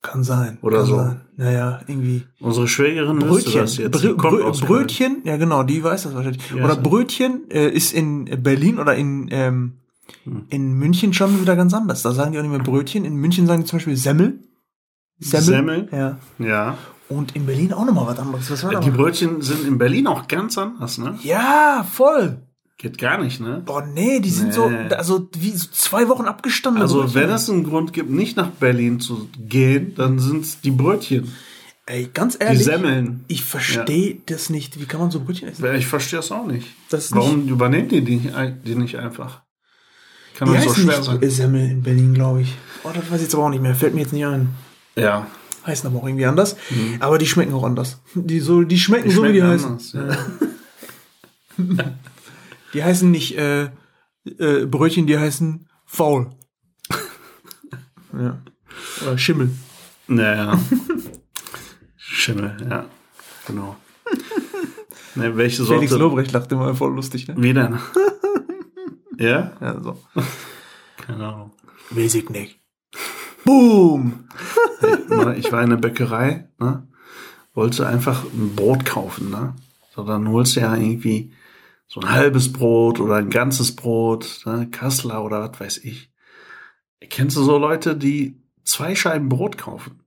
Kann 0.00 0.22
sein. 0.22 0.58
Oder 0.62 0.78
kann 0.78 0.86
so. 0.86 0.96
Sein. 0.96 1.20
Naja, 1.36 1.80
irgendwie. 1.86 2.24
Unsere 2.40 2.68
Schwägerin 2.68 3.18
Brötchen. 3.18 3.60
das 3.60 3.76
jetzt. 3.76 3.90
Brö 4.00 4.14
Brö. 4.14 4.50
Brötchen, 4.52 5.22
ja 5.24 5.36
genau, 5.36 5.62
die 5.64 5.82
weiß 5.82 6.04
das 6.04 6.14
wahrscheinlich. 6.14 6.42
Ja, 6.54 6.64
oder. 6.64 6.76
Brötchen 6.76 7.50
äh, 7.50 7.68
ist 7.68 7.92
in 7.92 8.24
Berlin 8.42 8.78
oder 8.78 8.94
in, 8.94 9.28
ähm, 9.30 9.72
Hm. 10.24 10.46
in 10.48 10.72
München 10.74 11.12
schon 11.12 11.38
wieder 11.40 11.54
ganz 11.56 11.74
anders. 11.74 12.00
Da 12.02 12.12
sagen 12.12 12.32
die 12.32 12.38
auch 12.38 12.42
nicht 12.42 12.50
mehr 12.50 12.60
Brötchen. 12.62 13.04
In 13.04 13.16
München 13.16 13.46
sagen 13.46 13.62
die 13.62 13.66
zum 13.68 13.76
Beispiel 13.78 13.96
Semmel. 13.96 14.38
Semmel? 15.18 15.88
Ja. 15.92 16.18
Ja. 16.38 16.78
Und 17.10 17.34
in 17.36 17.44
Berlin 17.46 17.72
auch 17.72 17.84
nochmal 17.84 18.06
was 18.06 18.18
anderes. 18.18 18.50
Was 18.50 18.64
war 18.64 18.70
da 18.72 18.80
Die? 18.80 18.90
Brötchen 18.90 19.42
sind 19.42 19.66
in 19.66 19.78
Berlin 19.78 20.06
auch 20.06 20.28
ganz 20.28 20.56
anders, 20.58 20.98
ne? 20.98 21.18
Ja, 21.22 21.84
voll. 21.90 22.38
Geht 22.78 22.96
gar 22.96 23.18
nicht, 23.22 23.40
ne? 23.40 23.60
Boah, 23.66 23.84
nee, 23.84 24.20
die 24.20 24.30
sind 24.30 24.54
so, 24.54 24.68
Nee. 24.70 24.88
also 24.94 25.28
wie 25.36 25.50
so 25.50 25.66
zwei 25.72 26.08
Wochen 26.08 26.26
abgestanden. 26.26 26.80
Also, 26.80 27.12
wenn 27.12 27.28
es 27.28 27.50
einen 27.50 27.64
Grund 27.64 27.92
gibt, 27.92 28.08
nicht 28.08 28.36
nach 28.36 28.50
Berlin 28.50 29.00
zu 29.00 29.28
gehen, 29.36 29.94
dann 29.96 30.20
sind 30.20 30.44
es 30.44 30.60
die 30.60 30.70
Brötchen, 30.70 31.32
Ey, 31.86 32.08
ganz 32.14 32.38
die 32.38 32.44
ehrlich, 32.44 32.64
Semmeln. 32.64 33.24
ich 33.28 33.42
verstehe 33.42 34.18
das 34.26 34.48
nicht. 34.50 34.78
Wie 34.80 34.84
kann 34.84 35.00
man 35.00 35.10
so 35.10 35.18
Brötchen 35.20 35.48
essen? 35.48 35.74
Ich 35.74 35.86
verstehe 35.88 36.20
es 36.20 36.30
auch 36.30 36.46
nicht. 36.46 36.68
Das 36.90 37.10
Warum 37.12 37.48
übernehmen 37.48 37.88
die 37.88 38.00
die, 38.02 38.16
nicht 38.16 38.34
die 38.64 38.74
nicht 38.76 38.96
einfach? 38.96 39.40
Kann 40.36 40.52
Die 40.52 40.58
doch 40.58 40.68
so 40.68 40.74
schwer 40.82 40.98
nicht 40.98 41.04
sein. 41.04 41.30
Semmel 41.30 41.70
in 41.70 41.82
Berlin, 41.82 42.14
glaube 42.14 42.42
ich. 42.42 42.54
Oh, 42.84 42.90
das 42.94 43.10
weiß 43.10 43.16
ich 43.16 43.22
jetzt 43.22 43.34
aber 43.34 43.44
auch 43.46 43.50
nicht 43.50 43.62
mehr. 43.62 43.74
Fällt 43.74 43.94
mir 43.94 44.02
jetzt 44.02 44.12
nicht 44.12 44.24
ein. 44.24 44.50
Ja. 44.94 45.26
Heißen 45.66 45.88
aber 45.90 45.98
auch 46.00 46.06
irgendwie 46.06 46.26
anders. 46.26 46.56
Aber 47.00 47.18
die 47.18 47.26
schmecken 47.26 47.52
auch 47.54 47.64
anders. 47.64 47.98
Die, 48.14 48.38
so, 48.38 48.62
die 48.62 48.78
schmecken 48.78 49.10
so, 49.10 49.24
wie 49.24 49.32
die 49.32 49.38
schmecken 49.40 49.50
heißen. 49.50 49.68
anders, 49.70 49.92
ja. 49.92 50.16
Die 52.74 52.84
heißen 52.84 53.10
nicht 53.10 53.36
äh, 53.36 53.70
äh, 54.24 54.66
Brötchen, 54.66 55.06
die 55.06 55.18
heißen 55.18 55.68
faul. 55.86 56.30
ja. 58.12 58.38
Oder 59.02 59.18
Schimmel. 59.18 59.50
Naja. 60.06 60.58
Schimmel, 61.96 62.56
ja. 62.68 62.86
Genau. 63.46 63.76
Ne, 65.14 65.36
welche 65.36 65.64
Felix 65.64 65.90
Sorte? 65.90 66.04
Lobrecht 66.04 66.32
lacht 66.32 66.52
immer 66.52 66.74
voll 66.74 66.94
lustig, 66.94 67.28
ne? 67.28 67.34
Wie 67.38 67.52
denn? 67.52 67.78
ja? 69.18 69.52
Ja, 69.60 69.80
so. 69.82 69.98
Keine 70.96 71.26
Ahnung. 71.26 71.52
Weiß 71.90 72.14
ich 72.14 72.28
nicht. 72.30 72.60
Boom! 73.44 74.28
Ich 75.36 75.50
war 75.50 75.62
in 75.62 75.70
der 75.70 75.76
Bäckerei, 75.76 76.48
ne? 76.58 76.86
wollte 77.54 77.86
einfach 77.86 78.24
ein 78.24 78.54
Brot 78.54 78.84
kaufen, 78.84 79.30
ne? 79.30 79.54
So, 79.94 80.04
dann 80.04 80.28
holst 80.28 80.54
du 80.54 80.60
ja 80.60 80.76
irgendwie 80.76 81.32
so 81.88 82.00
ein 82.00 82.10
halbes 82.10 82.52
Brot 82.52 83.00
oder 83.00 83.16
ein 83.16 83.30
ganzes 83.30 83.74
Brot, 83.74 84.42
ne? 84.44 84.68
Kassler 84.70 85.24
oder 85.24 85.40
was 85.50 85.58
weiß 85.58 85.78
ich. 85.78 86.10
Kennst 87.08 87.36
du 87.36 87.42
so 87.42 87.58
Leute, 87.58 87.96
die 87.96 88.36
zwei 88.64 88.94
Scheiben 88.94 89.28
Brot 89.28 89.56
kaufen? 89.58 90.00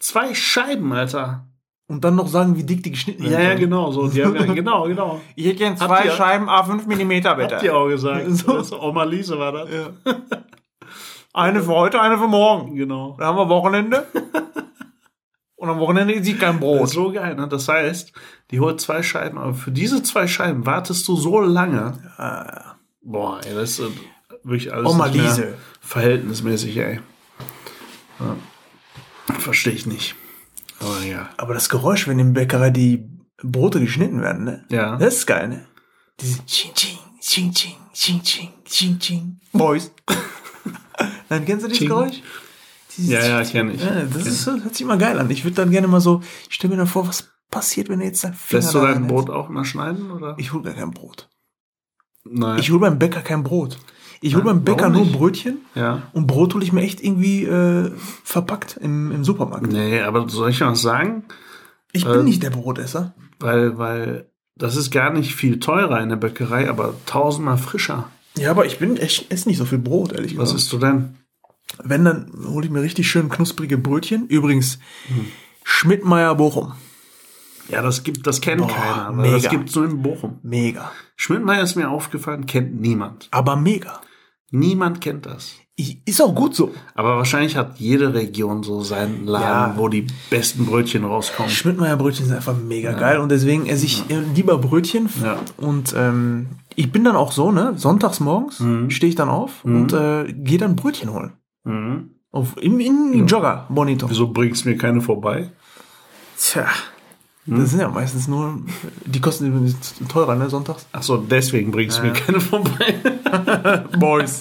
Zwei 0.00 0.34
Scheiben, 0.34 0.92
Alter. 0.92 1.46
Und 1.86 2.04
dann 2.04 2.16
noch 2.16 2.28
sagen, 2.28 2.56
wie 2.56 2.64
dick 2.64 2.82
die 2.82 2.90
geschnitten 2.90 3.24
Ja, 3.24 3.30
werden. 3.30 3.42
ja, 3.42 3.48
sollen. 3.48 3.60
genau, 3.60 3.92
so. 3.92 4.08
Die 4.08 4.24
haben 4.24 4.34
ja, 4.36 4.44
genau, 4.54 4.84
genau. 4.88 5.20
Ich 5.36 5.46
hätte 5.46 5.56
gern 5.56 5.78
Habt 5.80 5.84
zwei 5.90 6.04
ihr- 6.06 6.10
Scheiben 6.12 6.48
A5 6.48 6.86
Millimeter, 6.86 7.34
bitte. 7.34 7.54
Habt 7.56 7.64
ihr 7.64 7.76
auch 7.76 7.88
gesagt. 7.88 8.26
So. 8.28 8.52
Das, 8.56 8.72
Oma 8.72 9.04
Lise 9.04 9.38
war 9.38 9.52
das. 9.52 9.70
Ja. 9.70 9.90
Eine 11.32 11.62
für 11.62 11.68
heute, 11.74 12.00
eine 12.00 12.18
für 12.18 12.26
morgen. 12.26 12.74
Genau. 12.74 13.14
Dann 13.18 13.28
haben 13.28 13.36
wir 13.36 13.48
Wochenende. 13.48 14.06
Und 15.56 15.68
am 15.68 15.78
Wochenende 15.78 16.22
sieht 16.24 16.40
kein 16.40 16.52
Das 16.54 16.60
Brot. 16.60 16.82
ist 16.84 16.92
so 16.92 17.12
geil, 17.12 17.34
ne? 17.36 17.46
Das 17.48 17.68
heißt, 17.68 18.12
die 18.50 18.60
holt 18.60 18.80
zwei 18.80 19.02
Scheiben, 19.02 19.38
aber 19.38 19.54
für 19.54 19.70
diese 19.70 20.02
zwei 20.02 20.26
Scheiben 20.26 20.64
wartest 20.66 21.06
du 21.08 21.16
so 21.16 21.40
lange. 21.40 21.98
Boah, 23.02 23.40
ey, 23.44 23.54
das 23.54 23.70
ist 23.72 23.80
äh, 23.80 23.90
wirklich 24.42 24.72
alles 24.72 24.90
Oma 24.90 25.06
Liese. 25.06 25.54
verhältnismäßig, 25.80 26.76
ey. 26.78 27.00
Ja. 28.20 28.36
Verstehe 29.38 29.72
ich 29.74 29.86
nicht. 29.86 30.14
Aber 30.80 31.02
ja. 31.04 31.28
Aber 31.36 31.54
das 31.54 31.68
Geräusch, 31.68 32.06
wenn 32.08 32.18
im 32.18 32.32
Bäckerei 32.32 32.70
die 32.70 33.08
Brote 33.42 33.80
geschnitten 33.80 34.20
werden, 34.22 34.44
ne? 34.44 34.64
Ja. 34.70 34.96
Das 34.96 35.14
ist 35.16 35.26
geil, 35.26 35.48
ne? 35.48 35.66
Diese 36.20 36.44
Ching 36.46 36.72
Ching, 36.74 36.98
Ching 37.20 37.52
Ching, 37.52 37.76
Ching 37.92 38.22
Ching, 38.22 38.48
Ching 38.64 38.98
Ching. 38.98 39.40
Boys. 39.52 39.90
Nein, 41.28 41.44
kennst 41.44 41.64
du 41.64 41.68
dieses 41.68 41.78
Ching. 41.80 41.88
Geräusch? 41.88 42.22
Dieses 42.96 43.10
Ja, 43.10 43.24
ja, 43.26 43.42
Ching, 43.44 43.52
kenn 43.52 43.70
ich. 43.74 43.82
Ja, 43.82 44.02
das 44.12 44.26
ist, 44.26 44.46
hört 44.46 44.74
sich 44.74 44.86
mal 44.86 44.98
geil 44.98 45.18
an. 45.18 45.30
Ich 45.30 45.44
würde 45.44 45.56
dann 45.56 45.70
gerne 45.70 45.86
mal 45.88 46.00
so, 46.00 46.20
ich 46.48 46.54
stelle 46.56 46.72
mir 46.72 46.78
dann 46.78 46.86
vor, 46.88 47.06
was 47.06 47.28
passiert, 47.50 47.88
wenn 47.88 48.00
du 48.00 48.04
jetzt 48.04 48.24
dein 48.24 48.34
Finger 48.34 48.62
Lässt 48.62 48.74
du 48.74 48.80
dein. 48.80 49.06
Brot 49.06 49.30
auch 49.30 49.48
mal 49.48 49.64
schneiden? 49.64 50.10
Oder? 50.10 50.34
Ich 50.38 50.52
hole 50.52 50.62
gar 50.64 50.74
kein 50.74 50.90
Brot. 50.90 51.28
Nein. 52.24 52.58
Ich 52.58 52.70
hole 52.70 52.80
beim 52.80 52.98
Bäcker 52.98 53.20
kein 53.20 53.42
Brot. 53.42 53.78
Ich 54.20 54.34
hole 54.34 54.44
beim 54.44 54.64
Bäcker 54.64 54.88
nur? 54.88 55.06
Brötchen 55.06 55.58
ja. 55.74 56.02
und 56.12 56.26
Brot 56.26 56.54
hole 56.54 56.64
ich 56.64 56.72
mir 56.72 56.82
echt 56.82 57.02
irgendwie 57.02 57.44
äh, 57.44 57.92
verpackt 58.24 58.76
im, 58.80 59.12
im 59.12 59.24
Supermarkt. 59.24 59.70
Nee, 59.70 60.00
aber 60.00 60.28
soll 60.28 60.50
ich 60.50 60.60
was 60.60 60.82
sagen? 60.82 61.24
Ich 61.92 62.04
bin 62.04 62.20
Ähm, 62.20 62.24
nicht 62.24 62.42
der 62.42 62.50
Brotesser. 62.50 63.14
Weil, 63.38 63.78
weil 63.78 64.28
das 64.56 64.74
ist 64.76 64.90
gar 64.90 65.12
nicht 65.12 65.36
viel 65.36 65.60
teurer 65.60 66.00
in 66.00 66.08
der 66.08 66.16
Bäckerei, 66.16 66.68
aber 66.68 66.94
tausendmal 67.06 67.58
frischer. 67.58 68.10
Ja, 68.36 68.50
aber 68.50 68.66
ich 68.66 68.78
bin 68.78 68.96
ich 68.96 69.30
esse 69.30 69.48
nicht 69.48 69.58
so 69.58 69.64
viel 69.64 69.78
Brot, 69.78 70.12
ehrlich 70.12 70.36
Was 70.36 70.50
gesagt. 70.50 70.60
isst 70.60 70.72
du 70.72 70.78
denn? 70.78 71.14
Wenn, 71.84 72.04
dann 72.04 72.32
hole 72.48 72.66
ich 72.66 72.72
mir 72.72 72.82
richtig 72.82 73.08
schön 73.08 73.28
knusprige 73.28 73.78
Brötchen. 73.78 74.26
Übrigens, 74.26 74.78
Schmidtmeier 75.62 76.34
Bochum. 76.34 76.72
Ja, 77.68 77.82
das 77.82 78.02
gibt, 78.02 78.26
das 78.26 78.40
kennt 78.40 78.60
Boah, 78.62 78.68
keiner, 78.68 79.12
mega. 79.12 79.36
das 79.38 79.48
gibt's 79.48 79.74
nur 79.74 79.84
in 79.84 80.02
Bochum. 80.02 80.38
Mega. 80.42 80.90
Schmidtmeier 81.16 81.62
ist 81.62 81.76
mir 81.76 81.90
aufgefallen, 81.90 82.46
kennt 82.46 82.80
niemand. 82.80 83.28
Aber 83.30 83.56
mega. 83.56 84.00
Niemand 84.50 85.00
kennt 85.00 85.26
das. 85.26 85.52
Ist 86.06 86.20
auch 86.20 86.34
gut 86.34 86.56
so. 86.56 86.72
Aber 86.94 87.16
wahrscheinlich 87.18 87.56
hat 87.56 87.78
jede 87.78 88.12
Region 88.12 88.62
so 88.64 88.80
seinen 88.82 89.26
Laden, 89.26 89.74
Ja. 89.74 89.78
wo 89.78 89.88
die 89.88 90.06
besten 90.30 90.66
Brötchen 90.66 91.04
rauskommen. 91.04 91.50
Schmidtmeier 91.52 91.96
Brötchen 91.96 92.26
sind 92.26 92.34
einfach 92.34 92.56
mega 92.56 92.92
geil 92.92 93.18
und 93.18 93.28
deswegen 93.30 93.66
esse 93.66 93.84
ich 93.84 94.08
äh, 94.10 94.18
lieber 94.34 94.58
Brötchen. 94.58 95.08
Ja. 95.22 95.38
Und 95.58 95.94
ähm, 95.96 96.46
ich 96.74 96.90
bin 96.90 97.04
dann 97.04 97.14
auch 97.14 97.30
so, 97.30 97.52
ne? 97.52 97.74
Sonntags 97.76 98.18
morgens 98.18 98.56
stehe 98.92 99.10
ich 99.10 99.14
dann 99.14 99.28
auf 99.28 99.64
und 99.64 99.92
äh, 99.92 100.32
gehe 100.32 100.58
dann 100.58 100.74
Brötchen 100.74 101.12
holen. 101.12 101.34
Mhm. 101.64 102.10
Auf, 102.32 102.56
Im, 102.60 102.80
im 102.80 103.26
Jogger, 103.26 103.66
Bonito. 103.68 104.08
Wieso 104.10 104.28
bringst 104.28 104.64
du 104.64 104.70
mir 104.70 104.76
keine 104.76 105.00
vorbei? 105.00 105.50
Tja. 106.38 106.66
Das 107.50 107.70
sind 107.70 107.80
ja 107.80 107.88
meistens 107.88 108.28
nur, 108.28 108.60
die 109.06 109.20
kosten 109.20 109.46
übrigens 109.46 109.94
teurer, 110.08 110.34
ne, 110.34 110.50
sonntags? 110.50 110.86
Ach 110.92 111.02
so, 111.02 111.16
deswegen 111.16 111.70
bringst 111.70 111.98
du 111.98 112.02
mir 112.02 112.12
keine 112.12 112.40
vorbei. 112.40 113.00
Boys. 113.98 114.40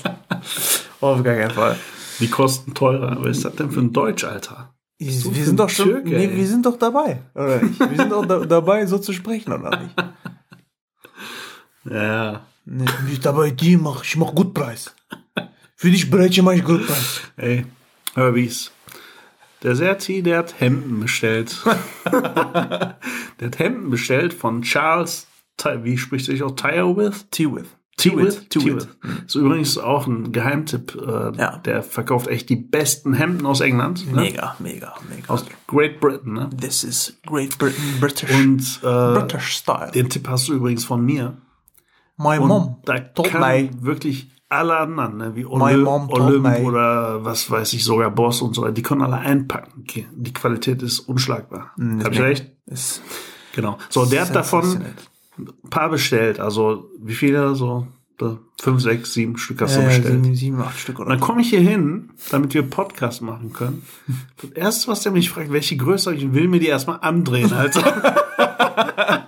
Auf 1.00 1.24
gar 1.24 1.36
keinen 1.36 1.52
Fall. 1.52 1.78
Die 2.20 2.30
kosten 2.30 2.74
teurer. 2.74 3.17
Was 3.20 3.38
ist 3.38 3.46
das 3.46 3.56
denn 3.56 3.72
für 3.72 3.80
ein 3.80 3.93
Deutsch, 3.93 4.26
Alter? 4.26 4.74
Wir 5.00 5.12
du 5.12 5.32
für 5.32 5.43
sind 5.43 5.60
doch 5.60 5.70
schon, 5.70 5.86
Türke, 5.86 6.10
nee, 6.10 6.36
wir 6.36 6.48
sind 6.48 6.65
doch 6.65 6.78
dabei, 6.78 7.22
oder 7.36 7.62
nicht? 7.62 7.80
Wir 7.80 7.98
sind 7.98 8.12
doch 8.12 8.26
da, 8.26 8.39
dabei, 8.46 8.86
so 8.88 8.98
zu 8.98 9.13
sprechen, 9.13 9.54
oder 9.54 9.80
nicht? 9.80 9.96
Ja. 11.86 12.41
Nee, 12.65 12.86
nicht 13.08 13.26
dabei, 13.26 13.52
die 13.52 13.78
mach, 13.78 14.04
ich 14.04 14.17
mach 14.17 14.34
gut 14.34 14.54
Preis. 14.54 14.93
Für 15.76 15.91
dich 15.91 16.10
Brötchen 16.10 16.43
mach 16.43 16.54
ich 16.54 16.65
gut 16.65 16.86
Preis. 16.86 17.22
Ey, 17.38 17.65
Herbies. 18.15 18.72
Der 19.63 19.76
Serti, 19.76 20.22
der 20.22 20.38
hat 20.39 20.60
Hemden 20.60 21.00
bestellt. 21.00 21.63
der 22.06 22.98
hat 23.41 23.60
Hemden 23.60 23.89
bestellt 23.89 24.34
von 24.34 24.62
Charles, 24.62 25.28
wie 25.82 25.98
spricht 25.98 26.26
sich 26.26 26.43
auch, 26.43 26.52
Tyrewith? 26.52 27.26
T-With. 27.32 27.65
T-With? 27.98 28.50
T-With. 28.50 28.88
Ist 29.26 29.34
übrigens 29.36 29.80
auch 29.80 30.06
ein 30.06 30.32
Geheimtipp. 30.32 30.96
Äh, 30.96 31.36
Ja. 31.38 31.58
Der 31.58 31.82
verkauft 31.82 32.28
echt 32.28 32.48
die 32.50 32.56
besten 32.56 33.15
Hemden 33.15 33.48
aus 33.48 33.60
England. 33.60 34.06
Ne? 34.13 34.22
Mega, 34.22 34.56
mega, 34.60 34.93
mega. 35.10 35.34
Aus 35.34 35.43
Great 35.65 36.00
Britain. 36.00 36.34
Ne? 36.34 36.50
This 36.62 36.84
is 36.84 37.17
Great 37.26 37.58
Britain, 37.58 37.84
British, 38.00 38.30
Und 38.30 38.80
äh, 38.84 39.20
British 39.20 39.48
style. 39.58 39.89
den 39.96 40.10
Tipp 40.10 40.28
hast 40.30 40.48
du 40.48 40.54
übrigens 40.54 40.86
von 40.86 41.04
mir. 41.04 41.38
My 42.17 42.38
Und 42.38 42.48
mom 42.48 42.78
da 42.86 43.00
told 43.00 43.32
kann 43.32 43.84
wirklich 43.84 44.30
alle 44.49 44.77
anderen, 44.77 45.17
ne, 45.17 45.36
wie 45.36 45.45
Olymp, 45.45 45.83
mom 45.83 46.10
Olymp 46.10 46.60
oder 46.65 47.23
was 47.25 47.51
weiß 47.51 47.73
ich, 47.73 47.83
sogar 47.83 48.10
Boss 48.12 48.41
und 48.41 48.53
so 48.53 48.62
weiter, 48.62 48.71
die 48.73 48.81
können 48.81 49.01
alle 49.01 49.17
einpacken. 49.17 49.86
Die 50.15 50.33
Qualität 50.33 50.81
ist 50.81 50.99
unschlagbar. 50.99 51.71
Mm, 51.77 52.01
Hab 52.01 52.13
ich 52.13 52.21
recht? 52.21 52.51
Ist 52.65 53.01
Genau. 53.53 53.77
So, 53.89 54.05
der 54.05 54.21
hat 54.21 54.36
davon 54.36 54.83
ein 55.38 55.47
paar 55.69 55.89
bestellt. 55.89 56.39
Also, 56.39 56.89
wie 57.01 57.15
viele? 57.15 57.55
So, 57.55 57.88
fünf, 58.62 58.81
sechs, 58.81 59.13
sieben 59.13 59.38
Stück 59.38 59.62
hast 59.62 59.75
du 59.77 59.81
Äh, 59.81 59.86
bestellt. 59.86 60.23
sieben, 60.23 60.36
sieben, 60.36 60.62
acht 60.62 60.79
Stück 60.79 60.99
Und 60.99 61.05
oder 61.05 61.15
dann 61.15 61.19
komme 61.19 61.41
ich 61.41 61.49
hier 61.49 61.60
hin, 61.60 62.12
damit 62.31 62.53
wir 62.53 62.63
Podcast 62.63 63.21
machen 63.21 63.53
können. 63.53 63.83
Das 64.41 64.51
erste, 64.51 64.91
was 64.91 65.01
der 65.01 65.12
mich 65.12 65.29
fragt, 65.29 65.51
welche 65.51 65.75
Größe 65.77 66.12
habe 66.12 66.17
ich, 66.19 66.33
will 66.33 66.47
mir 66.47 66.60
die 66.60 66.67
erstmal 66.67 66.99
andrehen, 67.01 67.51
Alter. 67.51 69.27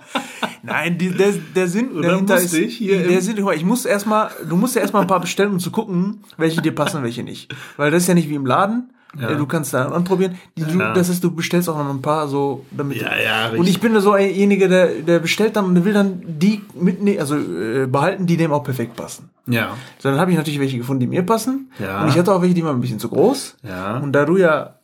Nein, 0.70 0.96
die, 0.98 1.10
der, 1.10 1.32
der 1.54 1.66
Sinn 1.68 2.00
dahinter 2.00 2.36
ist, 2.36 2.54
ich 2.54 2.76
hier 2.78 3.06
der 3.06 3.20
Sinn, 3.20 3.36
ich 3.54 3.64
muss 3.64 3.84
erstmal, 3.84 4.30
du 4.48 4.56
musst 4.56 4.76
ja 4.76 4.80
erstmal 4.80 5.02
ein 5.02 5.08
paar 5.08 5.20
bestellen, 5.20 5.50
um 5.50 5.58
zu 5.58 5.70
gucken, 5.70 6.20
welche 6.36 6.62
dir 6.62 6.74
passen, 6.74 7.02
welche 7.02 7.22
nicht. 7.24 7.52
Weil 7.76 7.90
das 7.90 8.02
ist 8.04 8.08
ja 8.08 8.14
nicht 8.14 8.28
wie 8.28 8.36
im 8.36 8.46
Laden. 8.46 8.90
Ja. 9.18 9.30
Äh, 9.30 9.36
Du 9.36 9.46
kannst 9.46 9.74
da 9.74 9.86
anprobieren. 9.88 10.36
Die, 10.56 10.62
du, 10.62 10.78
Ja. 10.78 10.94
Das 10.94 11.08
ist, 11.08 11.24
du 11.24 11.32
bestellst 11.32 11.68
auch 11.68 11.76
noch 11.76 11.90
ein 11.90 12.00
paar 12.00 12.28
so, 12.28 12.64
damit. 12.70 12.98
Ja, 13.02 13.10
ja, 13.18 13.46
Und 13.48 13.52
richtig. 13.54 13.70
ich 13.76 13.80
bin 13.80 14.00
so 14.00 14.12
derjenige, 14.14 14.68
der, 14.68 14.86
der 15.02 15.18
bestellt 15.18 15.56
dann 15.56 15.64
und 15.64 15.74
der 15.74 15.84
will 15.84 15.92
dann 15.92 16.22
die 16.24 16.62
mitnehmen, 16.74 17.18
also 17.18 17.36
äh, 17.36 17.88
behalten, 17.88 18.26
die 18.26 18.36
dem 18.36 18.52
auch 18.52 18.62
perfekt 18.62 18.94
passen. 18.94 19.28
ja. 19.46 19.76
So, 19.98 20.10
dann 20.10 20.20
habe 20.20 20.30
ich 20.30 20.36
natürlich 20.36 20.60
welche 20.60 20.78
gefunden, 20.78 21.00
die 21.00 21.06
mir 21.08 21.24
passen. 21.24 21.72
Ja. 21.80 22.02
Und 22.04 22.10
ich 22.10 22.16
hatte 22.18 22.32
auch 22.32 22.40
welche, 22.40 22.54
die 22.54 22.62
waren 22.64 22.76
ein 22.76 22.80
bisschen 22.80 23.00
zu 23.00 23.08
groß. 23.08 23.56
Ja. 23.64 23.98
Und 23.98 24.12
da 24.12 24.24
du 24.24 24.36
ja, 24.36 24.76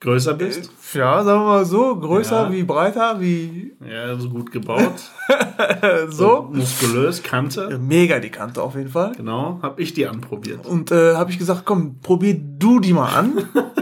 Größer 0.00 0.34
bist? 0.34 0.70
ja, 0.92 1.24
sagen 1.24 1.40
wir 1.40 1.46
mal 1.46 1.64
so, 1.64 1.96
größer 1.96 2.44
Ja. 2.44 2.52
wie 2.52 2.62
breiter, 2.64 3.18
wie 3.20 3.74
Ja, 3.84 4.14
so 4.16 4.28
gut 4.28 4.52
gebaut. 4.52 5.10
so. 6.10 6.48
Muskulös, 6.52 7.22
Kante. 7.22 7.78
Mega 7.78 8.18
die 8.20 8.28
Kante 8.30 8.62
auf 8.62 8.74
jeden 8.74 8.90
Fall. 8.90 9.12
Genau, 9.16 9.58
hab 9.62 9.80
ich 9.80 9.94
die 9.94 10.06
anprobiert. 10.06 10.66
Und 10.66 10.90
äh, 10.92 11.14
habe 11.16 11.30
ich 11.30 11.38
gesagt, 11.38 11.62
komm, 11.64 11.98
probier 12.00 12.38
du 12.38 12.78
die 12.80 12.92
mal 12.92 13.08
an. 13.14 13.48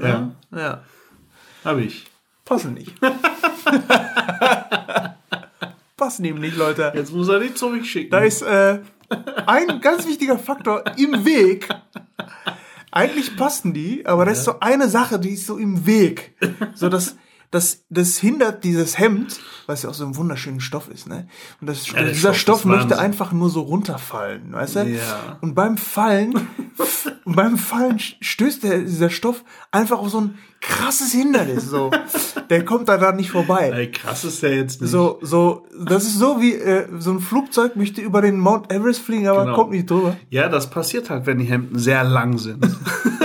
Ja, 0.00 0.30
Ja, 0.54 0.82
hab 1.64 1.78
ich. 1.78 2.06
passen 2.44 2.74
nicht. 2.74 2.94
passen 5.96 6.24
eben 6.24 6.38
nicht, 6.40 6.56
Leute. 6.56 6.92
Jetzt 6.94 7.12
muss 7.12 7.28
er 7.28 7.40
die 7.40 7.52
zurückschicken. 7.52 8.10
Da 8.10 8.20
ist 8.20 8.42
äh, 8.42 8.78
ein 9.46 9.80
ganz 9.80 10.06
wichtiger 10.06 10.38
Faktor 10.38 10.84
im 10.96 11.24
Weg. 11.24 11.68
Eigentlich 12.90 13.36
passen 13.36 13.74
die, 13.74 14.06
aber 14.06 14.24
da 14.24 14.30
ist 14.30 14.44
so 14.44 14.60
eine 14.60 14.88
Sache, 14.88 15.18
die 15.18 15.30
ist 15.30 15.46
so 15.46 15.58
im 15.58 15.86
Weg. 15.86 16.34
So 16.74 16.88
dass 16.88 17.16
das, 17.50 17.84
das 17.88 18.18
hindert 18.18 18.62
dieses 18.64 18.98
Hemd, 18.98 19.40
was 19.66 19.82
ja 19.82 19.88
auch 19.90 19.94
so 19.94 20.04
ein 20.04 20.16
wunderschöner 20.16 20.60
Stoff 20.60 20.88
ist, 20.88 21.08
ne? 21.08 21.28
Und 21.60 21.66
das, 21.68 21.84
der 21.84 22.04
dieser 22.04 22.34
Stoff 22.34 22.60
Stoff 22.60 22.64
möchte 22.66 22.98
einfach 22.98 23.32
nur 23.32 23.48
so 23.48 23.62
runterfallen, 23.62 24.52
weißt 24.52 24.76
du? 24.76 24.80
Ja. 24.84 25.38
Und 25.40 25.54
beim 25.54 25.78
Fallen, 25.78 26.34
und 27.24 27.36
beim 27.36 27.56
Fallen 27.56 27.98
stößt 27.98 28.62
der, 28.64 28.80
dieser 28.80 29.08
Stoff 29.10 29.44
einfach 29.70 29.98
auf 29.98 30.10
so 30.10 30.20
ein 30.20 30.38
krasses 30.60 31.12
Hindernis, 31.12 31.64
so. 31.70 31.90
Der 32.50 32.64
kommt 32.64 32.88
da 32.88 32.98
dann 32.98 33.16
nicht 33.16 33.30
vorbei. 33.30 33.70
Ey, 33.70 33.90
krass 33.90 34.24
ist 34.24 34.42
der 34.42 34.56
jetzt 34.56 34.80
nicht. 34.82 34.90
So, 34.90 35.18
so, 35.22 35.66
das 35.84 36.04
ist 36.04 36.18
so 36.18 36.40
wie 36.40 36.54
äh, 36.54 36.86
so 36.98 37.12
ein 37.12 37.20
Flugzeug 37.20 37.76
möchte 37.76 38.00
über 38.00 38.20
den 38.22 38.38
Mount 38.38 38.72
Everest 38.72 39.00
fliegen, 39.00 39.26
aber 39.28 39.44
Genau. 39.44 39.54
kommt 39.56 39.70
nicht 39.70 39.88
drüber. 39.88 40.16
Ja, 40.30 40.48
das 40.48 40.68
passiert 40.68 41.08
halt, 41.10 41.26
wenn 41.26 41.38
die 41.38 41.44
Hemden 41.46 41.78
sehr 41.78 42.04
lang 42.04 42.36
sind. 42.38 42.66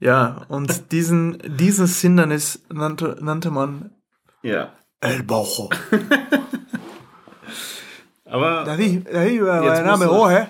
Ja, 0.00 0.42
und 0.48 0.92
diesen, 0.92 1.38
dieses 1.56 2.00
Hindernis 2.00 2.62
nannte, 2.72 3.16
nannte 3.20 3.50
man 3.50 3.90
ja. 4.42 4.72
El 5.00 5.22
Baucho. 5.22 5.70
Aber 8.24 8.66
war 8.66 9.64
Jetzt 9.64 9.76
mein 9.76 9.86
Name 9.86 10.06
Rohe. 10.06 10.48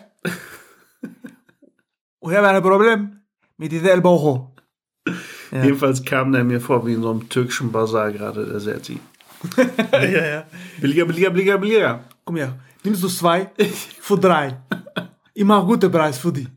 Und 2.19 2.33
ich 2.33 2.39
habe 2.39 2.49
ein 2.49 2.63
Problem 2.63 3.21
mit 3.57 3.73
diesem 3.73 3.89
El 3.89 4.01
Baucho. 4.01 4.55
Ja. 5.51 5.65
jedenfalls 5.65 6.05
kam 6.05 6.33
der 6.33 6.45
mir 6.45 6.61
vor 6.61 6.87
wie 6.87 6.93
in 6.93 7.03
so 7.03 7.11
einem 7.11 7.29
türkischen 7.29 7.73
Bazar 7.73 8.13
gerade, 8.13 8.47
der 8.47 8.61
Serti. 8.61 9.01
ja, 9.93 10.27
ja. 10.27 10.45
Billiger, 10.81 11.07
billiger, 11.07 11.31
billiger, 11.31 11.59
billiger. 11.59 12.05
Komm 12.25 12.37
her, 12.37 12.59
nimmst 12.85 13.03
du 13.03 13.09
zwei 13.09 13.51
für 14.01 14.19
drei. 14.19 14.61
Immer 15.35 15.65
guter 15.65 15.89
Preis 15.89 16.19
für 16.19 16.33
die. 16.33 16.49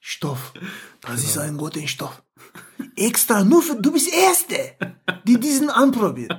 Stoff. 0.00 0.52
Das 1.00 1.22
ist 1.24 1.38
ein 1.38 1.56
guter 1.56 1.86
Stoff. 1.86 2.22
Extra 2.96 3.44
nur 3.44 3.62
für, 3.62 3.76
du 3.76 3.92
bist 3.92 4.12
Erste, 4.12 4.74
die 5.24 5.38
diesen 5.38 5.70
anprobiert. 5.70 6.32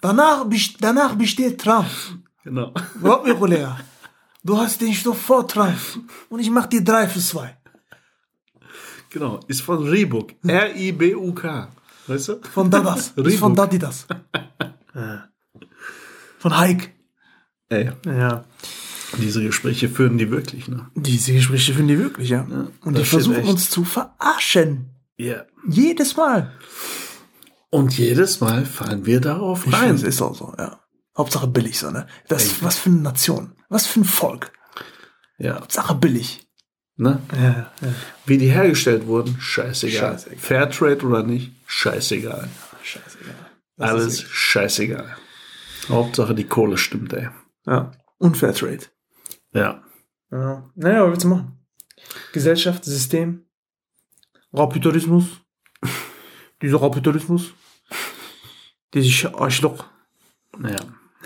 Danach, 0.00 0.46
danach 0.80 1.14
besteht 1.14 1.60
Trump. 1.60 1.86
Genau. 2.44 2.72
Glaub 3.00 3.24
mir, 3.24 3.34
Kollege. 3.34 3.76
Du 4.42 4.56
hast 4.56 4.80
den 4.80 4.94
Stoff 4.94 5.20
vor 5.20 5.46
Trump. 5.46 5.78
Und 6.28 6.40
ich 6.40 6.50
mach 6.50 6.66
dir 6.66 6.82
drei 6.82 7.06
für 7.06 7.20
zwei. 7.20 7.56
Genau. 9.10 9.40
Ist 9.48 9.62
von 9.62 9.86
Reebok. 9.86 10.32
R-I-B-U-K. 10.46 11.68
Weißt 12.06 12.28
du? 12.28 12.40
Von 12.52 12.70
Dadas. 12.70 13.12
ist 13.16 13.38
von. 13.38 13.54
Dadidas. 13.54 14.06
Von 16.38 16.58
Hike. 16.58 16.88
Ey, 17.68 17.92
Ja. 18.06 18.44
Diese 19.18 19.42
Gespräche 19.42 19.88
führen 19.88 20.18
die 20.18 20.30
wirklich, 20.30 20.68
ne? 20.68 20.90
Diese 20.94 21.32
Gespräche 21.32 21.72
finden 21.74 21.88
die 21.88 21.98
wirklich, 21.98 22.30
ja. 22.30 22.42
Und 22.82 22.94
die 22.94 23.00
das 23.00 23.08
versuchen 23.08 23.40
echt. 23.40 23.48
uns 23.48 23.70
zu 23.70 23.84
verarschen. 23.84 24.90
Ja. 25.16 25.44
Jedes 25.68 26.16
Mal. 26.16 26.52
Und 27.70 27.96
jedes 27.96 28.40
Mal 28.40 28.64
fallen 28.66 29.06
wir 29.06 29.20
darauf 29.20 29.66
Ich 29.66 29.72
rein. 29.72 29.94
es 29.94 30.02
ist 30.02 30.22
auch 30.22 30.34
so, 30.34 30.54
ja. 30.58 30.80
Hauptsache 31.16 31.46
billig, 31.48 31.78
so, 31.78 31.90
ne? 31.90 32.06
Das, 32.28 32.44
Ey. 32.44 32.50
was 32.62 32.78
für 32.78 32.90
eine 32.90 33.00
Nation. 33.00 33.52
Was 33.68 33.86
für 33.86 34.00
ein 34.00 34.04
Volk. 34.04 34.52
Ja. 35.38 35.56
Hauptsache 35.56 35.94
billig. 35.94 36.46
Ne? 36.96 37.20
Ja, 37.32 37.72
ja. 37.80 37.94
Wie 38.26 38.36
die 38.36 38.50
hergestellt 38.50 39.06
wurden, 39.06 39.36
scheißegal. 39.40 40.12
scheißegal. 40.18 40.38
Fairtrade 40.38 41.06
oder 41.06 41.22
nicht, 41.22 41.52
scheißegal. 41.66 42.48
Scheißegal. 42.82 43.34
Das 43.76 43.90
Alles 43.90 44.22
scheißegal. 44.22 45.16
Hauptsache 45.88 46.34
die 46.34 46.44
Kohle 46.44 46.76
stimmt, 46.76 47.14
ey. 47.14 47.28
Ja. 47.66 47.92
Und 48.18 48.36
Fairtrade. 48.36 48.84
Ja. 49.52 49.82
ja. 50.30 50.70
Naja, 50.74 51.02
was 51.02 51.10
willst 51.10 51.24
du 51.24 51.28
machen? 51.28 51.58
Gesellschaft, 52.32 52.84
System, 52.84 53.44
Kapitalismus. 54.54 55.40
Dieser 56.62 56.78
Kapitalismus. 56.78 57.52
Dieses 58.92 59.32
Arschloch. 59.34 59.84
Naja. 60.58 60.76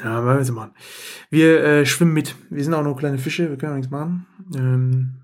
Ja, 0.03 0.25
was 0.25 0.37
willst 0.37 0.51
du 0.51 0.55
machen? 0.55 0.73
Wir 1.31 1.65
äh, 1.65 1.87
schwimmen 1.87 2.13
mit. 2.13 2.35
Wir 2.51 2.63
sind 2.63 2.75
auch 2.75 2.83
nur 2.83 2.97
kleine 2.97 3.19
Fische, 3.19 3.49
wir 3.49 3.57
können 3.57 3.73
auch 3.73 3.77
nichts 3.77 3.91
machen. 3.91 4.27
Ähm, 4.55 5.23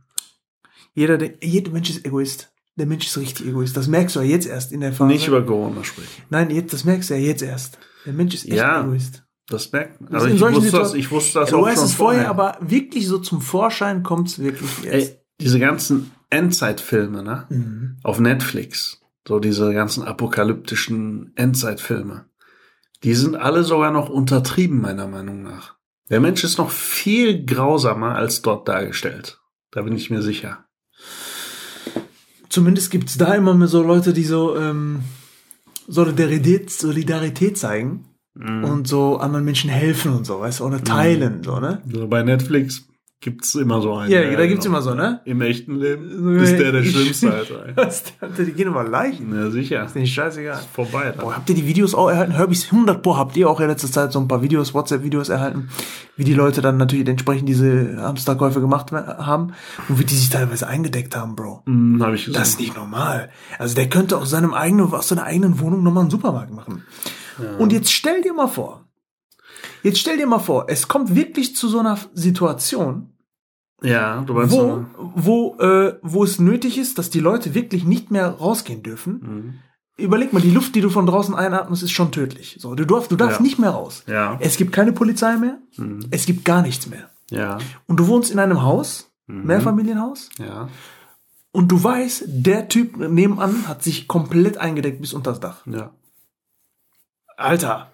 jeder, 0.94 1.18
jeder 1.42 1.70
Mensch 1.72 1.90
ist 1.90 2.04
Egoist. 2.04 2.52
Der 2.76 2.86
Mensch 2.86 3.06
ist 3.06 3.18
richtig 3.18 3.46
Egoist. 3.46 3.76
Das 3.76 3.88
merkst 3.88 4.16
du 4.16 4.20
ja 4.20 4.26
jetzt 4.26 4.46
erst 4.46 4.72
in 4.72 4.80
der 4.80 4.92
Phase. 4.92 5.12
Nicht 5.12 5.28
über 5.28 5.44
Corona 5.44 5.84
sprechen. 5.84 6.22
Nein, 6.30 6.50
jetzt, 6.50 6.72
das 6.72 6.84
merkst 6.84 7.10
du 7.10 7.14
ja 7.14 7.20
jetzt 7.20 7.42
erst. 7.42 7.78
Der 8.06 8.12
Mensch 8.12 8.34
ist 8.34 8.44
echt 8.44 8.54
ja, 8.54 8.82
Egoist. 8.82 9.24
Das 9.50 9.72
merkt 9.72 10.00
man. 10.00 10.14
Also 10.14 10.28
ich 10.28 10.40
wusste, 10.40 10.70
das, 10.70 10.94
ich 10.94 11.10
wusste 11.10 11.40
das 11.40 11.50
ja, 11.50 11.56
auch 11.56 11.60
du 11.60 11.66
weißt 11.66 11.84
es 11.84 11.94
vorher, 11.94 12.30
aber 12.30 12.56
wirklich 12.60 13.06
so 13.08 13.18
zum 13.18 13.42
Vorschein 13.42 14.04
kommt 14.04 14.28
es 14.28 14.38
wirklich 14.38 14.70
jetzt. 14.84 15.10
Ey, 15.10 15.16
diese 15.40 15.58
ganzen 15.58 16.12
Endzeitfilme, 16.30 17.24
ne? 17.24 17.46
Mhm. 17.48 17.96
Auf 18.04 18.20
Netflix. 18.20 19.00
So 19.26 19.40
diese 19.40 19.72
ganzen 19.74 20.04
apokalyptischen 20.04 21.32
Endzeitfilme. 21.34 22.26
Die 23.02 23.14
sind 23.14 23.34
alle 23.34 23.64
sogar 23.64 23.90
noch 23.90 24.08
untertrieben, 24.08 24.80
meiner 24.80 25.08
Meinung 25.08 25.42
nach. 25.42 25.74
Der 26.10 26.20
Mensch 26.20 26.44
ist 26.44 26.58
noch 26.58 26.70
viel 26.70 27.44
grausamer 27.44 28.14
als 28.14 28.42
dort 28.42 28.68
dargestellt. 28.68 29.40
Da 29.72 29.82
bin 29.82 29.96
ich 29.96 30.10
mir 30.10 30.22
sicher. 30.22 30.64
Zumindest 32.48 32.90
gibt's 32.90 33.18
da 33.18 33.34
immer 33.34 33.54
mehr 33.54 33.68
so 33.68 33.82
Leute, 33.82 34.12
die 34.12 34.24
so 34.24 34.56
ähm, 34.56 35.00
Solidarität, 35.88 36.70
Solidarität 36.70 37.58
zeigen 37.58 38.09
mhm. 38.34 38.64
und 38.64 38.88
so 38.88 39.18
anderen 39.18 39.44
Menschen 39.44 39.70
helfen 39.70 40.12
und 40.12 40.24
so, 40.24 40.40
weißt 40.40 40.60
du, 40.60 40.64
oder 40.64 40.82
teilen, 40.82 41.38
mhm. 41.38 41.44
so, 41.44 41.60
ne? 41.60 41.82
So 41.90 42.06
bei 42.08 42.22
Netflix 42.22 42.90
Gibt's 43.22 43.54
immer 43.54 43.82
so 43.82 43.94
einen. 43.96 44.10
Ja, 44.10 44.22
da 44.34 44.46
gibt's 44.46 44.64
immer 44.64 44.80
so, 44.80 44.94
ne? 44.94 45.20
Im 45.26 45.42
echten 45.42 45.76
Leben 45.76 46.38
ist 46.38 46.56
der 46.58 46.72
der 46.72 46.82
Schlimmste, 46.84 47.30
Alter. 47.30 47.66
Die 48.38 48.52
gehen 48.52 48.68
immer 48.68 48.82
Leichen. 48.82 49.34
Ja, 49.34 49.50
sicher. 49.50 49.84
Ist 49.84 49.94
nicht 49.94 50.14
scheißegal. 50.14 50.58
Ist 50.58 50.70
vorbei. 50.72 51.04
Alter. 51.04 51.20
Boah, 51.20 51.36
habt 51.36 51.50
ihr 51.50 51.54
die 51.54 51.66
Videos 51.66 51.94
auch 51.94 52.08
erhalten? 52.08 52.32
Herbys 52.32 52.72
100 52.72 53.02
Pro 53.02 53.18
habt 53.18 53.36
ihr 53.36 53.50
auch 53.50 53.60
in 53.60 53.68
letzter 53.68 53.92
Zeit 53.92 54.12
so 54.12 54.20
ein 54.20 54.26
paar 54.26 54.40
Videos, 54.40 54.72
WhatsApp-Videos 54.72 55.28
erhalten, 55.28 55.68
wie 56.16 56.24
die 56.24 56.32
Leute 56.32 56.62
dann 56.62 56.78
natürlich 56.78 57.06
entsprechend 57.06 57.46
diese 57.46 57.98
Hamsterkäufe 58.00 58.62
gemacht 58.62 58.90
haben 58.90 59.52
und 59.90 59.98
wie 59.98 60.04
die 60.04 60.14
sich 60.14 60.30
teilweise 60.30 60.66
eingedeckt 60.66 61.14
haben, 61.14 61.36
Bro. 61.36 61.62
Mm, 61.66 62.02
hab 62.02 62.14
ich 62.14 62.24
gesehen. 62.24 62.40
Das 62.40 62.48
ist 62.48 62.60
nicht 62.60 62.74
normal. 62.74 63.28
Also 63.58 63.74
der 63.74 63.90
könnte 63.90 64.16
aus 64.16 64.30
seinem 64.30 64.54
eigenen, 64.54 64.90
aus 64.94 65.08
seiner 65.08 65.24
eigenen 65.24 65.60
Wohnung 65.60 65.82
nochmal 65.82 66.04
einen 66.04 66.10
Supermarkt 66.10 66.54
machen. 66.54 66.84
Ja. 67.42 67.56
Und 67.56 67.72
jetzt 67.72 67.92
stell 67.92 68.22
dir 68.22 68.32
mal 68.32 68.48
vor, 68.48 68.84
jetzt 69.82 69.98
stell 69.98 70.16
dir 70.16 70.26
mal 70.26 70.38
vor, 70.38 70.66
es 70.68 70.88
kommt 70.88 71.14
wirklich 71.14 71.56
zu 71.56 71.68
so 71.68 71.80
einer 71.80 71.98
Situation, 72.14 73.10
ja, 73.82 74.22
du 74.26 74.34
meinst 74.34 74.52
wo, 74.52 74.84
wo, 75.14 75.56
äh, 75.58 75.98
wo 76.02 76.24
es 76.24 76.38
nötig 76.38 76.78
ist, 76.78 76.98
dass 76.98 77.10
die 77.10 77.20
Leute 77.20 77.54
wirklich 77.54 77.84
nicht 77.84 78.10
mehr 78.10 78.28
rausgehen 78.28 78.82
dürfen. 78.82 79.12
Mhm. 79.12 79.54
Überleg 79.96 80.32
mal, 80.32 80.40
die 80.40 80.50
Luft, 80.50 80.74
die 80.74 80.80
du 80.80 80.90
von 80.90 81.06
draußen 81.06 81.34
einatmest, 81.34 81.82
ist 81.82 81.92
schon 81.92 82.12
tödlich. 82.12 82.56
So, 82.58 82.74
du 82.74 82.84
darfst, 82.86 83.10
du 83.10 83.16
darfst 83.16 83.38
ja. 83.38 83.42
nicht 83.42 83.58
mehr 83.58 83.70
raus. 83.70 84.04
Ja. 84.06 84.38
Es 84.40 84.56
gibt 84.56 84.72
keine 84.72 84.92
Polizei 84.92 85.36
mehr. 85.36 85.58
Mhm. 85.76 86.00
Es 86.10 86.26
gibt 86.26 86.44
gar 86.44 86.62
nichts 86.62 86.88
mehr. 86.88 87.10
Ja. 87.30 87.58
Und 87.86 88.00
du 88.00 88.06
wohnst 88.06 88.30
in 88.30 88.38
einem 88.38 88.62
Haus, 88.62 89.12
mhm. 89.26 89.44
Mehrfamilienhaus. 89.44 90.30
Ja. 90.38 90.68
Und 91.52 91.68
du 91.72 91.82
weißt, 91.82 92.24
der 92.26 92.68
Typ 92.68 92.96
nebenan 92.96 93.66
hat 93.66 93.82
sich 93.82 94.08
komplett 94.08 94.58
eingedeckt 94.58 95.00
bis 95.00 95.12
unter 95.12 95.32
das 95.32 95.40
Dach. 95.40 95.66
Ja. 95.66 95.90
Alter, 97.40 97.90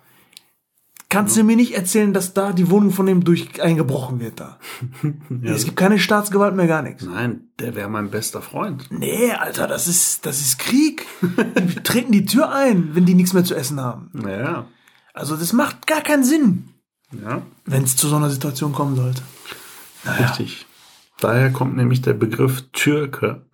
Kannst 1.08 1.36
du 1.36 1.44
mir 1.44 1.54
nicht 1.54 1.74
erzählen, 1.74 2.12
dass 2.12 2.34
da 2.34 2.52
die 2.52 2.68
Wohnung 2.68 2.90
von 2.90 3.06
dem 3.06 3.22
durch 3.22 3.62
eingebrochen 3.62 4.18
wird 4.18 4.40
da? 4.40 4.58
ja. 5.42 5.52
Es 5.52 5.64
gibt 5.64 5.76
keine 5.76 6.00
Staatsgewalt 6.00 6.56
mehr, 6.56 6.66
gar 6.66 6.82
nichts. 6.82 7.04
Nein, 7.04 7.48
der 7.60 7.76
wäre 7.76 7.88
mein 7.88 8.10
bester 8.10 8.42
Freund. 8.42 8.88
Nee, 8.90 9.30
Alter, 9.30 9.68
das 9.68 9.86
ist, 9.86 10.26
das 10.26 10.40
ist 10.40 10.58
Krieg. 10.58 11.06
die 11.22 11.74
treten 11.84 12.10
die 12.10 12.26
Tür 12.26 12.52
ein, 12.52 12.96
wenn 12.96 13.06
die 13.06 13.14
nichts 13.14 13.34
mehr 13.34 13.44
zu 13.44 13.54
essen 13.54 13.80
haben. 13.80 14.10
Ja. 14.28 14.66
Also 15.14 15.36
das 15.36 15.52
macht 15.52 15.86
gar 15.86 16.00
keinen 16.00 16.24
Sinn. 16.24 16.70
Ja. 17.12 17.42
Wenn 17.64 17.84
es 17.84 17.96
zu 17.96 18.08
so 18.08 18.16
einer 18.16 18.30
Situation 18.30 18.72
kommen 18.72 18.96
sollte. 18.96 19.22
Naja. 20.04 20.26
Richtig. 20.26 20.66
Daher 21.20 21.52
kommt 21.52 21.76
nämlich 21.76 22.02
der 22.02 22.14
Begriff 22.14 22.64
Türke. 22.72 23.46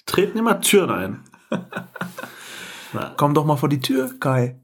Die 0.00 0.04
treten 0.04 0.36
immer 0.36 0.60
Türen 0.60 0.90
ein. 0.90 1.20
Komm 3.16 3.34
doch 3.34 3.44
mal 3.44 3.56
vor 3.56 3.68
die 3.68 3.80
Tür, 3.80 4.18
Kai. 4.18 4.60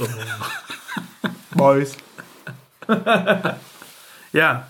Oh. 0.00 0.06
Boys. 1.56 1.96
ja. 4.32 4.68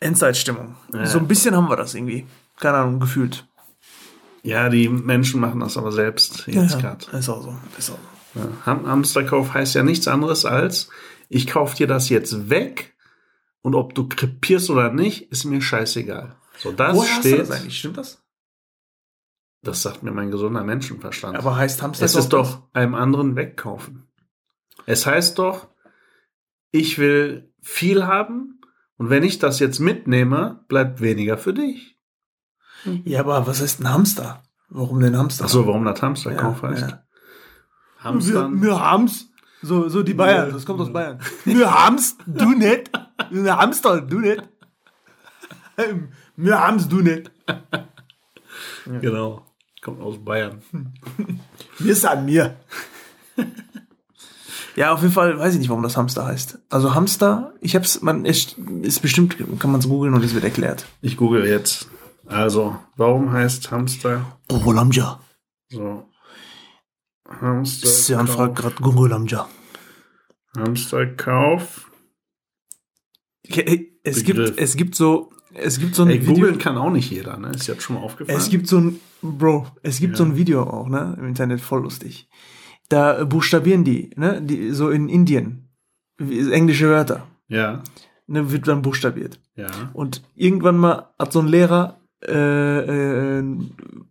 Endzeitstimmung. 0.00 0.76
Ja. 0.92 1.06
So 1.06 1.18
ein 1.18 1.28
bisschen 1.28 1.54
haben 1.54 1.68
wir 1.68 1.76
das 1.76 1.94
irgendwie. 1.94 2.26
Keine 2.58 2.78
Ahnung, 2.78 3.00
gefühlt. 3.00 3.46
Ja, 4.42 4.68
die 4.68 4.88
Menschen 4.88 5.40
machen 5.40 5.60
das 5.60 5.76
aber 5.76 5.92
selbst 5.92 6.46
jetzt 6.46 6.74
ja, 6.74 6.80
gerade. 6.80 7.16
Ist 7.16 7.28
auch 7.28 7.42
so. 7.42 7.56
Ist 7.78 7.90
auch 7.90 7.98
so. 8.34 8.40
Ja. 8.40 8.82
Hamsterkauf 8.84 9.54
heißt 9.54 9.74
ja 9.74 9.82
nichts 9.82 10.08
anderes 10.08 10.44
als, 10.44 10.88
ich 11.28 11.46
kaufe 11.46 11.76
dir 11.76 11.86
das 11.86 12.08
jetzt 12.08 12.50
weg 12.50 12.94
und 13.62 13.74
ob 13.74 13.94
du 13.94 14.08
krepierst 14.08 14.70
oder 14.70 14.92
nicht, 14.92 15.32
ist 15.32 15.44
mir 15.44 15.60
scheißegal. 15.60 16.36
So, 16.58 16.72
das 16.72 16.96
Woher 16.96 17.20
steht. 17.20 17.40
Hast 17.40 17.48
du 17.48 17.52
das 17.52 17.60
eigentlich? 17.60 17.78
Stimmt 17.78 17.96
das? 17.96 18.22
Das 19.66 19.82
sagt 19.82 20.04
mir 20.04 20.12
mein 20.12 20.30
gesunder 20.30 20.62
Menschenverstand. 20.62 21.36
Aber 21.36 21.56
heißt 21.56 21.82
Hamsterkauf? 21.82 22.14
Es 22.14 22.16
ist 22.16 22.32
doch 22.32 22.62
einem 22.72 22.94
anderen 22.94 23.34
wegkaufen. 23.34 24.06
Es 24.86 25.06
heißt 25.06 25.38
doch, 25.40 25.66
ich 26.70 26.98
will 26.98 27.52
viel 27.60 28.06
haben 28.06 28.60
und 28.96 29.10
wenn 29.10 29.24
ich 29.24 29.40
das 29.40 29.58
jetzt 29.58 29.80
mitnehme, 29.80 30.64
bleibt 30.68 31.00
weniger 31.00 31.36
für 31.36 31.52
dich. 31.52 31.98
Ja, 33.04 33.20
aber 33.20 33.48
was 33.48 33.60
heißt 33.60 33.80
ein 33.80 33.92
Hamster? 33.92 34.42
Warum 34.68 35.00
denn 35.00 35.16
Hamster? 35.16 35.46
Ach 35.46 35.48
so, 35.48 35.66
warum 35.66 35.84
das 35.84 36.00
Hamsterkauf 36.00 36.62
ja, 36.62 36.68
heißt? 36.68 36.90
Ja. 36.90 37.02
Hamstern. 37.98 38.62
Wir, 38.62 38.68
wir 38.68 38.80
haben's. 38.80 39.30
So, 39.62 39.88
so 39.88 40.04
die 40.04 40.14
Bayern, 40.14 40.52
das 40.52 40.64
kommt 40.64 40.80
aus 40.80 40.92
Bayern. 40.92 41.18
Wir 41.44 41.72
haben's, 41.72 42.16
du 42.26 42.50
nicht. 42.52 42.90
Wir 43.30 43.56
Hamster, 43.56 44.00
du 44.00 44.20
nicht. 44.20 44.42
Wir 46.36 46.58
haben's, 46.58 46.88
du 46.88 47.00
nicht. 47.00 47.30
Genau, 48.86 49.46
kommt 49.86 50.02
aus 50.02 50.18
Bayern. 50.18 50.62
Wir 51.78 51.94
sind 52.02 52.26
mir. 52.26 52.56
Ja, 54.74 54.92
auf 54.92 55.00
jeden 55.00 55.14
Fall 55.14 55.38
weiß 55.38 55.54
ich 55.54 55.60
nicht, 55.60 55.70
warum 55.70 55.82
das 55.82 55.96
Hamster 55.96 56.26
heißt. 56.26 56.58
Also 56.68 56.94
Hamster, 56.94 57.54
ich 57.62 57.74
hab's, 57.74 58.02
man 58.02 58.26
ist, 58.26 58.58
ist 58.82 59.00
bestimmt, 59.00 59.38
kann 59.58 59.70
man 59.70 59.80
es 59.80 59.88
googeln 59.88 60.12
und 60.12 60.22
es 60.22 60.34
wird 60.34 60.44
erklärt. 60.44 60.84
Ich 61.00 61.16
google 61.16 61.46
jetzt. 61.46 61.88
Also, 62.26 62.78
warum 62.94 63.32
heißt 63.32 63.70
Hamster? 63.70 64.36
Gogolamja. 64.48 65.18
So. 65.70 66.06
Hamster. 67.40 67.88
Sian 67.88 68.26
fragt 68.26 68.56
gerade 68.56 68.74
Gogolamja. 68.74 69.48
Hamsterkauf. 70.58 71.90
Es 74.02 74.24
gibt, 74.24 74.58
es 74.60 74.76
gibt 74.76 74.94
so, 74.94 75.32
es 75.58 75.78
gibt 75.78 75.94
so 75.94 76.02
ein 76.02 76.10
Ey. 76.10 76.18
Googeln 76.18 76.58
kann 76.58 76.76
auch 76.76 76.90
nicht 76.90 77.10
jeder, 77.10 77.38
ne? 77.38 77.50
Ist 77.50 77.66
jetzt 77.66 77.82
schon 77.82 77.96
mal 77.96 78.02
aufgefallen. 78.02 78.38
Es 78.38 78.50
gibt 78.50 78.68
so 78.68 78.78
ein, 78.78 79.00
Bro, 79.38 79.66
es 79.82 80.00
gibt 80.00 80.14
ja. 80.14 80.18
so 80.18 80.24
ein 80.24 80.36
Video 80.36 80.62
auch, 80.62 80.88
ne? 80.88 81.16
Im 81.18 81.26
Internet 81.26 81.60
voll 81.60 81.82
lustig 81.82 82.28
da 82.88 83.24
buchstabieren 83.24 83.84
die, 83.84 84.10
ne, 84.16 84.40
die, 84.42 84.70
so 84.70 84.90
in 84.90 85.08
Indien, 85.08 85.68
englische 86.18 86.88
Wörter. 86.88 87.26
Ja. 87.48 87.82
Ne, 88.26 88.50
wird 88.50 88.66
dann 88.66 88.82
buchstabiert. 88.82 89.40
Ja. 89.54 89.68
Und 89.92 90.22
irgendwann 90.34 90.78
mal 90.78 91.10
hat 91.18 91.32
so 91.32 91.40
ein 91.40 91.46
Lehrer 91.46 92.00
äh, 92.26 93.38
äh, 93.38 93.44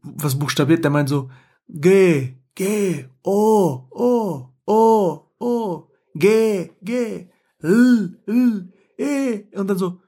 was 0.04 0.40
buchstabiert, 0.40 0.84
der 0.84 0.92
meint 0.92 1.10
so, 1.10 1.30
G, 1.68 2.36
G, 2.54 3.06
O, 3.24 3.88
O, 3.92 4.50
O, 4.66 5.20
O, 5.40 5.84
G, 6.14 6.70
G, 6.82 7.28
L, 7.62 8.20
L, 8.26 8.74
E, 8.98 9.44
und 9.56 9.70
dann 9.70 9.78
so, 9.78 10.00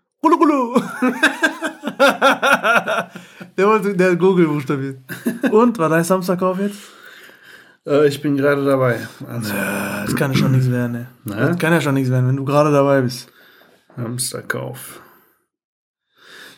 der, 3.77 3.85
wollte, 3.85 3.97
der 3.97 4.15
Google 4.15 4.47
buchstabiert. 4.47 4.99
Und, 5.51 5.77
war 5.77 5.89
dein 5.89 6.03
Samstagkauf 6.03 6.59
jetzt? 6.59 6.79
Äh, 7.85 8.07
ich 8.07 8.21
bin 8.21 8.35
gerade 8.35 8.65
dabei. 8.65 9.07
Also, 9.27 9.53
ja, 9.53 10.03
das 10.05 10.15
kann 10.15 10.31
ja 10.31 10.37
schon 10.37 10.51
nichts 10.51 10.69
werden, 10.69 10.91
ne? 10.91 11.07
Das 11.25 11.57
kann 11.57 11.73
ja 11.73 11.81
schon 11.81 11.93
nichts 11.93 12.11
werden, 12.11 12.27
wenn 12.27 12.35
du 12.35 12.45
gerade 12.45 12.71
dabei 12.71 13.01
bist. 13.01 13.31
Hamsterkauf. 13.95 15.01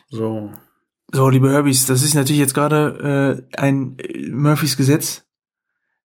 So. 0.09 0.51
So, 1.11 1.29
liebe 1.29 1.51
Herbys, 1.51 1.85
das 1.85 2.03
ist 2.03 2.13
natürlich 2.13 2.39
jetzt 2.39 2.53
gerade 2.53 3.43
äh, 3.53 3.59
ein 3.59 3.97
äh, 3.97 4.29
Murphys 4.29 4.77
Gesetz. 4.77 5.23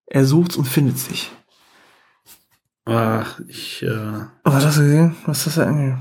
Er 0.07 0.25
sucht 0.25 0.57
und 0.57 0.67
findet 0.67 0.99
sich. 0.99 1.31
Ach, 2.87 3.41
ich, 3.49 3.83
äh, 3.83 4.27
Was 4.45 4.67
hast 4.67 4.79
du 4.79 4.83
gesehen? 4.83 5.17
Was 5.27 5.39
ist 5.39 5.47
das 5.47 5.55
denn 5.67 5.75
eigentlich? 5.75 5.95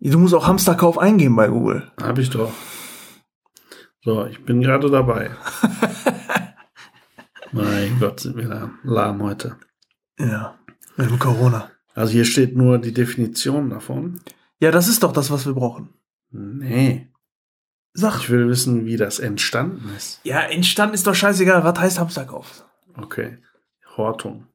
Du 0.00 0.18
musst 0.18 0.34
auch 0.34 0.46
Hamsterkauf 0.46 0.98
eingeben 0.98 1.34
bei 1.34 1.48
Google. 1.48 1.90
hab 2.00 2.18
ich 2.18 2.30
doch. 2.30 2.52
So, 4.04 4.26
ich 4.26 4.44
bin 4.44 4.60
gerade 4.60 4.90
dabei. 4.90 5.30
mein 7.52 7.98
Gott, 7.98 8.20
sind 8.20 8.36
wir 8.36 8.70
lahm 8.82 9.22
heute. 9.22 9.56
Ja. 10.18 10.58
Mit 10.96 11.08
dem 11.08 11.18
Corona. 11.18 11.70
Also 11.94 12.12
hier 12.12 12.26
steht 12.26 12.54
nur 12.54 12.78
die 12.78 12.92
Definition 12.92 13.70
davon. 13.70 14.20
Ja, 14.60 14.70
das 14.70 14.88
ist 14.88 15.02
doch 15.02 15.12
das, 15.12 15.30
was 15.30 15.46
wir 15.46 15.54
brauchen. 15.54 15.94
Nee. 16.30 17.08
Sag. 17.94 18.18
Ich 18.20 18.30
will 18.30 18.48
wissen, 18.48 18.84
wie 18.84 18.98
das 18.98 19.20
entstanden 19.20 19.88
ist. 19.96 20.20
Ja, 20.24 20.40
entstanden 20.40 20.94
ist 20.94 21.06
doch 21.06 21.14
scheißegal. 21.14 21.64
Was 21.64 21.78
heißt 21.78 21.98
Hamsterkauf? 21.98 22.66
Okay. 22.96 23.38
Hortung. 23.96 24.48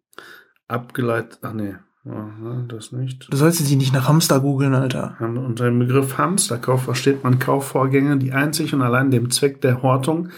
Abgeleitet. 0.67 1.39
Ach 1.41 1.53
nee. 1.53 1.75
Aha, 2.05 2.63
das 2.67 2.91
nicht. 2.91 3.27
Du 3.29 3.35
sollst 3.35 3.59
dich 3.59 3.75
nicht 3.75 3.93
nach 3.93 4.07
Hamster 4.07 4.39
googeln, 4.39 4.73
Alter. 4.73 5.17
Unter 5.19 5.65
dem 5.65 5.79
Begriff 5.79 6.17
Hamsterkauf 6.17 6.83
versteht 6.83 7.23
man 7.23 7.39
Kaufvorgänge, 7.39 8.17
die 8.17 8.31
einzig 8.31 8.73
und 8.73 8.81
allein 8.81 9.12
dem 9.12 9.29
Zweck 9.31 9.62
der 9.62 9.83
Hortung, 9.83 10.29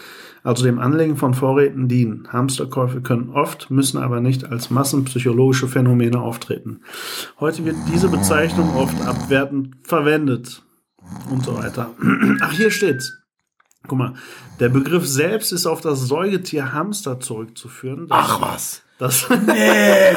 also 0.43 0.63
dem 0.63 0.79
Anlegen 0.79 1.17
von 1.17 1.35
Vorräten 1.35 1.87
dienen. 1.87 2.27
Hamsterkäufe 2.29 3.01
können 3.01 3.29
oft, 3.29 3.69
müssen 3.69 3.99
aber 3.99 4.21
nicht 4.21 4.45
als 4.45 4.71
massenpsychologische 4.71 5.67
Phänomene 5.67 6.19
auftreten. 6.19 6.81
Heute 7.39 7.63
wird 7.63 7.77
diese 7.93 8.09
Bezeichnung 8.09 8.75
oft 8.75 8.99
abwertend 9.05 9.75
verwendet 9.83 10.63
und 11.29 11.45
so 11.45 11.55
weiter. 11.55 11.91
Ach, 12.41 12.51
hier 12.51 12.71
steht's. 12.71 13.17
Guck 13.87 13.97
mal, 13.97 14.13
der 14.59 14.69
Begriff 14.69 15.07
selbst 15.07 15.51
ist 15.51 15.65
auf 15.67 15.81
das 15.81 16.01
Säugetier 16.01 16.73
Hamster 16.73 17.19
zurückzuführen. 17.19 18.07
Ach 18.09 18.41
was. 18.41 18.83
Das 19.01 19.27
Nee. 19.47 20.15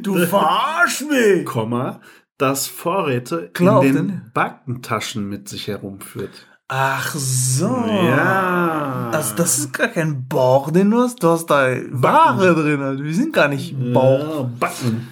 Du 0.00 0.14
verarsch 0.26 1.02
mich. 1.08 1.44
Komma, 1.44 2.00
das 2.38 2.66
Vorräte 2.66 3.50
auf 3.66 3.84
in 3.84 3.94
den- 3.94 4.08
den 4.08 4.30
Backentaschen 4.34 5.28
mit 5.28 5.48
sich 5.48 5.68
herumführt. 5.68 6.46
Ach 6.68 7.14
so. 7.14 7.84
Ja. 7.86 9.10
Das, 9.12 9.34
das 9.34 9.58
ist 9.58 9.72
gar 9.74 9.88
kein 9.88 10.26
Bauch, 10.26 10.70
den 10.70 10.90
du 10.90 11.02
hast. 11.02 11.22
Du 11.22 11.28
hast 11.28 11.46
da 11.46 11.68
Ware 11.90 12.54
drin. 12.54 12.80
Alter. 12.82 13.04
Wir 13.04 13.14
sind 13.14 13.32
gar 13.34 13.48
nicht 13.48 13.74
Bauch. 13.92 14.40
Ja, 14.44 14.50
Backen. 14.58 15.08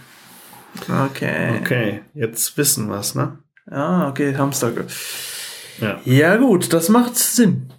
Okay. 1.06 1.58
Okay, 1.60 2.02
jetzt 2.14 2.56
wissen 2.56 2.88
wir's, 2.88 3.14
ne? 3.14 3.38
Ah, 3.70 4.08
okay, 4.08 4.34
Hamster. 4.36 4.72
Ja. 5.80 6.00
Ja, 6.04 6.36
gut, 6.36 6.72
das 6.72 6.88
macht 6.88 7.16
Sinn. 7.16 7.70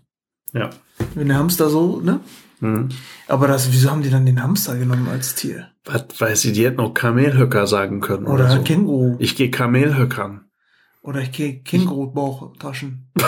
Ja. 0.53 0.69
Wenn 1.15 1.27
der 1.27 1.37
Hamster 1.37 1.69
so, 1.69 1.99
ne? 1.99 2.19
Mhm. 2.63 2.89
Aber 3.27 3.47
das, 3.47 3.71
wieso 3.71 3.91
haben 3.91 4.01
die 4.01 4.09
dann 4.09 4.25
den 4.25 4.41
Hamster 4.41 4.77
genommen 4.77 5.07
als 5.09 5.35
Tier? 5.35 5.67
Was 5.85 6.05
weiß 6.19 6.45
ich, 6.45 6.53
die 6.53 6.65
hätten 6.65 6.79
auch 6.79 6.93
Kamelhöcker 6.93 7.67
sagen 7.67 7.99
können. 7.99 8.25
Oder, 8.25 8.45
Oder, 8.45 8.55
so. 8.57 8.61
Känguru. 8.63 9.15
Ich 9.19 9.35
gehe 9.35 9.51
Kamelhöckern. 9.51 10.45
Oder 11.01 11.21
ich 11.21 11.31
gehe 11.31 11.61
Känguru-Bauchtaschen. 11.61 13.11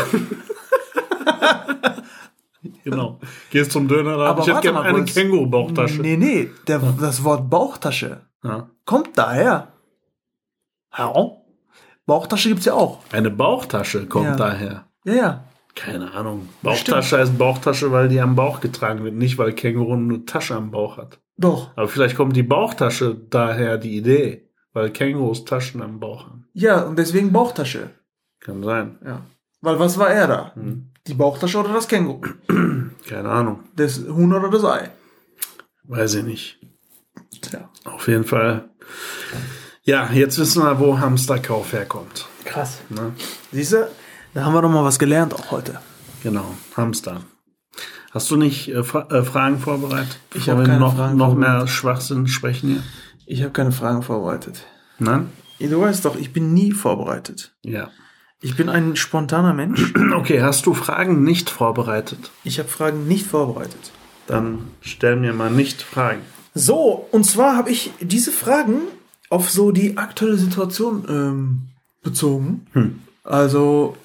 Genau. 2.84 3.20
Gehst 3.52 3.72
zum 3.72 3.88
Döner 3.88 4.18
da. 4.18 4.26
Aber 4.28 4.42
ich 4.42 4.48
hätte 4.48 4.62
gerne 4.62 4.82
eine. 4.82 5.06
Känguru-Bauchtasche. 5.06 6.02
Nee, 6.02 6.18
nee, 6.18 6.50
der, 6.68 6.80
das 7.00 7.24
Wort 7.24 7.50
Bauchtasche 7.50 8.22
Ja. 8.44 8.70
kommt 8.86 9.18
daher. 9.18 9.72
Ja. 10.96 11.14
Bauchtasche 12.06 12.50
gibt's 12.50 12.66
ja 12.66 12.74
auch. 12.74 13.00
Eine 13.12 13.32
Bauchtasche 13.32 14.06
kommt 14.08 14.26
Ja. 14.28 14.36
daher. 14.36 14.86
Ja, 15.04 15.14
ja. 15.14 15.44
Keine 15.76 16.14
Ahnung. 16.14 16.48
Bauchtasche 16.62 17.18
heißt 17.18 17.38
Bauchtasche, 17.38 17.92
weil 17.92 18.08
die 18.08 18.22
am 18.22 18.36
Bauch 18.36 18.62
getragen 18.62 19.04
wird, 19.04 19.16
nicht 19.16 19.38
weil 19.38 19.54
Känguru 19.54 19.94
eine 19.94 20.26
Tasche 20.26 20.56
am 20.56 20.72
Bauch 20.72 20.98
hat. 20.98 21.20
Doch. 21.38 21.72
Aber 21.76 21.88
vielleicht 21.88 22.16
kommt 22.16 22.36
die 22.36 22.44
Bauchtasche 22.44 23.16
daher 23.30 23.78
die 23.78 23.98
Idee, 23.98 24.50
weil 24.74 24.90
Kängurus 24.92 25.44
Taschen 25.44 25.82
am 25.82 26.00
Bauch 26.00 26.28
haben. 26.28 26.48
Ja, 26.54 26.84
und 26.84 26.98
deswegen 26.98 27.34
Bauchtasche. 27.34 27.90
Kann 28.40 28.64
sein. 28.64 28.98
Ja. 29.06 29.22
Weil 29.62 29.80
was 29.80 29.98
war 29.98 30.10
er 30.10 30.28
da? 30.28 30.52
Hm. 30.56 30.92
Die 31.08 31.14
Bauchtasche 31.14 31.60
oder 31.60 31.74
das 31.74 31.88
Känguru? 31.88 32.22
Keine 33.08 33.30
Ahnung. 33.30 33.66
Das 33.76 34.00
Huhn 34.00 34.34
oder 34.34 34.50
das 34.50 34.64
Ei? 34.64 34.90
Weiß 35.84 36.16
ich 36.16 36.24
nicht. 36.24 36.60
Tja. 37.42 37.70
Auf 37.84 38.08
jeden 38.08 38.24
Fall. 38.24 38.70
Ja, 39.84 40.10
jetzt 40.12 40.40
wissen 40.40 40.64
wir, 40.64 40.80
wo 40.80 40.98
Hamsterkauf 40.98 41.74
herkommt. 41.74 42.28
Krass. 42.46 42.80
Ne? 42.90 43.12
Siehst 43.52 43.74
du? 43.74 43.88
Da 44.36 44.44
haben 44.44 44.54
wir 44.54 44.62
doch 44.62 44.70
mal 44.70 44.84
was 44.84 45.00
gelernt 45.00 45.34
auch 45.34 45.52
heute. 45.52 45.80
Genau, 46.22 46.44
Hamster. 46.76 47.22
Hast 48.12 48.30
du 48.30 48.36
nicht 48.36 48.68
äh, 48.68 48.84
Fra 48.84 49.08
äh, 49.10 49.24
Fragen 49.24 49.60
vorbereitet? 49.60 50.20
Ich 50.34 50.42
Bevor 50.46 50.56
hab 50.56 50.60
wir 50.60 50.66
keine 50.66 50.80
noch, 50.80 50.96
Fragen 50.98 51.18
noch 51.18 51.36
mehr 51.36 51.66
Schwachsinn 51.68 52.28
sprechen 52.28 52.70
hier. 52.70 52.84
Ich 53.26 53.44
habe 53.44 53.54
keine 53.54 53.72
Fragen 53.72 54.04
vorbereitet. 54.04 54.66
Nein? 55.00 55.30
Du 55.60 55.80
weißt 55.80 56.04
doch, 56.04 56.18
ich 56.18 56.34
bin 56.34 56.54
nie 56.54 56.74
vorbereitet. 56.74 57.56
Ja. 57.64 57.92
Ich 58.42 58.58
bin 58.58 58.68
ein 58.68 58.98
spontaner 58.98 59.54
Mensch. 59.54 59.94
Okay, 60.14 60.42
hast 60.42 60.66
du 60.66 60.74
Fragen 60.74 61.24
nicht 61.24 61.50
vorbereitet? 61.50 62.32
Ich 62.44 62.60
habe 62.60 62.68
Fragen 62.68 63.08
nicht 63.08 63.26
vorbereitet. 63.26 63.94
Dann 64.28 64.68
stell 64.82 65.16
mir 65.16 65.32
mal 65.32 65.50
nicht 65.50 65.82
Fragen. 65.82 66.22
So, 66.54 67.08
und 67.12 67.24
zwar 67.26 67.56
habe 67.56 67.70
ich 67.70 67.94
diese 68.02 68.34
Fragen 68.34 68.82
auf 69.30 69.50
so 69.50 69.72
die 69.72 69.96
aktuelle 69.96 70.36
Situation 70.36 71.06
ähm, 71.08 71.62
bezogen. 72.04 72.68
Hm. 72.74 73.00
Also 73.24 73.96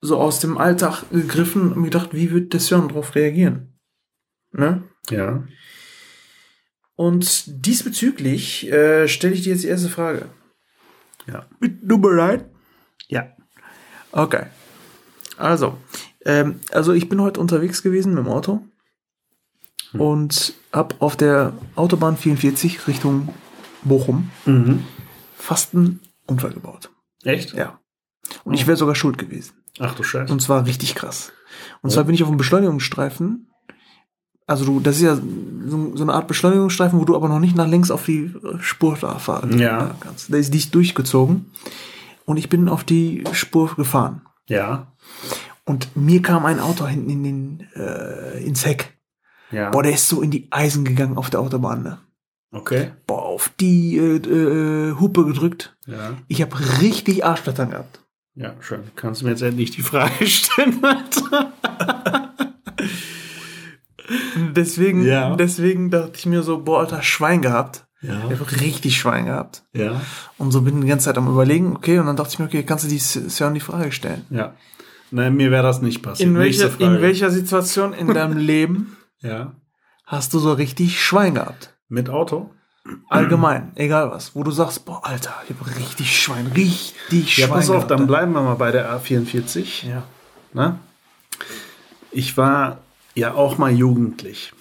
so 0.00 0.18
aus 0.18 0.40
dem 0.40 0.58
Alltag 0.58 1.04
gegriffen 1.10 1.72
und 1.72 1.84
gedacht, 1.84 2.10
wie 2.12 2.30
wird 2.30 2.52
der 2.52 2.60
Sören 2.60 2.88
darauf 2.88 3.14
reagieren? 3.14 3.78
Ne? 4.52 4.82
Ja. 5.10 5.44
Und 6.94 7.44
diesbezüglich 7.66 8.70
äh, 8.70 9.06
stelle 9.08 9.34
ich 9.34 9.42
dir 9.42 9.52
jetzt 9.52 9.64
die 9.64 9.68
erste 9.68 9.88
Frage. 9.88 10.26
Ja. 11.26 11.46
Bist 11.60 11.74
du 11.82 11.98
bereit? 11.98 12.50
Ja. 13.08 13.28
Okay. 14.12 14.46
Also, 15.36 15.78
ähm, 16.24 16.60
also 16.72 16.92
ich 16.92 17.08
bin 17.08 17.20
heute 17.20 17.40
unterwegs 17.40 17.82
gewesen 17.82 18.14
mit 18.14 18.24
dem 18.24 18.32
Auto 18.32 18.62
und 19.92 20.54
hab 20.72 21.00
auf 21.00 21.16
der 21.16 21.52
Autobahn 21.76 22.16
44 22.16 22.86
Richtung 22.88 23.32
Bochum 23.82 24.30
Mhm. 24.44 24.84
fast 25.36 25.74
einen 25.74 26.00
Unfall 26.26 26.52
gebaut. 26.52 26.90
Echt? 27.22 27.52
Ja. 27.54 27.80
Und 28.44 28.54
ich 28.54 28.66
wäre 28.66 28.76
sogar 28.76 28.94
schuld 28.94 29.18
gewesen. 29.18 29.57
Ach 29.78 29.94
du 29.94 30.02
Scheiße. 30.02 30.32
Und 30.32 30.40
zwar 30.40 30.66
richtig 30.66 30.94
krass. 30.94 31.32
Und 31.82 31.90
zwar 31.90 32.04
bin 32.04 32.14
ich 32.14 32.22
auf 32.22 32.28
einem 32.28 32.38
Beschleunigungsstreifen. 32.38 33.48
Also 34.46 34.64
du, 34.64 34.80
das 34.80 34.96
ist 34.96 35.02
ja 35.02 35.16
so, 35.16 35.96
so 35.96 36.02
eine 36.02 36.14
Art 36.14 36.26
Beschleunigungsstreifen, 36.26 36.98
wo 36.98 37.04
du 37.04 37.14
aber 37.14 37.28
noch 37.28 37.38
nicht 37.40 37.54
nach 37.56 37.68
links 37.68 37.90
auf 37.90 38.04
die 38.04 38.34
Spur 38.60 38.96
da 39.00 39.18
fahren 39.18 39.58
Ja. 39.58 39.94
kannst. 40.00 40.32
Da 40.32 40.38
ist 40.38 40.54
dicht 40.54 40.74
durchgezogen. 40.74 41.52
Und 42.24 42.36
ich 42.38 42.48
bin 42.48 42.68
auf 42.68 42.84
die 42.84 43.24
Spur 43.32 43.74
gefahren. 43.76 44.22
Ja. 44.48 44.92
Und 45.64 45.94
mir 45.96 46.22
kam 46.22 46.46
ein 46.46 46.60
Auto 46.60 46.86
hinten 46.86 47.10
in 47.10 47.22
den, 47.24 47.66
äh, 47.74 48.42
ins 48.44 48.64
Heck. 48.64 48.98
Ja. 49.50 49.70
Boah, 49.70 49.82
der 49.82 49.92
ist 49.92 50.08
so 50.08 50.22
in 50.22 50.30
die 50.30 50.48
Eisen 50.50 50.84
gegangen 50.84 51.18
auf 51.18 51.28
der 51.30 51.40
Autobahn. 51.40 51.82
Ne? 51.82 51.98
Okay. 52.50 52.92
Boah, 53.06 53.22
auf 53.22 53.50
die 53.60 53.96
äh, 53.98 54.16
äh, 54.16 54.94
Hupe 54.98 55.24
gedrückt. 55.26 55.76
Ja. 55.86 56.14
Ich 56.28 56.40
habe 56.40 56.56
richtig 56.80 57.24
Arschblättern 57.24 57.70
gehabt. 57.70 58.00
Ja, 58.40 58.54
schön. 58.60 58.84
Kannst 58.94 59.20
du 59.20 59.24
mir 59.24 59.32
jetzt 59.32 59.42
endlich 59.42 59.72
die 59.72 59.82
Frage 59.82 60.24
stellen, 60.26 60.78
Alter? 60.84 61.52
Deswegen, 64.54 65.04
Ja. 65.04 65.34
deswegen 65.36 65.90
dachte 65.90 66.12
ich 66.14 66.26
mir 66.26 66.42
so, 66.42 66.62
boah, 66.62 66.80
alter, 66.80 67.02
Schwein 67.02 67.42
gehabt. 67.42 67.86
Ja. 68.00 68.16
Ich 68.30 68.38
habe 68.38 68.60
richtig 68.60 68.96
Schwein 68.96 69.26
gehabt. 69.26 69.64
Ja. 69.72 70.00
Und 70.38 70.52
so 70.52 70.62
bin 70.62 70.76
ich 70.76 70.82
die 70.82 70.88
ganze 70.88 71.06
Zeit 71.06 71.18
am 71.18 71.26
überlegen, 71.28 71.74
okay, 71.74 71.98
und 71.98 72.06
dann 72.06 72.14
dachte 72.16 72.30
ich 72.32 72.38
mir, 72.38 72.44
okay, 72.44 72.62
kannst 72.62 72.84
du 72.84 72.88
die 72.88 72.98
Sören 72.98 73.54
die 73.54 73.60
Frage 73.60 73.90
stellen. 73.90 74.24
Ja. 74.30 74.54
Nein, 75.10 75.34
mir 75.34 75.50
wäre 75.50 75.64
das 75.64 75.82
nicht 75.82 76.02
passiert. 76.02 76.28
In 76.28 76.38
welcher, 76.38 76.70
in 76.80 77.00
welcher 77.02 77.30
Situation 77.30 77.92
in 77.92 78.06
deinem 78.14 78.36
Leben 78.38 78.96
Ja. 79.20 79.54
hast 80.04 80.32
du 80.32 80.38
so 80.38 80.52
richtig 80.52 81.02
Schwein 81.02 81.34
gehabt? 81.34 81.76
Mit 81.88 82.08
Auto? 82.08 82.50
Allgemein, 83.08 83.72
egal 83.74 84.10
was, 84.10 84.34
wo 84.34 84.42
du 84.42 84.50
sagst, 84.50 84.84
boah, 84.84 85.04
Alter, 85.04 85.34
ich 85.44 85.54
habe 85.54 85.78
richtig 85.78 86.20
Schwein, 86.20 86.46
richtig 86.48 87.38
Ja, 87.38 87.46
Schwein 87.46 87.56
pass 87.56 87.70
auf, 87.70 87.86
dann 87.86 88.06
bleiben 88.06 88.32
wir 88.32 88.42
mal 88.42 88.54
bei 88.54 88.70
der 88.70 88.90
A44. 88.90 89.88
Ja. 89.88 90.02
Ne? 90.52 90.78
Ich 92.10 92.36
war 92.36 92.78
ja 93.14 93.34
auch 93.34 93.58
mal 93.58 93.72
jugendlich. 93.72 94.52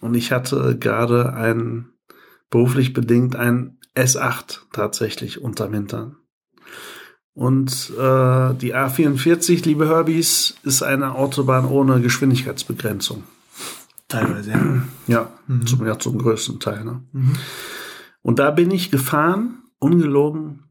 Und 0.00 0.14
ich 0.14 0.32
hatte 0.32 0.76
gerade 0.78 1.32
ein, 1.34 1.88
beruflich 2.50 2.92
bedingt, 2.92 3.36
ein 3.36 3.78
S8 3.94 4.60
tatsächlich 4.72 5.40
unterm 5.40 5.72
Hintern. 5.72 6.16
Und 7.34 7.90
äh, 7.90 8.54
die 8.54 8.74
A44, 8.74 9.64
liebe 9.64 9.88
Herbies, 9.88 10.54
ist 10.62 10.82
eine 10.82 11.14
Autobahn 11.14 11.66
ohne 11.66 12.00
Geschwindigkeitsbegrenzung. 12.00 13.24
Teilweise, 14.14 14.50
ja. 14.50 14.82
Ja, 15.06 15.32
zum, 15.64 15.86
ja, 15.86 15.98
zum 15.98 16.18
größten 16.18 16.60
Teil. 16.60 16.84
Ne? 16.84 17.02
Und 18.22 18.38
da 18.38 18.50
bin 18.50 18.70
ich 18.70 18.90
gefahren, 18.90 19.62
ungelogen, 19.78 20.64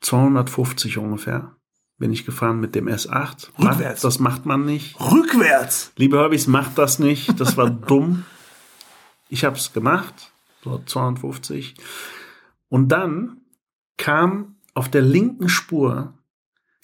250 0.00 0.98
ungefähr. 0.98 1.56
Bin 1.98 2.12
ich 2.12 2.24
gefahren 2.24 2.60
mit 2.60 2.74
dem 2.76 2.86
S8. 2.86 3.48
Rückwärts. 3.58 4.02
Das 4.02 4.20
macht 4.20 4.46
man 4.46 4.64
nicht. 4.64 5.00
Rückwärts! 5.00 5.92
Liebe 5.96 6.18
Hobbys, 6.20 6.46
macht 6.46 6.78
das 6.78 7.00
nicht. 7.00 7.40
Das 7.40 7.56
war 7.56 7.70
dumm. 7.88 8.24
Ich 9.28 9.44
habe 9.44 9.56
es 9.56 9.72
gemacht. 9.72 10.32
so 10.62 10.80
250. 10.84 11.74
Und 12.68 12.88
dann 12.88 13.38
kam 13.96 14.56
auf 14.74 14.88
der 14.88 15.02
linken 15.02 15.48
Spur, 15.48 16.14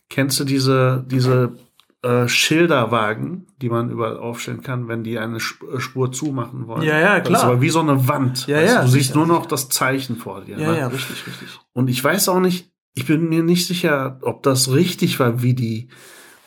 kennst 0.09 0.41
du 0.41 0.45
diese, 0.45 1.05
diese 1.07 1.57
äh, 2.05 2.29
Schilderwagen, 2.29 3.47
die 3.61 3.69
man 3.71 3.91
überall 3.91 4.17
aufstellen 4.19 4.63
kann, 4.63 4.87
wenn 4.89 5.03
die 5.03 5.19
eine 5.19 5.39
äh, 5.39 5.81
Spur 5.81 6.13
zumachen 6.13 6.67
wollen. 6.67 6.83
Ja, 6.83 6.99
ja, 6.99 7.19
Das 7.19 7.29
klar. 7.29 7.39
ist 7.41 7.45
aber 7.45 7.61
wie 7.63 7.71
so 7.71 7.81
eine 7.81 8.07
Wand. 8.09 8.47
Ja, 8.47 8.59
weißt 8.59 8.75
ja, 8.75 8.83
du, 8.83 8.89
siehst 8.89 9.15
nur 9.15 9.27
noch 9.27 9.47
das 9.47 9.69
Zeichen 9.69 10.17
vor 10.17 10.43
dir. 10.43 10.59
Ja, 10.59 10.73
ne? 10.73 10.79
ja, 10.79 10.87
richtig, 10.89 11.27
richtig. 11.27 11.49
Und 11.73 11.89
ich 11.89 12.03
weiß 12.05 12.29
auch 12.29 12.41
nicht, 12.41 12.71
ich 12.95 13.07
bin 13.07 13.29
mir 13.29 13.43
nicht 13.43 13.67
sicher, 13.67 14.19
ob 14.23 14.43
das 14.45 14.73
richtig 14.73 15.19
war, 15.19 15.43
wie 15.43 15.55
die 15.55 15.89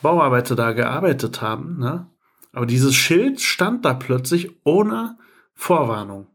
Bauarbeiter 0.00 0.54
da 0.56 0.72
gearbeitet 0.72 1.42
haben. 1.42 1.78
Ne? 1.78 2.06
Aber 2.52 2.64
dieses 2.66 2.94
Schild 2.94 3.40
stand 3.40 3.84
da 3.84 3.94
plötzlich 3.94 4.56
ohne 4.64 5.18
Vorwarnung. 5.54 6.28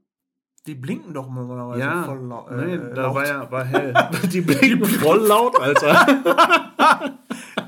Die 0.66 0.76
blinken 0.76 1.14
doch 1.14 1.30
normalerweise 1.30 1.80
Ja, 1.82 2.04
voll 2.04 2.26
lau 2.26 2.48
nee, 2.56 2.76
äh, 2.76 2.94
da 2.96 3.02
laut. 3.02 3.16
war 3.16 3.28
ja 3.28 3.52
war 3.52 3.66
hell. 3.66 3.94
Die 4.32 4.40
blinken 4.40 4.86
voll 4.86 5.20
laut, 5.28 5.60
Alter. 5.60 6.06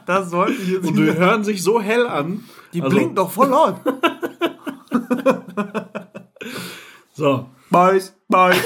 Das 0.05 0.29
sollte 0.29 0.53
ich 0.61 0.69
jetzt 0.69 0.85
Und 0.87 0.95
die 0.97 1.13
hören 1.13 1.43
sich 1.43 1.61
so 1.63 1.81
hell 1.81 2.07
an. 2.07 2.43
Die 2.73 2.81
Also, 2.81 2.95
blinken 2.95 3.15
doch 3.15 3.31
voll 3.31 3.49
laut. 3.49 3.79
So. 7.13 7.49
Boys, 7.69 8.13
boys. 8.27 8.57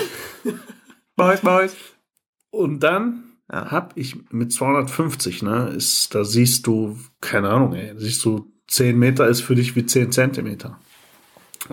boys, 1.15 1.41
boys. 1.41 1.75
Und 2.49 2.79
dann 2.81 3.23
Ja. 3.51 3.71
hab 3.71 3.95
ich 3.95 4.31
mit 4.31 4.51
250, 4.51 5.43
ne, 5.43 5.69
ist, 5.75 6.13
da 6.15 6.23
siehst 6.23 6.65
du, 6.67 6.97
keine 7.21 7.49
Ahnung, 7.49 7.73
ey, 7.73 7.93
siehst 7.97 8.23
du, 8.25 8.51
10 8.67 8.97
Meter 8.97 9.27
ist 9.27 9.41
für 9.41 9.55
dich 9.55 9.75
wie 9.75 9.85
10 9.85 10.11
Zentimeter. 10.11 10.79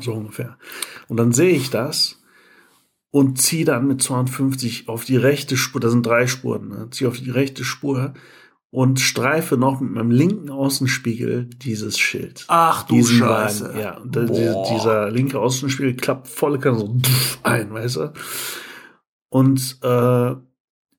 So 0.01 0.13
ungefähr. 0.13 0.57
Und 1.09 1.17
dann 1.19 1.33
sehe 1.33 1.51
ich 1.57 1.71
das 1.71 2.23
und 3.11 3.41
ziehe 3.41 3.65
dann 3.65 3.87
mit 3.87 4.03
250 4.03 4.89
auf 4.89 5.05
die 5.05 5.17
rechte 5.17 5.57
Spur, 5.57 5.81
da 5.81 5.89
sind 5.89 6.05
drei 6.07 6.27
Spuren, 6.27 6.69
ne, 6.69 6.89
ziehe 6.91 7.09
auf 7.09 7.19
die 7.19 7.31
rechte 7.31 7.65
Spur 7.65 8.13
und 8.71 9.01
streife 9.01 9.57
noch 9.57 9.81
mit 9.81 9.93
meinem 9.93 10.11
linken 10.11 10.51
Außenspiegel 10.51 11.47
dieses 11.47 11.99
Schild. 11.99 12.45
Ach 12.49 12.83
du 12.85 12.95
diesen 12.97 13.19
Scheiße. 13.19 13.69
Wagen. 13.69 13.81
Ja, 13.81 14.01
Boah. 14.05 14.67
dieser, 14.73 15.11
linke 15.11 15.39
Außenspiegel 15.39 15.95
klappt 15.95 16.29
volle 16.29 16.59
Kanne 16.59 16.79
so 16.79 16.97
ein, 17.43 17.73
weißt 17.73 17.97
du? 17.97 18.13
Und 19.29 19.79
äh, 19.83 20.35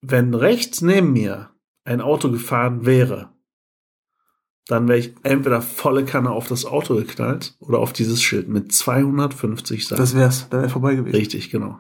wenn 0.02 0.34
rechts 0.34 0.82
neben 0.82 1.14
mir 1.14 1.50
ein 1.86 2.02
Auto 2.02 2.32
gefahren 2.32 2.86
wäre, 2.86 3.30
dann 4.68 4.88
wäre 4.90 5.00
ich 5.00 5.14
entweder 5.24 5.62
volle 5.62 6.04
Kanne 6.04 6.32
auf 6.32 6.48
das 6.48 6.66
Auto 6.66 6.96
geknallt 6.96 7.56
oder 7.60 7.80
auf 7.80 7.94
dieses 7.94 8.22
Schild 8.22 8.50
mit 8.50 8.74
250 8.74 9.88
Sachen. 9.88 9.98
Das 10.00 10.14
wär's, 10.16 10.48
da 10.50 10.62
wär 10.62 10.70
vorbei 10.70 10.96
gewesen. 10.96 11.16
Richtig, 11.16 11.50
genau. 11.50 11.78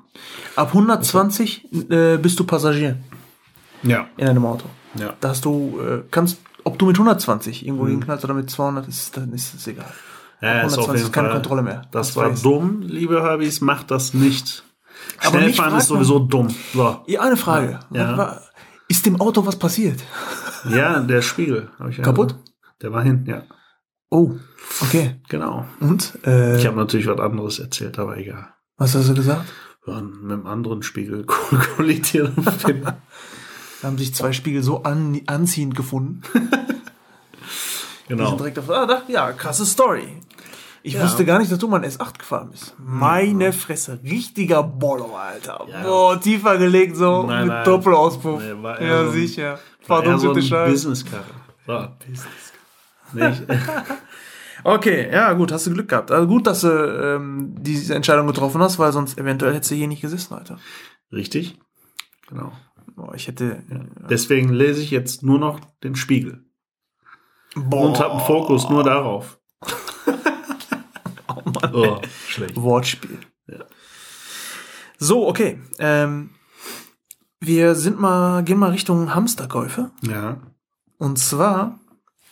Ab 0.55 0.69
120 0.69 1.89
äh, 1.91 2.17
bist 2.17 2.39
du 2.39 2.45
Passagier 2.45 2.97
Ja. 3.83 4.07
in 4.15 4.27
einem 4.27 4.45
Auto. 4.45 4.65
Ja. 4.99 5.13
Da 5.19 5.29
hast 5.29 5.45
du, 5.45 5.79
äh, 5.81 6.03
kannst, 6.11 6.37
ob 6.63 6.77
du 6.79 6.85
mit 6.85 6.97
120 6.97 7.65
irgendwo 7.65 7.85
Mhm. 7.85 7.89
hinknallst 7.91 8.23
oder 8.25 8.33
mit 8.33 8.49
200, 8.49 8.87
ist, 8.87 9.15
dann 9.17 9.31
ist 9.33 9.53
es 9.53 9.67
egal. 9.67 9.85
ja 10.41 10.61
ist 10.61 10.77
auf 10.77 10.87
120 10.87 10.93
jeden 10.95 11.05
ist 11.07 11.13
keine 11.13 11.27
Fall, 11.29 11.35
Kontrolle 11.37 11.61
mehr. 11.63 11.81
Das 11.91 12.07
Das 12.07 12.15
war 12.15 12.29
weiß. 12.31 12.41
dumm, 12.41 12.81
liebe 12.81 13.21
Herbys, 13.21 13.61
macht 13.61 13.91
das 13.91 14.13
nicht. 14.13 14.63
Aber 15.21 15.39
Schnellfahren 15.39 15.77
ist 15.77 15.87
sowieso 15.87 16.19
dumm. 16.19 16.53
So. 16.73 17.01
Ja, 17.07 17.21
eine 17.21 17.37
Frage. 17.37 17.79
Ja. 17.91 18.17
War- 18.17 18.41
Ist 18.89 19.05
dem 19.05 19.19
Auto 19.19 19.45
was 19.45 19.57
passiert? 19.57 20.01
Ja, 20.69 20.99
der 21.01 21.21
Spiegel. 21.21 21.69
Ja 21.79 22.03
Kaputt? 22.03 22.29
gesagt. 22.29 22.49
Der 22.81 22.93
war 22.93 23.03
hin, 23.03 23.25
ja. 23.27 23.43
Oh, 24.09 24.31
okay. 24.81 25.19
Genau. 25.27 25.65
Und? 25.81 26.17
Äh, 26.25 26.57
Ich 26.57 26.65
habe 26.65 26.77
natürlich 26.77 27.05
was 27.07 27.19
anderes 27.19 27.59
erzählt, 27.59 27.99
aber 27.99 28.17
egal. 28.17 28.47
was 28.77 28.95
hast 28.95 29.09
du 29.09 29.13
gesagt? 29.13 29.45
Wir 29.83 29.93
waren 29.95 30.21
mit 30.21 30.31
einem 30.31 30.47
anderen 30.47 30.83
Spiegel 30.83 31.25
kollidiert. 31.75 32.31
Da 33.81 33.87
haben 33.87 33.97
sich 33.97 34.13
zwei 34.13 34.33
Spiegel 34.33 34.63
so 34.63 34.83
an, 34.83 35.21
anziehend 35.27 35.75
gefunden. 35.75 36.21
Die 38.09 38.13
genau. 38.13 38.29
sind 38.29 38.39
direkt 38.39 38.59
auf, 38.59 38.69
ah, 38.69 38.85
da, 38.85 39.01
ja, 39.07 39.31
krasse 39.33 39.65
Story. 39.65 40.21
Ich 40.83 40.93
Ja. 40.93 41.03
wusste 41.03 41.25
gar 41.25 41.39
nicht, 41.39 41.51
dass 41.51 41.59
du 41.59 41.67
mal 41.67 41.83
ein 41.83 41.89
S8 41.89 42.17
gefahren 42.19 42.49
bist. 42.51 42.73
Meine 42.79 43.51
Fresse, 43.51 43.99
richtiger 44.03 44.63
Bollo, 44.63 45.15
Alter. 45.17 45.65
Ja. 45.69 45.83
Boah, 45.83 46.19
tiefer 46.21 46.57
gelegt 46.57 46.95
so, 46.95 47.23
Nein, 47.23 47.41
mit 47.47 47.47
nein. 47.49 47.65
Doppelauspuff. 47.65 48.41
Nee, 48.41 48.53
war 48.63 48.81
ja, 48.81 49.03
so 49.03 49.09
ein- 49.09 49.11
sicher. 49.11 49.59
War 49.87 50.03
eher 50.03 50.17
so 50.17 50.33
Verdunkerte 50.33 50.39
ein 50.39 50.43
Scheiße. 50.49 50.71
Businesskarre. 50.71 51.23
So. 51.65 51.87
Nee, 53.13 53.29
ich, 53.29 53.41
Okay, 54.63 55.09
ja, 55.11 55.31
gut, 55.33 55.51
hast 55.53 55.65
du 55.67 55.71
Glück 55.73 55.87
gehabt. 55.87 56.11
Also 56.11 56.27
gut, 56.27 56.45
dass 56.47 56.61
du 56.61 56.67
ähm, 56.67 57.55
diese 57.59 57.95
Entscheidung 57.95 58.27
getroffen 58.27 58.61
hast, 58.61 58.79
weil 58.79 58.91
sonst 58.91 59.17
eventuell 59.17 59.53
hättest 59.53 59.71
du 59.71 59.75
hier 59.75 59.87
nicht 59.87 60.01
gesessen, 60.01 60.33
Alter. 60.33 60.57
richtig. 61.13 61.57
Genau. 62.27 62.51
Boah, 62.97 63.13
ich 63.13 63.27
hätte. 63.27 63.61
Deswegen 64.09 64.49
lese 64.49 64.81
ich 64.81 64.89
jetzt 64.91 65.21
nur 65.21 65.37
noch 65.39 65.59
den 65.83 65.95
Spiegel. 65.95 66.43
Boah, 67.55 67.85
Und 67.87 67.99
habe 67.99 68.13
einen 68.15 68.25
Fokus 68.25 68.69
nur 68.69 68.83
darauf. 68.83 69.39
oh 71.27 71.41
Mann, 71.45 71.73
Oh, 71.75 72.01
schlecht. 72.27 72.55
Wortspiel. 72.55 73.19
Ja. 73.47 73.65
So, 74.97 75.27
okay. 75.27 75.61
Ähm, 75.79 76.31
wir 77.39 77.75
sind 77.75 77.99
mal, 77.99 78.43
gehen 78.43 78.57
mal 78.57 78.71
Richtung 78.71 79.13
Hamsterkäufe. 79.13 79.91
Ja, 80.01 80.41
Und 80.97 81.19
zwar, 81.19 81.79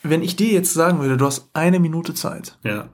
wenn 0.01 0.23
ich 0.23 0.35
dir 0.35 0.51
jetzt 0.51 0.73
sagen 0.73 0.99
würde, 0.99 1.15
du 1.17 1.25
hast 1.27 1.49
eine 1.53 1.79
Minute 1.79 2.13
Zeit. 2.13 2.57
ja. 2.63 2.89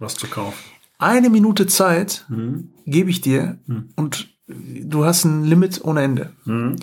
Was 0.00 0.14
zu 0.14 0.28
kaufen. 0.28 0.56
Eine 0.98 1.28
Minute 1.28 1.66
Zeit 1.66 2.24
Mhm. 2.28 2.72
gebe 2.86 3.10
ich 3.10 3.20
dir 3.20 3.58
Hm. 3.66 3.88
und 3.96 4.37
du 4.48 5.04
hast 5.04 5.24
ein 5.24 5.44
Limit 5.44 5.84
ohne 5.84 6.02
Ende. 6.02 6.32
Mhm. 6.44 6.76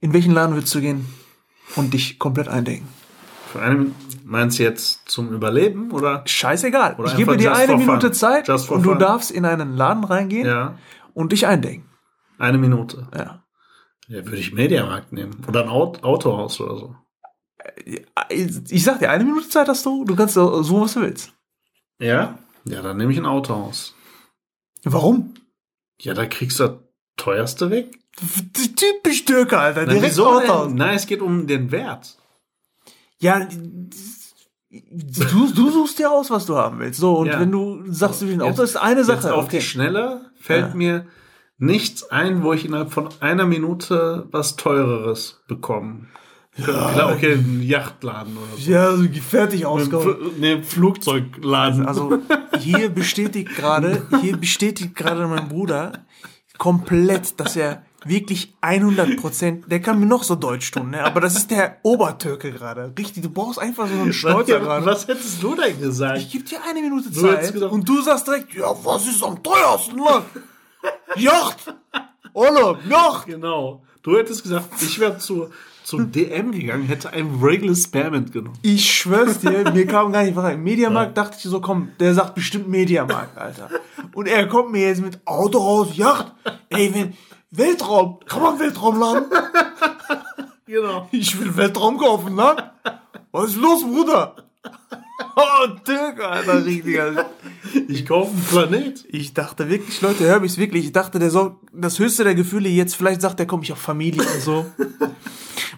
In 0.00 0.12
welchen 0.12 0.32
Laden 0.32 0.54
würdest 0.54 0.74
du 0.74 0.80
gehen 0.80 1.06
und 1.76 1.92
dich 1.92 2.18
komplett 2.18 2.48
eindenken? 2.48 2.88
Für 3.52 3.62
eine, 3.62 3.90
meinst 4.24 4.58
du 4.58 4.62
jetzt 4.62 5.08
zum 5.08 5.32
Überleben 5.32 5.90
oder? 5.90 6.22
Scheißegal. 6.26 6.96
Oder 6.98 7.08
ich 7.10 7.16
gebe 7.16 7.36
dir 7.36 7.54
eine 7.54 7.76
Minute 7.76 8.08
fun. 8.08 8.14
Zeit 8.14 8.48
und 8.48 8.82
du 8.82 8.90
fun. 8.90 8.98
darfst 8.98 9.30
in 9.30 9.44
einen 9.44 9.74
Laden 9.76 10.04
reingehen 10.04 10.46
Ja, 10.46 10.78
und 11.14 11.32
dich 11.32 11.46
eindenken. 11.46 11.88
eine 12.38 12.58
Minute. 12.58 13.08
Ja. 13.16 13.44
Ja, 14.06 14.24
würde 14.24 14.36
ich 14.38 14.52
Mediamarkt 14.52 15.12
nehmen. 15.12 15.44
Oder 15.48 15.62
ein 15.64 15.68
Aut 15.68 16.02
Autohaus 16.02 16.60
oder 16.60 16.76
so. 16.76 16.96
Ich 18.30 18.84
sag 18.84 19.00
dir, 19.00 19.10
eine 19.10 19.24
Minute 19.24 19.48
Zeit 19.48 19.68
hast 19.68 19.84
du, 19.84 20.04
du 20.04 20.14
kannst 20.16 20.34
so, 20.34 20.62
so 20.62 20.80
was 20.82 20.94
du 20.94 21.00
willst. 21.02 21.32
Ja? 21.98 22.38
Ja, 22.64 22.82
dann 22.82 22.96
nehme 22.96 23.12
ich 23.12 23.18
ein 23.18 23.26
Autohaus. 23.26 23.94
Warum? 24.84 25.34
Ja, 26.00 26.14
da 26.14 26.26
kriegst 26.26 26.60
du 26.60 26.64
das 26.68 26.76
teuerste 27.16 27.70
weg. 27.70 27.98
Typisch 28.76 29.24
Türke, 29.24 29.58
Alter. 29.58 29.82
Na, 29.86 29.92
Direkt 29.94 30.10
wieso? 30.12 30.40
Nein, 30.68 30.96
es 30.96 31.06
geht 31.06 31.20
um 31.22 31.46
den 31.46 31.70
Wert. 31.70 32.16
Ja, 33.20 33.46
du, 34.70 35.52
du 35.54 35.70
suchst 35.70 35.98
dir 35.98 36.10
aus, 36.10 36.30
was 36.30 36.46
du 36.46 36.56
haben 36.56 36.78
willst. 36.78 37.00
So, 37.00 37.18
und 37.18 37.26
Ja. 37.28 37.40
wenn 37.40 37.50
du 37.50 37.82
sagst, 37.90 38.22
du 38.22 38.26
willst 38.26 38.40
ein 38.40 38.46
Jetzt- 38.46 38.58
Auto, 38.58 38.62
ist 38.64 38.76
eine 38.76 39.00
Jetzt 39.00 39.06
Sache. 39.22 39.34
auf 39.34 39.44
Okay. 39.46 39.58
die 39.58 39.62
Schnelle 39.64 40.30
fällt 40.40 40.68
Ja. 40.70 40.74
mir 40.74 41.06
nichts 41.58 42.04
ein, 42.10 42.42
wo 42.42 42.52
ich 42.52 42.64
innerhalb 42.64 42.92
von 42.92 43.08
einer 43.20 43.46
Minute 43.46 44.26
was 44.30 44.56
teureres 44.56 45.40
Klar, 46.62 47.12
okay, 47.14 47.34
ein 47.34 47.62
Yachtladen 47.62 48.36
oder 48.36 48.56
so. 48.56 48.70
Ja, 48.70 48.96
so 48.96 49.04
fertig 49.28 49.60
Ein 49.60 49.66
ausgehauen. 49.66 50.16
Nee, 50.38 50.62
Flugzeugladen. 50.62 51.86
Also 51.86 52.18
hier 52.58 52.88
bestätigt 52.88 53.54
gerade, 53.54 54.06
hier 54.20 54.36
bestätigt 54.36 54.94
gerade 54.94 55.26
mein 55.26 55.48
Bruder 55.48 56.04
komplett, 56.58 57.38
dass 57.38 57.56
er 57.56 57.82
wirklich 58.04 58.54
100 58.60 59.16
Prozent, 59.16 59.70
der 59.70 59.80
kann 59.80 59.98
mir 59.98 60.06
noch 60.06 60.22
so 60.22 60.34
Deutsch 60.34 60.70
tun, 60.70 60.90
ne? 60.90 61.02
aber 61.04 61.20
das 61.20 61.36
ist 61.36 61.50
der 61.50 61.78
Obertürke 61.82 62.52
gerade. 62.52 62.92
Richtig, 62.96 63.22
du 63.22 63.30
brauchst 63.30 63.58
einfach 63.58 63.88
so 63.88 63.94
einen 63.94 64.12
Schnauzer 64.12 64.60
was, 64.60 64.62
gerade. 64.66 64.86
was 64.86 65.08
hättest 65.08 65.42
du 65.42 65.54
denn 65.54 65.80
gesagt? 65.80 66.18
Ich 66.18 66.30
gebe 66.30 66.44
dir 66.44 66.58
eine 66.68 66.80
Minute 66.80 67.10
Du 67.10 67.20
Zeit 67.20 67.52
gesagt- 67.52 67.72
und 67.72 67.88
du 67.88 68.00
sagst 68.00 68.26
direkt, 68.26 68.54
ja, 68.54 68.72
was 68.84 69.06
ist 69.06 69.22
am 69.22 69.42
teuersten, 69.42 69.96
Mann? 69.96 70.22
Yacht! 71.16 71.74
Urlaub, 72.34 72.78
Yacht! 72.88 73.26
Genau. 73.26 73.82
Du 74.02 74.16
hättest 74.16 74.42
gesagt, 74.44 74.68
ich 74.80 74.98
wäre 75.00 75.18
zu, 75.18 75.48
zum 75.88 76.12
DM 76.12 76.52
gegangen, 76.52 76.84
hätte 76.84 77.14
ein 77.14 77.38
Regular 77.42 77.74
Spearmint 77.74 78.30
genommen. 78.30 78.58
Ich 78.60 78.92
schwör's 78.92 79.38
dir, 79.38 79.70
mir 79.72 79.86
kam 79.86 80.12
gar 80.12 80.22
nicht 80.22 80.36
was 80.36 80.44
rein. 80.44 80.62
Mediamarkt 80.62 81.16
dachte 81.16 81.38
ich 81.38 81.44
so, 81.44 81.62
komm, 81.62 81.92
der 81.98 82.12
sagt 82.12 82.34
bestimmt 82.34 82.68
Mediamarkt, 82.68 83.38
Alter. 83.38 83.70
Und 84.12 84.28
er 84.28 84.46
kommt 84.48 84.70
mir 84.70 84.86
jetzt 84.86 85.00
mit 85.00 85.18
Autohaus, 85.24 85.96
Yacht. 85.96 86.34
Ey, 86.68 86.92
wenn, 86.94 87.14
Weltraum, 87.50 88.18
kann 88.26 88.42
man 88.42 88.58
Weltraum 88.60 89.00
laden? 89.00 89.24
Genau. 90.66 91.08
Ich 91.10 91.40
will 91.40 91.56
Weltraum 91.56 91.96
kaufen, 91.96 92.34
ne? 92.34 92.70
Was 93.32 93.52
ist 93.52 93.56
los, 93.56 93.82
Bruder? 93.82 94.36
Oh, 95.34 95.68
Dirk, 95.86 96.20
Alter, 96.20 96.64
richtiger. 96.64 97.26
Ich 97.86 98.04
kaufe 98.06 98.32
einen 98.32 98.44
Planet. 98.44 99.04
Ich 99.08 99.34
dachte 99.34 99.68
wirklich, 99.68 100.00
Leute, 100.00 100.24
hör 100.24 100.40
mich's 100.40 100.58
wirklich. 100.58 100.84
Ich 100.86 100.92
dachte, 100.92 101.18
der 101.18 101.30
soll 101.30 101.56
das 101.72 101.98
höchste 101.98 102.24
der 102.24 102.34
Gefühle 102.34 102.68
jetzt, 102.68 102.96
vielleicht 102.96 103.20
sagt 103.20 103.38
er, 103.38 103.46
komm, 103.46 103.62
ich 103.62 103.72
auf 103.72 103.78
Familie 103.78 104.20
und 104.22 104.40
so. 104.40 104.66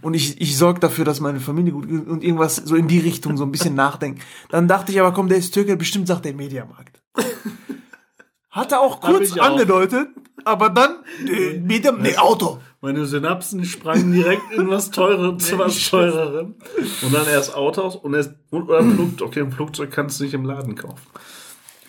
Und 0.03 0.15
ich, 0.15 0.41
ich 0.41 0.57
sorge 0.57 0.81
dafür, 0.81 1.05
dass 1.05 1.21
meine 1.21 1.41
Familie 1.41 1.73
gut 1.73 1.89
und 1.89 2.25
irgendwas 2.25 2.57
so 2.57 2.77
in 2.77 2.89
die 2.89 2.99
Richtung 2.99 3.37
so 3.37 3.45
ein 3.45 3.53
bisschen 3.53 3.75
nachdenkt. 3.77 4.23
Dann 4.49 4.69
dachte 4.69 4.93
ich 4.93 5.01
aber, 5.01 5.13
komm, 5.13 5.29
der 5.29 5.39
ist 5.39 5.53
Türke, 5.53 5.77
bestimmt 5.77 6.07
sagt 6.07 6.25
der 6.25 6.35
Mediamarkt. 6.35 7.03
Hat 8.51 8.73
er 8.73 8.81
auch 8.81 9.01
kurz 9.01 9.29
ich 9.29 9.41
auch. 9.41 9.51
angedeutet. 9.51 10.09
Aber 10.45 10.71
dann 10.71 10.97
äh, 11.27 11.59
dem 11.81 12.03
nee, 12.03 12.17
Auto. 12.17 12.61
Meine 12.81 13.05
Synapsen 13.05 13.65
sprangen 13.65 14.13
direkt 14.13 14.51
in 14.53 14.69
was 14.71 14.91
Teurerem 14.91 15.39
zu 15.39 15.59
was 15.59 15.91
Teurerem. 15.91 16.55
Und 17.03 17.15
dann 17.15 17.27
erst 17.27 17.55
Autos 17.55 17.97
und 17.97 18.15
erst 18.15 18.35
oder 18.51 18.83
Flugzeug. 18.83 19.29
Okay, 19.29 19.41
ein 19.41 19.53
Flugzeug 19.53 19.91
kannst 19.91 20.19
du 20.19 20.25
nicht 20.25 20.35
im 20.35 20.45
Laden 20.45 20.75
kaufen. 20.75 21.07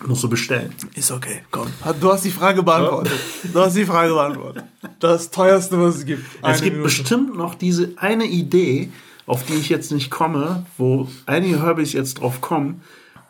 Musst 0.05 0.23
du 0.23 0.29
bestellen. 0.29 0.73
Ist 0.95 1.11
okay, 1.11 1.43
komm. 1.51 1.67
Du 1.99 2.11
hast 2.11 2.25
die 2.25 2.31
Frage 2.31 2.63
beantwortet. 2.63 3.19
Du 3.53 3.59
hast 3.59 3.75
die 3.75 3.85
Frage 3.85 4.13
beantwortet. 4.13 4.63
Das 4.99 5.29
teuerste, 5.31 5.79
was 5.79 5.97
es 5.97 6.05
gibt. 6.05 6.23
es 6.37 6.43
Eine 6.43 6.55
gibt 6.57 6.77
Minute. 6.77 6.83
bestimmt 6.83 7.35
noch 7.37 7.55
diese 7.55 7.93
eine 7.97 8.25
Idee, 8.25 8.91
auf 9.27 9.45
die 9.45 9.53
ich 9.53 9.69
jetzt 9.69 9.91
nicht 9.91 10.09
komme, 10.09 10.65
wo 10.77 11.07
einige 11.27 11.61
Hörbys 11.61 11.93
jetzt 11.93 12.15
drauf 12.15 12.41
kommen, 12.41 12.81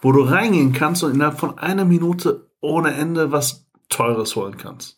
wo 0.02 0.12
du 0.12 0.22
reingehen 0.22 0.72
kannst 0.74 1.04
und 1.04 1.14
innerhalb 1.14 1.40
von 1.40 1.58
einer 1.60 1.86
Minute 1.86 2.50
ohne 2.62 2.94
Ende 2.94 3.32
was 3.32 3.66
Teures 3.90 4.36
holen 4.36 4.56
kannst. 4.58 4.98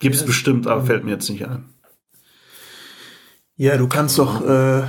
Gibt's 0.00 0.24
bestimmt, 0.24 0.66
aber 0.66 0.84
fällt 0.86 1.04
mir 1.04 1.10
jetzt 1.12 1.28
nicht 1.28 1.44
ein. 1.46 1.74
Ja, 3.56 3.76
du 3.76 3.88
kannst 3.88 4.18
doch, 4.18 4.40
äh, 4.46 4.84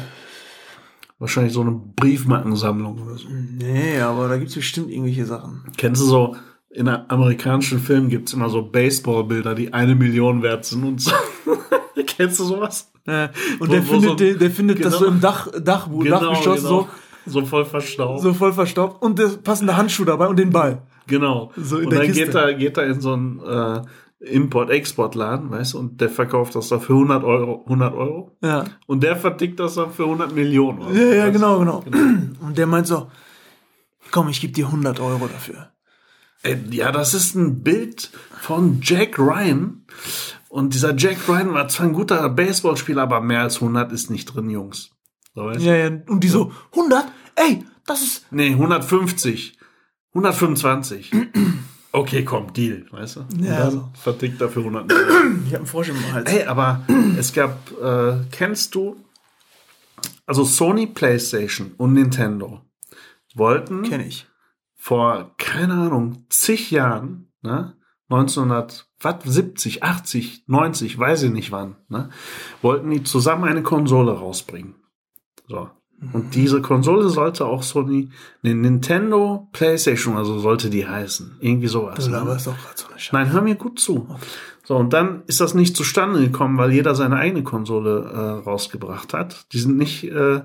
Wahrscheinlich 1.20 1.52
so 1.54 1.62
eine 1.62 1.72
Briefmarkensammlung 1.98 2.98
oder 3.02 3.16
so. 3.18 3.28
nee, 3.30 4.00
aber 4.00 4.30
da 4.30 4.38
gibt's 4.38 4.56
bestimmt 4.56 4.90
irgendwelche 4.90 5.26
Sachen. 5.26 5.64
Kennst 5.78 6.02
du 6.02 6.06
so, 6.06 6.36
in 6.72 6.88
amerikanischen 6.88 7.80
Filmen 7.80 8.10
gibt's 8.10 8.32
immer 8.34 8.50
so 8.50 8.62
Baseballbilder, 8.62 9.54
die 9.56 9.74
eine 9.74 9.96
Million 9.96 10.42
wert 10.44 10.64
sind 10.66 10.84
und 10.86 11.02
so. 11.02 11.12
Kennst 12.08 12.40
du 12.40 12.46
sowas? 12.46 12.92
Ja, 13.06 13.30
und 13.60 13.68
Wo- 13.70 13.72
der 13.74 13.86
wo 13.88 13.92
findet, 13.92 14.10
so- 14.10 14.16
der, 14.16 14.34
der 14.36 14.52
findet 14.52 14.78
das 14.86 14.94
genau. 14.94 15.06
so 15.06 15.06
im 15.08 15.20
Dach, 15.20 15.48
Dachbuch, 15.62 16.06
Dachgeschoss 16.06 16.64
genau. 16.64 16.88
So 17.26 17.46
voll 17.46 17.66
verstaubt. 17.66 18.22
so, 18.22 18.30
so 18.30 18.34
voll 18.34 18.54
verstaubt 18.54 19.02
und 19.04 19.20
der 19.20 19.28
passende 19.44 19.76
Handschuh 19.78 20.06
dabei 20.06 20.28
und 20.28 20.40
den 20.40 20.52
Ball. 20.52 20.82
Genau. 21.08 21.52
So 21.58 21.78
in 21.80 21.86
und 21.88 21.94
dann 21.94 22.06
Kiste. 22.06 22.26
geht 22.26 22.36
er, 22.36 22.54
geht 22.54 22.78
er 22.78 22.88
in 22.88 23.02
so 23.02 23.14
einen 23.14 23.40
äh, 23.40 23.82
Import-Export-Laden, 24.20 25.50
weißt 25.50 25.74
du, 25.74 25.80
und 25.80 26.02
der 26.02 26.10
verkauft 26.10 26.56
das 26.56 26.70
dann 26.70 26.82
für 26.82 26.94
100 26.94 27.24
Euro. 27.24 27.64
100 27.66 27.94
Euro. 27.94 28.38
Ja. 28.42 28.66
Und 28.86 29.02
der 29.04 29.16
vertickt 29.16 29.60
das 29.60 29.76
dann 29.76 29.92
für 29.92 30.04
100 30.04 30.34
Millionen. 30.36 30.80
Euro. 30.82 30.94
Ja, 30.94 31.14
ja, 31.14 31.26
du? 31.28 31.32
genau, 31.34 31.60
genau. 31.60 31.84
Und 32.42 32.58
der 32.58 32.68
meint 32.68 32.88
so, 32.88 33.10
komm, 34.12 34.30
ich 34.30 34.42
gebe 34.42 34.54
dir 34.54 34.66
100 34.66 35.00
Euro 35.00 35.28
dafür. 35.28 35.72
Äh, 36.44 36.58
Ja, 36.72 36.92
das 36.92 37.14
ist 37.14 37.36
ein 37.36 37.64
Bild 37.64 38.12
von 38.42 38.80
Jack 38.82 39.18
Ryan. 39.20 39.86
Und 40.50 40.74
dieser 40.74 40.96
Jack 40.98 41.18
Ryan 41.30 41.54
war 41.54 41.68
zwar 41.70 41.86
ein 41.88 41.94
guter 41.94 42.28
Baseballspieler, 42.30 43.04
aber 43.04 43.22
mehr 43.22 43.42
als 43.42 43.56
100 43.62 43.92
ist 43.92 44.10
nicht 44.10 44.26
drin, 44.26 44.50
Jungs. 44.50 44.92
So, 45.36 45.46
weißt 45.46 45.60
du? 45.62 45.64
Ja, 45.66 45.76
ja, 45.76 45.88
und 46.08 46.24
die 46.24 46.28
so, 46.28 46.52
100? 46.72 47.06
Ey, 47.36 47.64
das 47.86 48.02
ist, 48.02 48.26
Nee, 48.32 48.50
150. 48.52 49.58
125. 50.14 51.12
Okay, 51.92 52.24
komm, 52.24 52.54
Deal, 52.54 52.86
weißt 52.92 53.16
du? 53.16 53.20
Ja, 53.42 53.60
dann 53.60 53.72
so. 53.72 53.90
vertickt 53.96 54.40
er 54.42 54.50
für 54.50 54.60
100 54.60 54.88
Millionen. 54.88 55.44
ich 55.48 55.54
hab 55.54 55.62
einen 55.62 55.68
Frosch 55.68 55.90
im 55.90 56.14
Hals. 56.14 56.32
Ey, 56.32 56.44
aber 56.44 56.82
es 57.18 57.34
gab, 57.34 57.72
äh, 57.82 58.18
kennst 58.32 58.76
du, 58.76 58.96
also 60.28 60.44
Sony 60.44 60.86
PlayStation 60.86 61.72
und 61.78 61.94
Nintendo 61.94 62.62
wollten 63.34 63.82
Kenn 63.84 64.02
ich. 64.02 64.28
vor, 64.76 65.34
keine 65.38 65.74
Ahnung, 65.74 66.26
zig 66.30 66.70
Jahren, 66.70 67.32
ne, 67.42 67.76
1970, 68.10 69.84
80, 69.84 70.44
90, 70.48 70.98
weiß 70.98 71.24
ich 71.24 71.32
nicht 71.32 71.52
wann, 71.52 71.76
ne, 71.90 72.10
wollten 72.62 72.92
die 72.92 73.04
zusammen 73.04 73.46
eine 73.46 73.64
Konsole 73.64 74.12
rausbringen. 74.12 74.76
So. 75.48 75.72
Und 76.14 76.34
diese 76.36 76.62
Konsole 76.62 77.10
sollte 77.10 77.46
auch 77.46 77.62
Sony, 77.62 78.10
eine 78.44 78.56
Nintendo 78.56 79.50
PlayStation, 79.52 80.16
also 80.16 80.40
sollte 80.40 80.70
die 80.70 80.88
heißen. 80.88 81.38
Irgendwie 81.42 81.68
sowas. 81.68 82.04
Du 82.04 82.10
ne? 82.10 82.18
laberst 82.18 82.48
doch 82.48 82.58
gerade 82.58 82.76
so 82.76 82.88
eine 82.88 83.00
Scheiße. 83.00 83.16
Nein, 83.16 83.34
hör 83.34 83.42
mir 83.42 83.56
gut 83.56 83.80
zu. 83.80 84.08
So, 84.64 84.76
und 84.78 84.94
dann 84.94 85.24
ist 85.28 85.42
das 85.42 85.56
nicht 85.56 85.76
zustande 85.76 86.20
gekommen, 86.20 86.58
weil 86.58 86.72
jeder 86.72 86.96
seine 86.96 87.18
eigene 87.18 87.44
Konsole 87.44 88.12
äh, 88.14 88.48
rausgebracht 88.48 89.14
hat. 89.14 89.52
Die 89.52 89.60
sind 89.60 89.78
nicht 89.78 90.06
äh, 90.06 90.42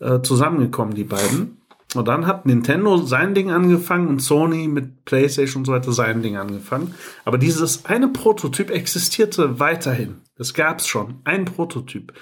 äh, 0.00 0.20
zusammengekommen, 0.22 0.94
die 0.94 1.04
beiden. 1.04 1.58
Und 1.94 2.08
dann 2.08 2.26
hat 2.26 2.46
Nintendo 2.46 2.96
sein 2.98 3.34
Ding 3.34 3.50
angefangen 3.50 4.08
und 4.08 4.20
Sony 4.20 4.66
mit 4.66 5.04
PlayStation 5.04 5.60
und 5.60 5.66
so 5.66 5.72
weiter 5.72 5.92
sein 5.92 6.22
Ding 6.22 6.36
angefangen. 6.36 6.94
Aber 7.24 7.38
dieses 7.38 7.84
eine 7.84 8.08
Prototyp 8.08 8.70
existierte 8.70 9.60
weiterhin. 9.60 10.16
Das 10.36 10.54
gab's 10.54 10.86
schon. 10.86 11.20
Ein 11.24 11.44
Prototyp. 11.44 12.14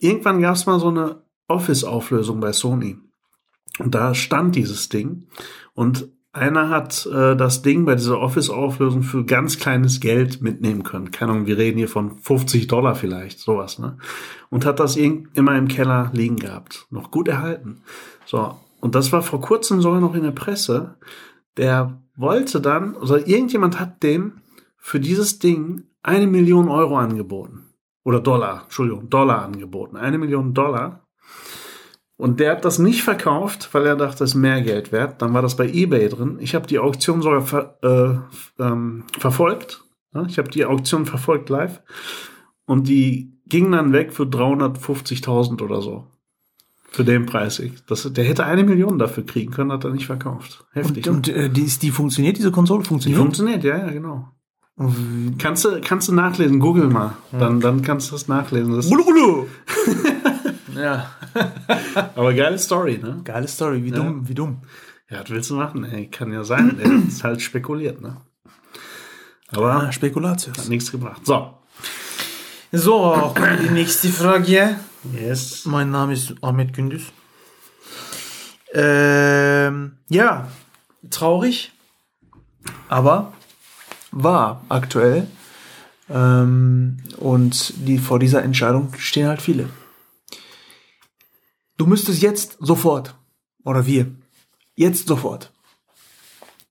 Irgendwann 0.00 0.40
gab's 0.42 0.66
mal 0.66 0.78
so 0.78 0.88
eine 0.88 1.21
Office-Auflösung 1.52 2.40
bei 2.40 2.52
Sony. 2.52 2.98
Und 3.78 3.94
da 3.94 4.14
stand 4.14 4.56
dieses 4.56 4.88
Ding. 4.88 5.28
Und 5.74 6.08
einer 6.32 6.70
hat 6.70 7.06
äh, 7.06 7.36
das 7.36 7.62
Ding 7.62 7.84
bei 7.84 7.94
dieser 7.94 8.18
Office-Auflösung 8.18 9.02
für 9.02 9.24
ganz 9.24 9.58
kleines 9.58 10.00
Geld 10.00 10.40
mitnehmen 10.40 10.82
können. 10.82 11.10
Keine 11.10 11.32
Ahnung, 11.32 11.46
wir 11.46 11.58
reden 11.58 11.78
hier 11.78 11.88
von 11.88 12.18
50 12.18 12.66
Dollar 12.68 12.94
vielleicht, 12.94 13.38
sowas, 13.38 13.78
ne? 13.78 13.98
Und 14.48 14.64
hat 14.64 14.80
das 14.80 14.96
immer 14.96 15.56
im 15.56 15.68
Keller 15.68 16.10
liegen 16.14 16.36
gehabt. 16.36 16.86
Noch 16.90 17.10
gut 17.10 17.28
erhalten. 17.28 17.82
So. 18.24 18.56
Und 18.80 18.94
das 18.94 19.12
war 19.12 19.22
vor 19.22 19.40
kurzem 19.40 19.80
sogar 19.80 20.00
noch 20.00 20.14
in 20.14 20.24
der 20.24 20.32
Presse. 20.32 20.96
Der 21.56 22.02
wollte 22.16 22.60
dann, 22.60 22.96
also 22.96 23.16
irgendjemand 23.16 23.78
hat 23.78 24.02
dem 24.02 24.40
für 24.76 25.00
dieses 25.00 25.38
Ding 25.38 25.84
eine 26.02 26.26
Million 26.26 26.68
Euro 26.68 26.96
angeboten. 26.96 27.72
Oder 28.04 28.20
Dollar, 28.20 28.62
Entschuldigung, 28.64 29.08
Dollar 29.08 29.42
angeboten. 29.42 29.96
Eine 29.96 30.18
Million 30.18 30.54
Dollar. 30.54 31.01
Und 32.16 32.38
der 32.38 32.52
hat 32.52 32.64
das 32.64 32.78
nicht 32.78 33.02
verkauft, 33.02 33.70
weil 33.72 33.84
er 33.84 33.96
dachte, 33.96 34.18
das 34.18 34.30
ist 34.30 34.34
mehr 34.36 34.62
Geld 34.62 34.92
wert. 34.92 35.20
Dann 35.22 35.34
war 35.34 35.42
das 35.42 35.56
bei 35.56 35.68
eBay 35.68 36.08
drin. 36.08 36.38
Ich 36.40 36.54
habe 36.54 36.66
die 36.66 36.78
Auktion 36.78 37.20
sogar 37.20 37.42
ver, 37.42 37.78
äh, 37.82 38.62
ähm, 38.62 39.04
verfolgt. 39.18 39.82
Ich 40.28 40.38
habe 40.38 40.50
die 40.50 40.64
Auktion 40.64 41.06
verfolgt 41.06 41.48
live. 41.48 41.80
Und 42.66 42.86
die 42.86 43.32
ging 43.46 43.72
dann 43.72 43.92
weg 43.92 44.12
für 44.12 44.24
350.000 44.24 45.62
oder 45.62 45.82
so. 45.82 46.06
Für 46.90 47.04
den 47.04 47.26
Preis. 47.26 47.60
Das, 47.86 48.12
der 48.12 48.24
hätte 48.24 48.44
eine 48.44 48.64
Million 48.64 48.98
dafür 48.98 49.24
kriegen 49.24 49.50
können, 49.50 49.72
hat 49.72 49.84
er 49.84 49.90
nicht 49.90 50.06
verkauft. 50.06 50.64
Heftig. 50.72 51.08
Und, 51.08 51.26
ne? 51.26 51.34
und 51.34 51.42
äh, 51.42 51.50
die, 51.50 51.64
die 51.64 51.90
funktioniert, 51.90 52.36
diese 52.36 52.52
Konsole 52.52 52.82
die 52.82 52.88
funktioniert? 52.88 53.20
funktioniert, 53.20 53.64
ja, 53.64 53.78
ja, 53.78 53.90
genau. 53.90 54.28
Kannst 55.38 55.64
du, 55.64 55.80
kannst 55.80 56.08
du 56.08 56.14
nachlesen, 56.14 56.60
google 56.60 56.88
mal. 56.88 57.16
Dann, 57.30 57.60
dann 57.60 57.82
kannst 57.82 58.08
du 58.08 58.12
das 58.12 58.28
nachlesen. 58.28 58.74
Das, 58.74 58.88
gulu. 58.88 59.46
ja. 60.74 61.10
aber 62.14 62.34
geile 62.34 62.58
Story, 62.58 62.98
ne? 62.98 63.20
Geile 63.24 63.48
Story, 63.48 63.82
wie 63.84 63.90
dumm, 63.90 64.28
wie 64.28 64.34
dumm. 64.34 64.62
Ja, 65.10 65.20
was 65.20 65.30
willst 65.30 65.50
du 65.50 65.56
machen? 65.56 65.84
Ey, 65.84 66.08
kann 66.08 66.32
ja 66.32 66.42
sein. 66.44 66.76
Der 66.78 66.90
ist 67.08 67.22
halt 67.24 67.42
spekuliert, 67.42 68.00
ne? 68.00 68.16
Aber 69.48 69.74
Ah, 69.74 69.92
Spekulatius. 69.92 70.56
hat 70.58 70.68
nichts 70.68 70.90
gebracht. 70.90 71.26
So. 71.26 71.54
So, 72.72 73.34
die 73.62 73.68
nächste 73.70 74.08
Frage. 74.08 74.76
Yes. 75.12 75.66
Mein 75.66 75.90
Name 75.90 76.14
ist 76.14 76.34
Ahmed 76.40 76.72
Gündüz. 76.72 77.02
Ähm, 78.72 79.98
ja, 80.08 80.48
traurig, 81.10 81.72
aber 82.88 83.34
wahr 84.10 84.64
aktuell. 84.70 85.26
Ähm, 86.08 86.96
und 87.18 87.74
die, 87.86 87.98
vor 87.98 88.18
dieser 88.18 88.42
Entscheidung 88.42 88.94
stehen 88.96 89.28
halt 89.28 89.42
viele. 89.42 89.68
Du 91.82 91.88
müsstest 91.88 92.22
jetzt 92.22 92.58
sofort, 92.60 93.16
oder 93.64 93.86
wir, 93.86 94.06
jetzt 94.76 95.08
sofort, 95.08 95.52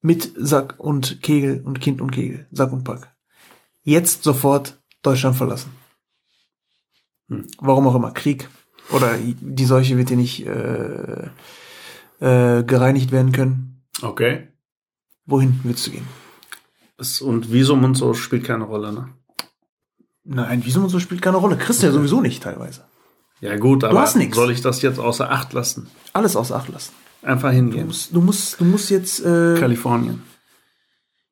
mit 0.02 0.32
Sack 0.38 0.76
und 0.78 1.22
Kegel 1.22 1.60
und 1.66 1.82
Kind 1.82 2.00
und 2.00 2.12
Kegel, 2.12 2.48
Sack 2.54 2.72
und 2.72 2.86
Pack, 2.86 3.14
jetzt 3.84 4.24
sofort 4.24 4.80
Deutschland 5.02 5.36
verlassen. 5.36 5.72
Warum 7.60 7.88
auch 7.90 7.96
immer, 7.96 8.12
Krieg. 8.12 8.48
Oder 8.92 9.18
die 9.18 9.66
Seuche 9.66 9.98
wird 9.98 10.08
hier 10.08 10.16
nicht 10.18 10.46
äh, 10.46 11.28
äh, 12.22 12.64
gereinigt 12.64 13.12
werden 13.12 13.34
können. 13.34 13.84
Okay. 14.02 14.48
Wohin 15.26 15.60
willst 15.64 15.88
du 15.88 15.92
gehen? 15.92 16.08
Es- 16.98 17.20
Und 17.22 17.52
Visum 17.52 17.84
und 17.84 17.96
so 17.96 18.14
spielt 18.14 18.46
keine 18.46 18.64
Rolle, 18.64 18.94
ne? 18.94 19.10
Nein, 20.24 20.64
Visum 20.64 20.84
und 20.86 20.90
so 20.90 21.02
spielt 21.02 21.22
keine 21.22 21.36
Rolle. 21.36 21.58
Kriegst 21.58 21.82
du 21.84 21.88
ja 21.88 21.92
sowieso 21.92 22.22
nicht 22.22 22.42
teilweise. 22.44 22.86
Ja, 23.42 23.58
gut, 23.58 23.84
aber 23.84 24.00
hast 24.02 24.16
nix. 24.16 24.36
soll 24.36 24.52
ich 24.52 24.62
das 24.62 24.82
jetzt 24.82 25.00
außer 25.00 25.30
Acht 25.32 25.52
lassen? 25.54 25.90
Alles 26.14 26.36
außer 26.36 26.56
Acht 26.56 26.70
lassen. 26.70 26.94
Einfach 27.24 27.50
Du 27.50 27.56
hingehen. 27.56 27.88
musst, 27.88 28.16
du 28.16 28.22
musst, 28.22 28.60
du 28.60 28.66
musst 28.66 28.90
jetzt. 28.90 29.20
Äh, 29.26 29.56
Kalifornien. 29.60 30.22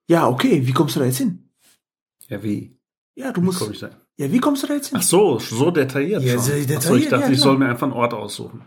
ja, 0.07 0.27
okay. 0.27 0.65
Wie 0.67 0.71
kommst 0.73 0.95
du 0.95 0.99
da 0.99 1.05
jetzt 1.05 1.17
hin? 1.19 1.49
Ja, 2.27 2.43
wie? 2.43 2.75
Ja, 3.15 3.31
du 3.31 3.41
Wie 3.41 3.45
musst. 3.45 3.59
komm 3.59 3.71
ich 3.71 3.79
da? 3.79 3.89
Ja, 4.17 4.31
wie 4.31 4.39
kommst 4.39 4.63
du 4.63 4.67
da 4.67 4.73
jetzt 4.73 4.89
hin? 4.89 4.97
Ach 4.99 5.03
so, 5.03 5.39
so 5.39 5.71
detailliert 5.71 6.21
Ja, 6.23 6.33
schon. 6.33 6.41
sehr 6.43 6.55
Ach 6.55 6.59
so, 6.59 6.61
ich 6.61 6.67
detailliert, 6.67 7.11
dachte, 7.13 7.25
ja, 7.27 7.31
ich 7.31 7.39
soll 7.39 7.57
mir 7.57 7.69
einfach 7.69 7.83
einen 7.87 7.93
Ort 7.93 8.13
aussuchen. 8.13 8.61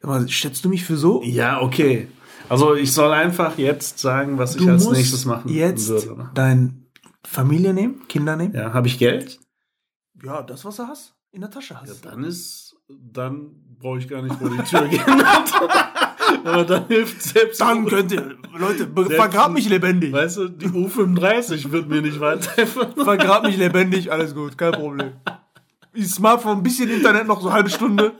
Sag 0.00 0.08
mal, 0.10 0.28
schätzt 0.28 0.64
du 0.64 0.68
mich 0.68 0.84
für 0.84 0.96
so? 0.96 1.22
Ja, 1.24 1.60
okay. 1.60 2.08
Also 2.48 2.74
ich 2.76 2.92
soll 2.92 3.12
einfach 3.12 3.58
jetzt 3.58 3.98
sagen, 3.98 4.38
was 4.38 4.54
ich 4.54 4.68
als 4.68 4.88
nächstes 4.88 5.24
machen 5.24 5.48
jetzt 5.52 5.88
würde. 5.88 6.16
Ne? 6.16 6.30
dein 6.34 6.86
Familie 7.24 7.74
nehmen, 7.74 8.06
Kinder 8.06 8.36
nehmen. 8.36 8.54
Ja, 8.54 8.72
habe 8.72 8.86
ich 8.86 8.98
Geld? 8.98 9.40
Ja, 10.22 10.42
das, 10.42 10.64
was 10.64 10.76
du 10.76 10.84
hast, 10.84 11.15
in 11.36 11.42
der 11.42 11.50
Tasche 11.50 11.78
hast. 11.78 12.02
Dann 12.06 12.24
ist, 12.24 12.76
dann 12.88 13.50
brauche 13.78 13.98
ich 13.98 14.08
gar 14.08 14.22
nicht 14.22 14.34
vor 14.36 14.48
die 14.48 14.56
Tür 14.62 14.88
gehen. 14.88 15.02
Aber 16.44 16.64
dann 16.64 16.86
hilft 16.88 17.20
selbst. 17.22 17.60
Dann 17.60 17.84
könnt 17.86 18.10
ihr, 18.10 18.36
Leute, 18.56 18.88
vergrab 19.14 19.52
mich 19.52 19.68
lebendig. 19.68 20.12
Weißt 20.14 20.38
du, 20.38 20.48
die 20.48 20.66
U35 20.68 21.70
wird 21.72 21.88
mir 21.90 22.00
nicht 22.00 22.20
weiterhelfen. 22.20 22.86
Vergrab 23.04 23.44
mich 23.44 23.58
lebendig, 23.58 24.10
alles 24.10 24.34
gut, 24.34 24.56
kein 24.56 24.72
Problem. 24.72 25.12
Ich 25.92 26.08
Smartphone, 26.08 26.56
ein 26.58 26.62
bisschen 26.62 26.88
Internet 26.88 27.26
noch, 27.26 27.40
so 27.42 27.48
eine 27.48 27.56
halbe 27.56 27.68
Stunde. 27.70 28.12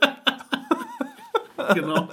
genau. 1.73 2.09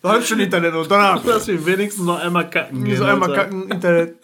So 0.00 0.08
eine 0.08 0.12
halbe 0.14 0.24
Stunde 0.24 0.44
Internet 0.44 0.74
und 0.74 0.90
danach 0.90 1.22
Lass 1.26 1.46
mich 1.46 1.64
wenigstens 1.66 2.06
noch 2.06 2.20
einmal 2.20 2.48
kacken 2.48 2.84
gehen. 2.84 2.96
so 2.96 3.04
einmal 3.04 3.28
Alter. 3.30 3.42
kacken, 3.44 3.70
Internet. 3.70 4.16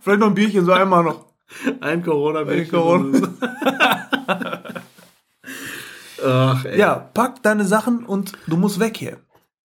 Vielleicht 0.00 0.20
noch 0.20 0.28
ein 0.28 0.34
Bierchen, 0.34 0.64
so 0.64 0.72
einmal 0.72 1.04
noch. 1.04 1.26
Ein 1.80 2.02
corona 2.02 2.40
Ein 2.40 2.68
Corona. 2.68 3.20
Ach, 6.26 6.64
ey. 6.64 6.78
Ja, 6.78 6.94
pack 6.96 7.42
deine 7.42 7.64
Sachen 7.64 8.04
und 8.04 8.32
du 8.46 8.56
musst 8.56 8.80
weg 8.80 8.96
hier. 8.96 9.18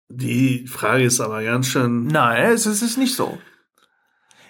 Die 0.10 0.68
Frage 0.68 1.04
ist 1.06 1.20
aber 1.22 1.42
ganz 1.44 1.68
schön. 1.68 2.08
Nein, 2.08 2.52
es, 2.52 2.66
ist 2.82 2.98
nicht 2.98 3.16
so. 3.16 3.38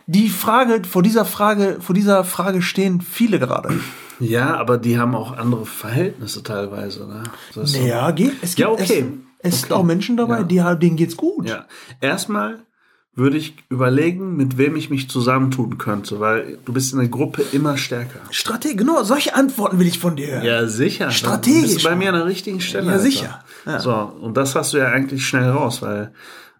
Die 0.07 0.29
Frage, 0.29 0.81
vor 0.83 1.03
dieser 1.03 1.25
Frage, 1.25 1.77
vor 1.79 1.93
dieser 1.95 2.23
Frage 2.23 2.61
stehen 2.61 3.01
viele 3.01 3.39
gerade. 3.39 3.79
Ja, 4.19 4.55
aber 4.57 4.77
die 4.77 4.97
haben 4.99 5.15
auch 5.15 5.37
andere 5.37 5.65
Verhältnisse 5.65 6.43
teilweise. 6.43 7.07
Ne? 7.07 7.23
Das 7.53 7.65
ist 7.65 7.73
so- 7.73 7.79
Naja, 7.81 8.11
geht. 8.11 8.33
Es 8.41 8.55
gibt, 8.55 8.59
Ja, 8.59 8.69
okay. 8.69 8.81
Es, 8.83 8.89
es 8.89 9.53
Okay. 9.53 9.55
sind 9.61 9.71
auch 9.73 9.83
Menschen 9.83 10.17
dabei, 10.17 10.39
Ja. 10.39 10.73
die, 10.73 10.79
denen 10.79 10.95
geht's 10.97 11.15
gut. 11.17 11.47
Ja, 11.47 11.65
erstmal 12.01 12.59
würde 13.13 13.37
ich 13.37 13.55
überlegen, 13.69 14.37
mit 14.37 14.57
wem 14.57 14.75
ich 14.77 14.89
mich 14.89 15.09
zusammentun 15.09 15.77
könnte, 15.77 16.19
weil 16.21 16.57
du 16.63 16.71
bist 16.71 16.93
in 16.93 16.99
der 16.99 17.09
Gruppe 17.09 17.43
immer 17.51 17.77
stärker. 17.77 18.21
Strategie, 18.31 18.75
genau, 18.77 19.03
solche 19.03 19.35
Antworten 19.35 19.79
will 19.79 19.87
ich 19.87 19.99
von 19.99 20.15
dir. 20.15 20.41
Ja, 20.43 20.65
sicher. 20.67 21.11
Strategisch, 21.11 21.61
Du 21.69 21.73
bist 21.75 21.83
bei 21.83 21.95
mir 21.95 22.09
an 22.09 22.15
der 22.15 22.25
richtigen 22.25 22.61
Stelle. 22.61 22.85
Ja, 22.87 22.91
Alter. 22.93 23.03
sicher. 23.03 23.43
Ja. 23.65 23.79
So, 23.79 23.93
und 23.93 24.37
das 24.37 24.55
hast 24.55 24.73
du 24.73 24.77
ja 24.77 24.87
eigentlich 24.87 25.25
schnell 25.25 25.49
raus, 25.49 25.81
weil 25.81 26.13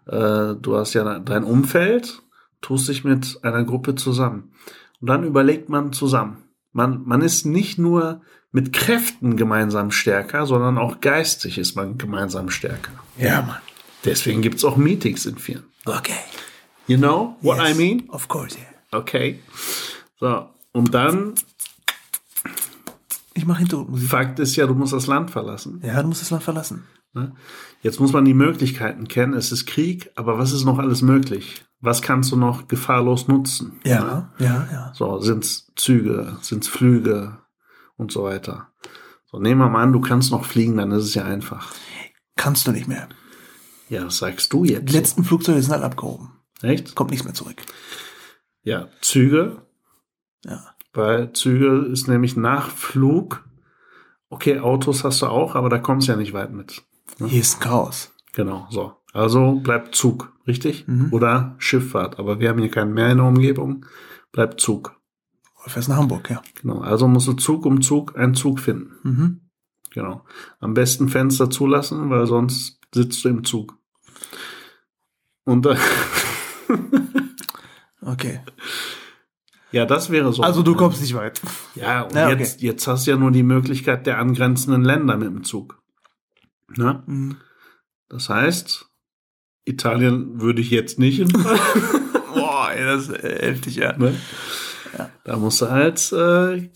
äh, 0.06 0.54
du 0.60 0.76
hast 0.76 0.92
ja 0.92 1.18
dein 1.20 1.44
Umfeld, 1.44 2.22
tust 2.60 2.88
dich 2.88 3.02
mit 3.02 3.38
einer 3.42 3.64
Gruppe 3.64 3.94
zusammen. 3.94 4.52
Und 5.00 5.08
dann 5.08 5.24
überlegt 5.24 5.68
man 5.70 5.92
zusammen. 5.92 6.44
Man, 6.72 7.02
man 7.04 7.22
ist 7.22 7.46
nicht 7.46 7.78
nur 7.78 8.20
mit 8.52 8.74
Kräften 8.74 9.36
gemeinsam 9.38 9.90
stärker, 9.90 10.44
sondern 10.46 10.76
auch 10.76 11.00
geistig 11.00 11.56
ist 11.56 11.76
man 11.76 11.96
gemeinsam 11.96 12.50
stärker. 12.50 12.92
Ja, 13.16 13.40
Mann. 13.42 13.56
Deswegen 14.04 14.42
gibt's 14.42 14.64
auch 14.64 14.76
Meetings 14.76 15.24
in 15.26 15.38
Firmen. 15.38 15.64
Okay. 15.86 16.12
You 16.86 16.98
know 16.98 17.36
what 17.42 17.58
Yes. 17.58 17.74
I 17.76 17.78
mean? 17.78 18.08
Of 18.10 18.28
course, 18.28 18.56
yeah. 18.58 18.98
Okay. 18.98 19.40
So, 20.18 20.48
und 20.72 20.92
dann, 20.94 21.34
Ich 23.34 23.46
mache 23.46 23.60
Hintergrundmusik. 23.60 24.08
Fakt 24.10 24.38
ist 24.38 24.56
ja, 24.56 24.66
du 24.66 24.74
musst 24.74 24.92
das 24.92 25.06
Land 25.06 25.30
verlassen. 25.30 25.80
Ja, 25.84 26.02
du 26.02 26.08
musst 26.08 26.20
das 26.22 26.30
Land 26.30 26.42
verlassen. 26.42 26.84
Ne? 27.14 27.32
Jetzt 27.82 28.00
muss 28.00 28.12
man 28.12 28.24
die 28.24 28.34
Möglichkeiten 28.34 29.08
kennen. 29.08 29.34
Es 29.34 29.52
ist 29.52 29.66
Krieg, 29.66 30.10
aber 30.16 30.38
was 30.38 30.52
ist 30.52 30.64
noch 30.64 30.78
alles 30.78 31.02
möglich? 31.02 31.64
Was 31.80 32.00
kannst 32.02 32.30
du 32.32 32.36
noch 32.36 32.68
gefahrlos 32.68 33.28
nutzen? 33.28 33.80
Ne? 33.84 33.90
Ja, 33.90 34.32
ja, 34.38 34.68
ja. 34.70 34.92
So, 34.94 35.18
sind's 35.20 35.72
Züge, 35.76 36.36
sind's 36.40 36.68
Flüge 36.68 37.38
und 37.96 38.12
so 38.12 38.24
weiter. 38.24 38.68
So, 39.30 39.38
nehmen 39.38 39.60
wir 39.60 39.68
mal 39.68 39.82
an, 39.82 39.92
du 39.92 40.00
kannst 40.00 40.30
noch 40.30 40.44
fliegen, 40.44 40.76
dann 40.76 40.90
ist 40.92 41.04
es 41.04 41.14
ja 41.14 41.24
einfach. 41.24 41.72
Kannst 42.36 42.66
du 42.66 42.72
nicht 42.72 42.88
mehr. 42.88 43.08
Ja, 43.88 44.04
das 44.04 44.18
sagst 44.18 44.52
du 44.52 44.64
jetzt. 44.64 44.88
Die 44.88 44.92
letzten 44.92 45.24
Flugzeuge 45.24 45.60
sind 45.62 45.72
halt 45.72 45.82
abgehoben. 45.82 46.30
Echt? 46.62 46.94
Kommt 46.94 47.10
nichts 47.10 47.24
mehr 47.24 47.34
zurück. 47.34 47.56
Ja, 48.62 48.88
Züge, 49.00 49.62
Ja. 50.44 50.64
weil 50.92 51.32
Züge 51.32 51.86
ist 51.90 52.08
nämlich 52.08 52.36
nach 52.36 52.70
Flug. 52.70 53.44
Okay, 54.28 54.60
Autos 54.60 55.04
hast 55.04 55.20
du 55.22 55.26
auch, 55.26 55.54
aber 55.56 55.68
da 55.68 55.78
kommst 55.78 56.08
du 56.08 56.12
ja 56.12 56.18
nicht 56.18 56.32
weit 56.32 56.52
mit. 56.52 56.82
Hier 57.18 57.40
ist 57.40 57.60
Chaos. 57.60 58.12
Genau, 58.34 58.66
so. 58.70 58.96
Also 59.12 59.56
bleibt 59.56 59.94
Zug, 59.94 60.32
richtig? 60.46 60.86
Oder 61.10 61.54
Schifffahrt. 61.58 62.18
Aber 62.18 62.40
wir 62.40 62.48
haben 62.48 62.58
hier 62.60 62.70
kein 62.70 62.94
Meer 62.94 63.10
in 63.10 63.18
der 63.18 63.26
Umgebung. 63.26 63.84
Bleibt 64.30 64.58
Zug. 64.60 64.98
Du 65.64 65.70
fährst 65.70 65.90
nach 65.90 65.96
Hamburg, 65.98 66.30
ja. 66.30 66.42
Genau. 66.62 66.80
Also 66.80 67.06
musst 67.08 67.28
du 67.28 67.34
Zug 67.34 67.66
um 67.66 67.82
Zug 67.82 68.16
einen 68.16 68.34
Zug 68.34 68.58
finden. 68.58 68.96
Mhm. 69.02 69.40
Genau. 69.90 70.24
Am 70.60 70.72
besten 70.72 71.08
Fenster 71.10 71.50
zulassen, 71.50 72.08
weil 72.08 72.26
sonst 72.26 72.80
sitzt 72.94 73.22
du 73.24 73.28
im 73.28 73.44
Zug. 73.44 73.76
Und 75.44 75.66
äh, 75.66 75.76
Okay. 78.04 78.40
ja, 79.70 79.86
das 79.86 80.10
wäre 80.10 80.32
so. 80.32 80.42
Also 80.42 80.64
du 80.64 80.74
kommst 80.74 81.00
nicht 81.00 81.14
weit. 81.14 81.40
Ja, 81.76 82.02
und 82.02 82.14
Ja, 82.14 82.26
okay. 82.26 82.38
jetzt, 82.40 82.60
jetzt 82.60 82.86
hast 82.88 83.06
du 83.06 83.12
ja 83.12 83.16
nur 83.16 83.30
die 83.30 83.44
Möglichkeit 83.44 84.06
der 84.08 84.18
angrenzenden 84.18 84.82
Länder 84.82 85.16
mit 85.16 85.28
dem 85.28 85.44
Zug. 85.44 85.80
Ne? 86.76 87.04
Mhm. 87.06 87.36
Das 88.08 88.28
heißt, 88.28 88.86
Italien 89.64 90.40
würde 90.40 90.60
ich 90.60 90.70
jetzt 90.70 90.98
nicht 90.98 91.20
in 91.20 91.28
Boah, 92.34 92.72
ey, 92.74 92.84
das 92.84 93.08
ist 93.08 93.22
heftig, 93.22 93.76
ja. 93.76 93.96
Ne? 93.96 94.16
Da 95.24 95.36
musst 95.36 95.62
du 95.62 95.70
halt 95.70 96.12
äh, 96.12 96.70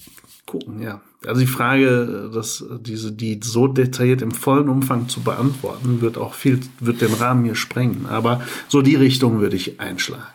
gucken, 0.46 0.80
ja. 0.80 1.02
Also 1.24 1.40
die 1.40 1.46
Frage, 1.46 2.30
dass 2.32 2.64
diese, 2.80 3.10
die 3.12 3.40
so 3.42 3.66
detailliert 3.68 4.22
im 4.22 4.30
vollen 4.32 4.68
Umfang 4.68 5.08
zu 5.08 5.22
beantworten, 5.22 6.00
wird 6.00 6.18
auch 6.18 6.34
viel, 6.34 6.60
wird 6.78 7.00
den 7.00 7.14
Rahmen 7.14 7.44
hier 7.44 7.54
sprengen. 7.54 8.06
Aber 8.06 8.42
so 8.68 8.82
die 8.82 8.94
Richtung 8.96 9.40
würde 9.40 9.56
ich 9.56 9.80
einschlagen. 9.80 10.26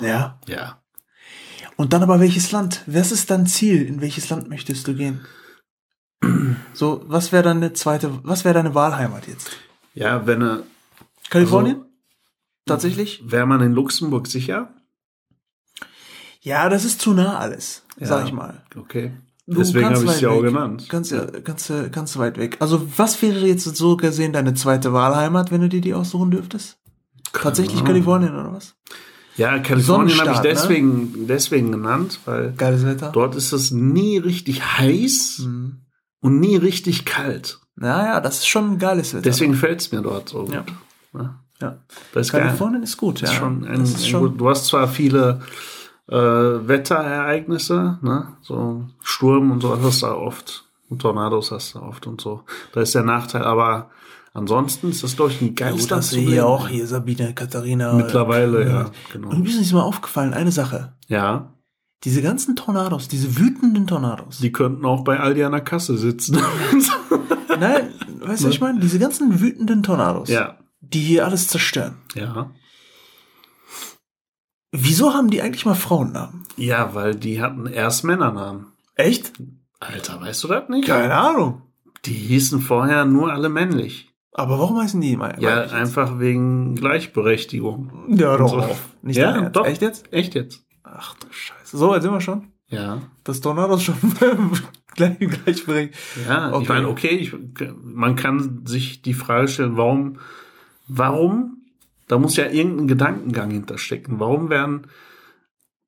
Ja. 0.00 0.38
Ja. 0.46 0.80
Und 1.76 1.92
dann 1.92 2.02
aber 2.02 2.20
welches 2.20 2.52
Land? 2.52 2.82
Was 2.86 3.12
ist 3.12 3.30
dein 3.30 3.46
Ziel? 3.46 3.82
In 3.86 4.00
welches 4.00 4.28
Land 4.30 4.48
möchtest 4.48 4.86
du 4.88 4.94
gehen? 4.94 5.20
So, 6.74 7.02
was 7.06 7.32
wäre 7.32 7.42
deine 7.42 7.72
zweite, 7.72 8.20
was 8.22 8.44
wäre 8.44 8.52
deine 8.54 8.74
Wahlheimat 8.74 9.26
jetzt? 9.28 9.50
Ja, 9.94 10.26
wenn 10.26 10.42
er, 10.42 10.62
Kalifornien? 11.30 11.84
Tatsächlich? 12.66 13.22
wäre 13.24 13.46
man 13.46 13.62
in 13.62 13.72
Luxemburg 13.72 14.26
sicher? 14.26 14.68
Ja, 16.42 16.68
das 16.68 16.84
ist 16.84 17.00
zu 17.00 17.12
nah 17.14 17.38
alles, 17.38 17.82
Ja. 17.98 18.06
sag 18.08 18.26
ich 18.26 18.32
mal. 18.32 18.62
Okay. 18.76 19.12
Du 19.48 19.58
Deswegen 19.58 19.86
habe 19.86 20.04
ich 20.04 20.10
es 20.10 20.20
ja 20.20 20.30
auch 20.30 20.42
weg. 20.42 20.50
genannt. 20.52 20.88
Ganz, 20.88 21.10
ja, 21.10 21.24
ganz, 21.24 21.70
äh, 21.70 21.88
ganz 21.90 22.16
weit 22.18 22.36
weg. 22.36 22.56
Also, 22.58 22.82
was 22.96 23.20
wäre 23.22 23.46
jetzt 23.46 23.64
so 23.76 23.96
gesehen 23.96 24.32
deine 24.32 24.54
zweite 24.54 24.92
Wahlheimat, 24.92 25.52
wenn 25.52 25.60
du 25.60 25.68
dir 25.68 25.80
die 25.80 25.94
aussuchen 25.94 26.32
dürftest? 26.32 26.78
Tatsächlich 27.32 27.74
Ahnung. 27.76 27.86
Kalifornien 27.86 28.34
oder 28.34 28.52
was? 28.52 28.74
Ja, 29.36 29.58
Kalifornien 29.60 30.18
habe 30.18 30.30
ich 30.30 30.36
ne? 30.38 30.42
deswegen, 30.42 31.26
deswegen 31.28 31.70
genannt, 31.70 32.18
weil 32.24 32.54
Geiles 32.56 32.84
Wetter. 32.84 33.10
dort 33.12 33.36
ist 33.36 33.52
es 33.52 33.70
nie 33.70 34.16
richtig 34.18 34.62
heiß 34.78 35.42
Mhm. 35.46 35.76
und 36.20 36.40
nie 36.40 36.56
richtig 36.56 37.04
kalt. 37.04 37.60
Naja, 37.76 38.20
das 38.20 38.38
ist 38.38 38.48
schon 38.48 38.72
ein 38.72 38.78
geiles 38.78 39.12
Wetter. 39.12 39.22
Deswegen 39.22 39.54
fällt 39.54 39.80
es 39.82 39.92
mir 39.92 40.00
dort 40.00 40.30
so 40.30 40.44
gut. 40.44 40.54
Ja. 40.54 40.64
Ne? 41.12 41.34
ja. 41.60 41.76
Das 42.14 42.26
ist 42.28 42.32
geil. 42.32 42.42
Kalifornien 42.42 42.82
ist 42.82 42.96
gut, 42.96 43.20
ja. 43.20 43.28
ist 43.28 43.34
schon 43.34 43.64
ein, 43.66 43.80
das 43.80 43.90
ist 43.90 44.08
schon, 44.08 44.22
gut, 44.22 44.40
du 44.40 44.48
hast 44.48 44.64
zwar 44.66 44.88
viele 44.88 45.42
äh, 46.08 46.14
Wetterereignisse, 46.68 47.98
ne? 48.02 48.36
so 48.42 48.84
Sturm 49.02 49.50
und 49.50 49.60
so 49.60 49.80
hast 49.82 50.02
du 50.02 50.06
oft, 50.06 50.64
und 50.88 51.02
Tornados 51.02 51.50
hast 51.50 51.74
du 51.74 51.80
oft 51.80 52.06
und 52.06 52.20
so. 52.20 52.42
Da 52.72 52.80
ist 52.80 52.94
der 52.94 53.02
Nachteil, 53.02 53.42
aber 53.42 53.90
ansonsten 54.34 54.90
ist 54.90 55.02
das, 55.02 55.16
glaube 55.16 55.32
ich, 55.32 55.40
ein 55.40 55.48
ja, 55.48 55.52
geiles 55.54 55.90
Land 55.90 56.04
das 56.04 56.10
sehe 56.10 56.28
hier 56.28 56.46
auch 56.46 56.68
hier 56.68 56.86
Sabine, 56.86 57.34
Katharina. 57.34 57.92
Mittlerweile, 57.94 58.68
ja, 58.68 58.90
genau. 59.12 59.30
Und 59.30 59.42
mir 59.42 59.48
ist 59.48 59.72
mal 59.72 59.82
aufgefallen, 59.82 60.32
eine 60.34 60.52
Sache. 60.52 60.92
Ja, 61.08 61.52
Diese 62.04 62.22
ganzen 62.22 62.54
Tornados, 62.54 63.08
diese 63.08 63.36
wütenden 63.38 63.86
Tornados. 63.86 64.38
die 64.38 64.52
könnten 64.52 64.84
auch 64.84 65.02
bei 65.02 65.18
Aldi 65.18 65.42
an 65.44 65.52
der 65.52 65.62
Kasse 65.62 65.96
sitzen. 65.98 66.38
Nein, 67.58 67.88
weißt 68.20 68.42
du, 68.42 68.46
was 68.46 68.54
ich 68.54 68.60
meine? 68.60 68.78
Diese 68.80 68.98
ganzen 68.98 69.40
wütenden 69.40 69.82
Tornados, 69.82 70.28
ja, 70.28 70.58
die 70.80 71.00
hier 71.00 71.24
alles 71.26 71.48
zerstören. 71.48 71.96
ja. 72.14 72.50
Wieso 74.78 75.14
haben 75.14 75.30
die 75.30 75.42
eigentlich 75.42 75.66
mal 75.66 75.74
Frauennamen? 75.74 76.44
Ja, 76.56 76.94
weil 76.94 77.14
die 77.14 77.40
hatten 77.42 77.66
erst 77.66 78.04
Männernamen. 78.04 78.66
Echt? 78.94 79.32
Alter, 79.80 80.20
weißt 80.20 80.44
du 80.44 80.48
das 80.48 80.68
nicht? 80.68 80.86
Keine 80.88 81.14
Ahnung. 81.14 81.62
Die 82.04 82.14
hießen 82.14 82.60
vorher 82.60 83.04
nur 83.04 83.32
alle 83.32 83.48
männlich. 83.48 84.08
Aber 84.32 84.58
warum 84.58 84.78
heißen 84.78 85.00
die 85.00 85.12
immer? 85.12 85.38
Ja, 85.40 85.62
jetzt? 85.62 85.72
einfach 85.74 86.18
wegen 86.18 86.74
Gleichberechtigung. 86.74 87.90
Ja, 88.16 88.36
doch. 88.36 88.50
so. 88.50 88.76
Nicht 89.02 89.16
Ja, 89.16 89.48
doch. 89.48 89.66
Echt 89.66 89.82
jetzt? 89.82 90.12
Echt 90.12 90.34
jetzt? 90.34 90.62
Ach 90.82 91.14
du 91.14 91.26
Scheiße. 91.30 91.76
So, 91.76 91.94
jetzt 91.94 92.02
sind 92.02 92.12
wir 92.12 92.20
schon. 92.20 92.52
Ja. 92.68 93.00
Das 93.24 93.40
Tornados 93.40 93.82
schon 93.82 93.94
gleich, 94.94 95.18
gleich 95.18 95.64
bringt. 95.66 95.94
Ja, 96.28 96.48
ich 96.50 96.54
Okay. 96.54 96.66
meine, 96.68 96.88
okay, 96.88 97.08
ich, 97.08 97.34
man 97.82 98.16
kann 98.16 98.62
sich 98.66 99.02
die 99.02 99.14
Frage 99.14 99.48
stellen, 99.48 99.76
warum, 99.76 100.18
warum, 100.88 101.62
da 102.08 102.18
muss 102.18 102.36
ja 102.36 102.46
irgendein 102.46 102.88
Gedankengang 102.88 103.50
hinterstecken. 103.50 104.20
Warum 104.20 104.50
werden, 104.50 104.86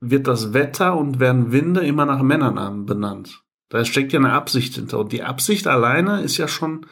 wird 0.01 0.27
das 0.27 0.53
Wetter 0.53 0.97
und 0.97 1.21
werden 1.21 1.53
Winde 1.53 1.81
immer 1.81 2.07
nach 2.07 2.23
Männernamen 2.23 2.87
benannt? 2.87 3.43
Da 3.69 3.85
steckt 3.85 4.12
ja 4.12 4.19
eine 4.19 4.33
Absicht 4.33 4.75
hinter. 4.75 4.99
Und 4.99 5.12
die 5.12 5.23
Absicht 5.23 5.66
alleine 5.66 6.23
ist 6.23 6.37
ja 6.39 6.49
schon 6.49 6.87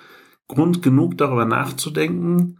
Grund 0.49 0.83
genug, 0.83 1.19
darüber 1.19 1.45
nachzudenken, 1.45 2.59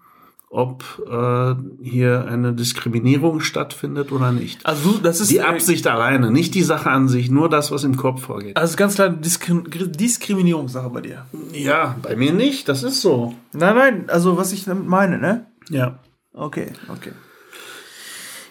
ob 0.49 0.85
äh, 1.09 1.55
hier 1.85 2.27
eine 2.27 2.55
Diskriminierung 2.55 3.41
stattfindet 3.41 4.11
oder 4.11 4.33
nicht. 4.33 4.65
Also, 4.65 4.99
das 4.99 5.21
ist 5.21 5.31
Die 5.31 5.43
Absicht 5.43 5.87
alleine, 5.87 6.31
nicht 6.31 6.55
die 6.55 6.63
Sache 6.63 6.91
an 6.91 7.09
sich, 7.09 7.31
nur 7.31 7.49
das, 7.49 7.71
was 7.71 7.85
im 7.85 7.97
Kopf 7.97 8.23
vorgeht. 8.23 8.57
Also 8.57 8.77
ganz 8.77 8.95
klar 8.95 9.11
Diskrim 9.11 9.65
Diskriminierungssache 9.71 10.91
bei 10.91 11.01
dir. 11.01 11.27
Ja, 11.53 11.97
bei 12.01 12.17
mir 12.17 12.33
nicht, 12.33 12.69
das 12.69 12.83
ist 12.83 13.03
so. 13.03 13.35
Nein, 13.53 13.75
nein, 13.75 14.05
also 14.09 14.37
was 14.37 14.53
ich 14.53 14.65
damit 14.65 14.87
meine, 14.87 15.19
ne? 15.19 15.47
Ja. 15.69 15.99
Okay, 16.37 16.71
okay. 16.89 17.13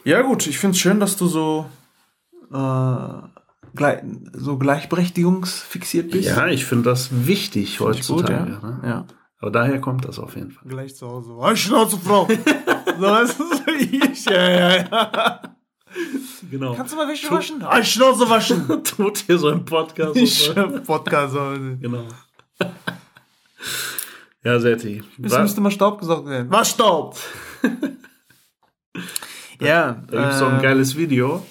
Ja 0.04 0.24
gut, 0.24 0.48
ich 0.48 0.58
finde 0.58 0.74
es 0.76 0.80
schön, 0.80 1.00
dass 1.00 1.18
du 1.18 1.28
so, 1.28 1.70
äh, 2.52 3.14
gleich, 3.76 4.00
so 4.34 4.58
gleichberechtigungsfixiert 4.58 6.10
bist. 6.10 6.30
Ja, 6.30 6.48
ich 6.48 6.66
finde 6.66 6.90
das 6.90 7.10
wichtig 7.28 7.80
heutzutage. 7.80 8.54
Gut, 8.54 8.64
ja. 8.64 8.70
ne? 8.70 8.80
ja. 8.84 9.06
Aber 9.40 9.52
daher 9.52 9.80
kommt 9.80 10.06
das 10.06 10.18
auf 10.18 10.36
jeden 10.36 10.52
Fall. 10.52 10.68
Gleich 10.68 10.96
zu 10.96 11.08
Hause. 11.08 11.38
Halt 11.40 11.60
Schnauze, 11.60 12.00
Frau! 12.00 12.28
so 13.00 13.16
ist 13.18 13.40
es 13.40 13.62
ich, 13.92 14.26
ja, 14.26 14.50
ja, 14.50 14.78
ja. 14.78 15.42
Genau. 16.50 16.74
Kannst 16.74 16.94
du 16.94 16.98
mal 16.98 17.08
Wäsche 17.08 17.30
waschen? 17.30 17.64
Halt 17.68 17.86
Schnauze 17.86 18.28
waschen! 18.28 18.68
Tut 18.84 19.20
hier 19.20 19.38
so 19.38 19.50
im 19.50 19.64
Podcast. 19.64 20.16
Ich 20.16 20.46
so. 20.46 20.54
Podcast. 20.86 21.36
Genau. 21.36 22.08
ja, 24.44 24.60
Setti. 24.60 25.04
Es 25.22 25.32
Was? 25.34 25.42
müsste 25.42 25.62
mal 25.62 25.70
Staub 25.70 26.00
gesaugt 26.00 26.28
werden. 26.28 26.48
Was 26.50 26.72
Staub? 26.72 27.16
ja. 29.60 30.04
Da 30.10 30.22
gibt 30.22 30.34
es 30.34 30.40
so 30.40 30.46
ein 30.46 30.60
äh, 30.60 30.64
geiles 30.64 30.96
Video. 30.96 31.46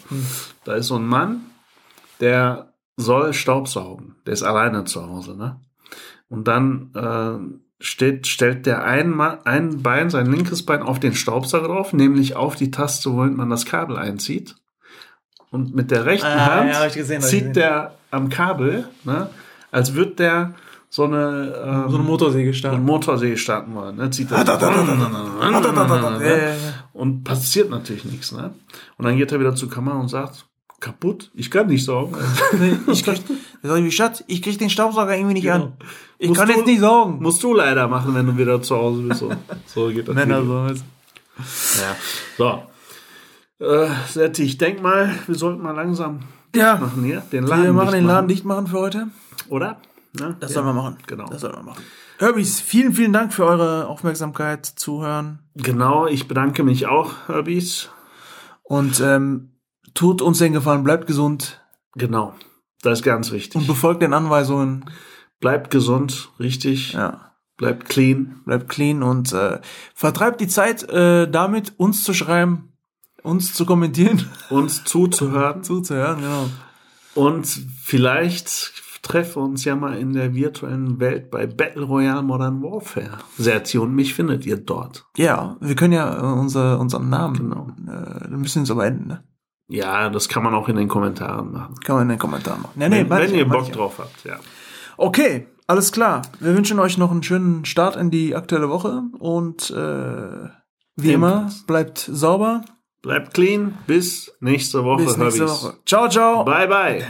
Da 0.64 0.74
ist 0.74 0.88
so 0.88 0.96
ein 0.96 1.06
Mann, 1.06 1.42
der 2.20 2.72
soll 2.96 3.32
Staubsaugen. 3.34 4.16
Der 4.26 4.32
ist 4.34 4.42
alleine 4.42 4.84
zu 4.84 5.06
Hause, 5.06 5.36
ne? 5.36 5.60
Und 6.28 6.48
dann 6.48 6.90
äh, 6.94 7.84
steht, 7.84 8.26
stellt 8.26 8.66
der 8.66 8.84
ein, 8.84 9.20
ein 9.20 9.82
Bein, 9.82 10.10
sein 10.10 10.26
linkes 10.26 10.64
Bein, 10.64 10.82
auf 10.82 11.00
den 11.00 11.14
Staubsauger 11.14 11.68
drauf, 11.68 11.92
nämlich 11.92 12.34
auf 12.36 12.56
die 12.56 12.70
Taste, 12.70 13.12
womit 13.12 13.36
man 13.36 13.50
das 13.50 13.66
Kabel 13.66 13.96
einzieht. 13.96 14.56
Und 15.50 15.74
mit 15.74 15.90
der 15.90 16.06
rechten 16.06 16.26
Ah, 16.26 16.56
Hand 16.56 16.72
ja, 16.72 16.88
gesehen, 16.88 17.22
zieht 17.22 17.54
der 17.56 17.94
am 18.10 18.28
Kabel, 18.28 18.88
ne? 19.04 19.30
Als 19.70 19.94
würde 19.94 20.12
der 20.12 20.54
so 20.94 21.02
eine, 21.02 21.52
ähm, 21.66 21.90
so 21.90 21.96
eine 21.96 22.04
Motorsäge 22.04 22.44
eine 22.50 22.54
starten. 22.54 22.84
Motorsee 22.84 23.36
starten 23.36 23.74
wollen. 23.74 23.96
Ne? 23.96 24.10
Zieht 24.10 24.30
Ah, 24.30 24.44
das 24.44 24.62
und 26.92 27.24
passiert 27.24 27.68
natürlich 27.68 28.04
nichts. 28.04 28.30
Ne? 28.30 28.54
Und 28.96 29.04
dann 29.04 29.16
geht 29.16 29.32
er 29.32 29.40
wieder 29.40 29.56
zur 29.56 29.68
Kamera 29.68 29.98
und 29.98 30.06
sagt, 30.06 30.46
kaputt, 30.78 31.32
ich 31.34 31.50
kann 31.50 31.66
nicht 31.66 31.84
saugen. 31.84 32.14
Ich 32.92 33.02
krieg, 33.04 33.20
sag 33.64 33.78
ich, 33.80 33.96
Schatz, 33.96 34.22
ich 34.28 34.40
krieg 34.40 34.56
den 34.56 34.70
Staubsauger 34.70 35.16
irgendwie 35.16 35.34
nicht 35.34 35.42
Genau. 35.42 35.54
an. 35.56 35.72
Ich 36.18 36.28
Musst 36.28 36.38
kann 36.40 36.48
du- 36.48 36.54
jetzt 36.54 36.66
nicht 36.66 36.78
saugen. 36.78 37.20
Musst 37.20 37.42
du 37.42 37.54
leider 37.54 37.88
machen, 37.88 38.14
wenn 38.14 38.26
du 38.26 38.36
wieder 38.38 38.62
zu 38.62 38.76
Hause 38.76 39.02
bist. 39.02 39.18
So, 39.18 39.32
so 39.66 39.88
geht 39.88 40.06
das. 40.06 40.14
Männer 40.14 40.44
so. 40.44 40.66
Ja. 41.80 41.96
So. 43.58 43.66
Äh, 43.66 43.88
Setti, 44.12 44.44
ich 44.44 44.58
denk 44.58 44.80
mal, 44.80 45.12
wir 45.26 45.34
sollten 45.34 45.60
mal 45.60 45.72
langsam 45.74 46.20
Ja, 46.54 46.76
machen 46.76 47.02
hier. 47.02 47.20
Den 47.32 47.48
Laden 47.48 47.64
wir 47.64 47.72
machen 47.72 47.92
den 47.94 48.06
Laden 48.06 48.28
dicht 48.28 48.44
machen 48.44 48.68
für 48.68 48.78
heute. 48.78 49.08
Oder? 49.48 49.78
Ne? 50.18 50.36
Das 50.40 50.50
Ja. 50.50 50.54
sollen 50.62 50.66
wir 50.66 50.72
machen. 50.82 50.96
Genau. 51.06 51.26
Das 51.28 51.40
sollen 51.40 51.54
wir 51.54 51.62
machen. 51.62 51.82
Herbis, 52.18 52.60
vielen, 52.60 52.92
vielen 52.94 53.12
Dank 53.12 53.32
für 53.34 53.44
eure 53.44 53.88
Aufmerksamkeit, 53.88 54.64
Zuhören. 54.66 55.40
Genau, 55.56 56.06
ich 56.06 56.28
bedanke 56.28 56.62
mich 56.62 56.86
auch, 56.86 57.12
Herbies. 57.26 57.88
Und 58.62 59.00
ähm, 59.00 59.50
tut 59.94 60.22
uns 60.22 60.38
den 60.38 60.52
Gefallen, 60.52 60.84
bleibt 60.84 61.06
gesund 61.06 61.60
Genau. 61.96 62.34
Das 62.82 62.98
ist 63.00 63.04
ganz 63.04 63.30
wichtig. 63.30 63.60
und 63.60 63.66
befolgt 63.66 64.02
den 64.02 64.12
Anweisungen. 64.12 64.84
Bleibt 65.40 65.70
gesund, 65.70 66.30
richtig. 66.40 66.92
Ja. 66.92 67.32
Bleibt 67.56 67.88
clean. 67.88 68.40
Bleibt 68.44 68.68
clean 68.68 69.02
und 69.02 69.32
äh, 69.32 69.60
vertreibt 69.94 70.40
die 70.40 70.48
Zeit 70.48 70.82
äh, 70.90 71.28
damit, 71.30 71.72
uns 71.78 72.02
zu 72.04 72.12
schreiben, 72.14 72.72
uns 73.22 73.54
zu 73.54 73.64
kommentieren, 73.64 74.28
uns 74.50 74.84
zuzuhören. 74.84 75.62
zuzuhören, 75.64 76.20
genau. 76.20 76.50
Und 77.14 77.46
vielleicht 77.80 78.72
treffen 79.04 79.36
wir 79.36 79.44
uns 79.44 79.64
ja 79.64 79.76
mal 79.76 79.96
in 79.96 80.12
der 80.12 80.34
virtuellen 80.34 80.98
Welt 80.98 81.30
bei 81.30 81.46
Battle 81.46 81.84
Royale 81.84 82.22
Modern 82.22 82.62
Warfare. 82.62 83.18
Serti 83.38 83.78
und 83.78 83.94
mich 83.94 84.14
findet 84.14 84.44
ihr 84.46 84.56
dort. 84.56 85.06
Ja, 85.16 85.56
wir 85.60 85.76
können 85.76 85.92
ja 85.92 86.18
äh, 86.18 86.32
unser, 86.40 86.80
unseren 86.80 87.08
Namen, 87.08 87.36
Genau. 87.36 87.68
äh, 87.86 88.28
wir 88.30 88.38
müssen 88.38 88.64
es 88.64 88.70
aber 88.72 88.86
enden, 88.86 89.06
ne? 89.08 89.22
Ja, 89.68 90.10
das 90.10 90.28
kann 90.28 90.42
man 90.42 90.54
auch 90.54 90.68
in 90.68 90.76
den 90.76 90.88
Kommentaren 90.88 91.52
machen. 91.52 91.74
Kann 91.84 91.96
man 91.96 92.02
in 92.02 92.08
den 92.10 92.18
Kommentaren 92.18 92.60
machen. 92.62 92.72
Nee, 92.74 92.90
wenn 92.90 93.08
meine 93.08 93.24
wenn 93.24 93.30
ich 93.32 93.36
ihr 93.38 93.48
Bock 93.48 93.70
drauf 93.72 93.98
habt, 93.98 94.24
ja. 94.24 94.36
Okay, 94.98 95.46
alles 95.66 95.90
klar. 95.90 96.22
Wir 96.40 96.54
wünschen 96.54 96.78
euch 96.78 96.98
noch 96.98 97.10
einen 97.10 97.22
schönen 97.22 97.64
Start 97.64 97.96
in 97.96 98.10
die 98.10 98.34
aktuelle 98.36 98.68
Woche 98.68 99.02
und 99.18 99.70
äh, 99.70 100.48
wie 100.96 101.12
immer, 101.12 101.30
Ebenfalls. 101.32 101.62
bleibt 101.66 101.98
sauber. 101.98 102.62
Bleibt 103.04 103.34
clean. 103.34 103.74
Bis 103.86 104.32
nächste 104.40 104.82
Woche. 104.82 105.04
Bis 105.04 105.18
nächste. 105.18 105.46
Woche. 105.46 105.74
Ciao, 105.84 106.08
ciao. 106.08 106.42
Bye. 106.42 106.66
Bye. 106.66 107.04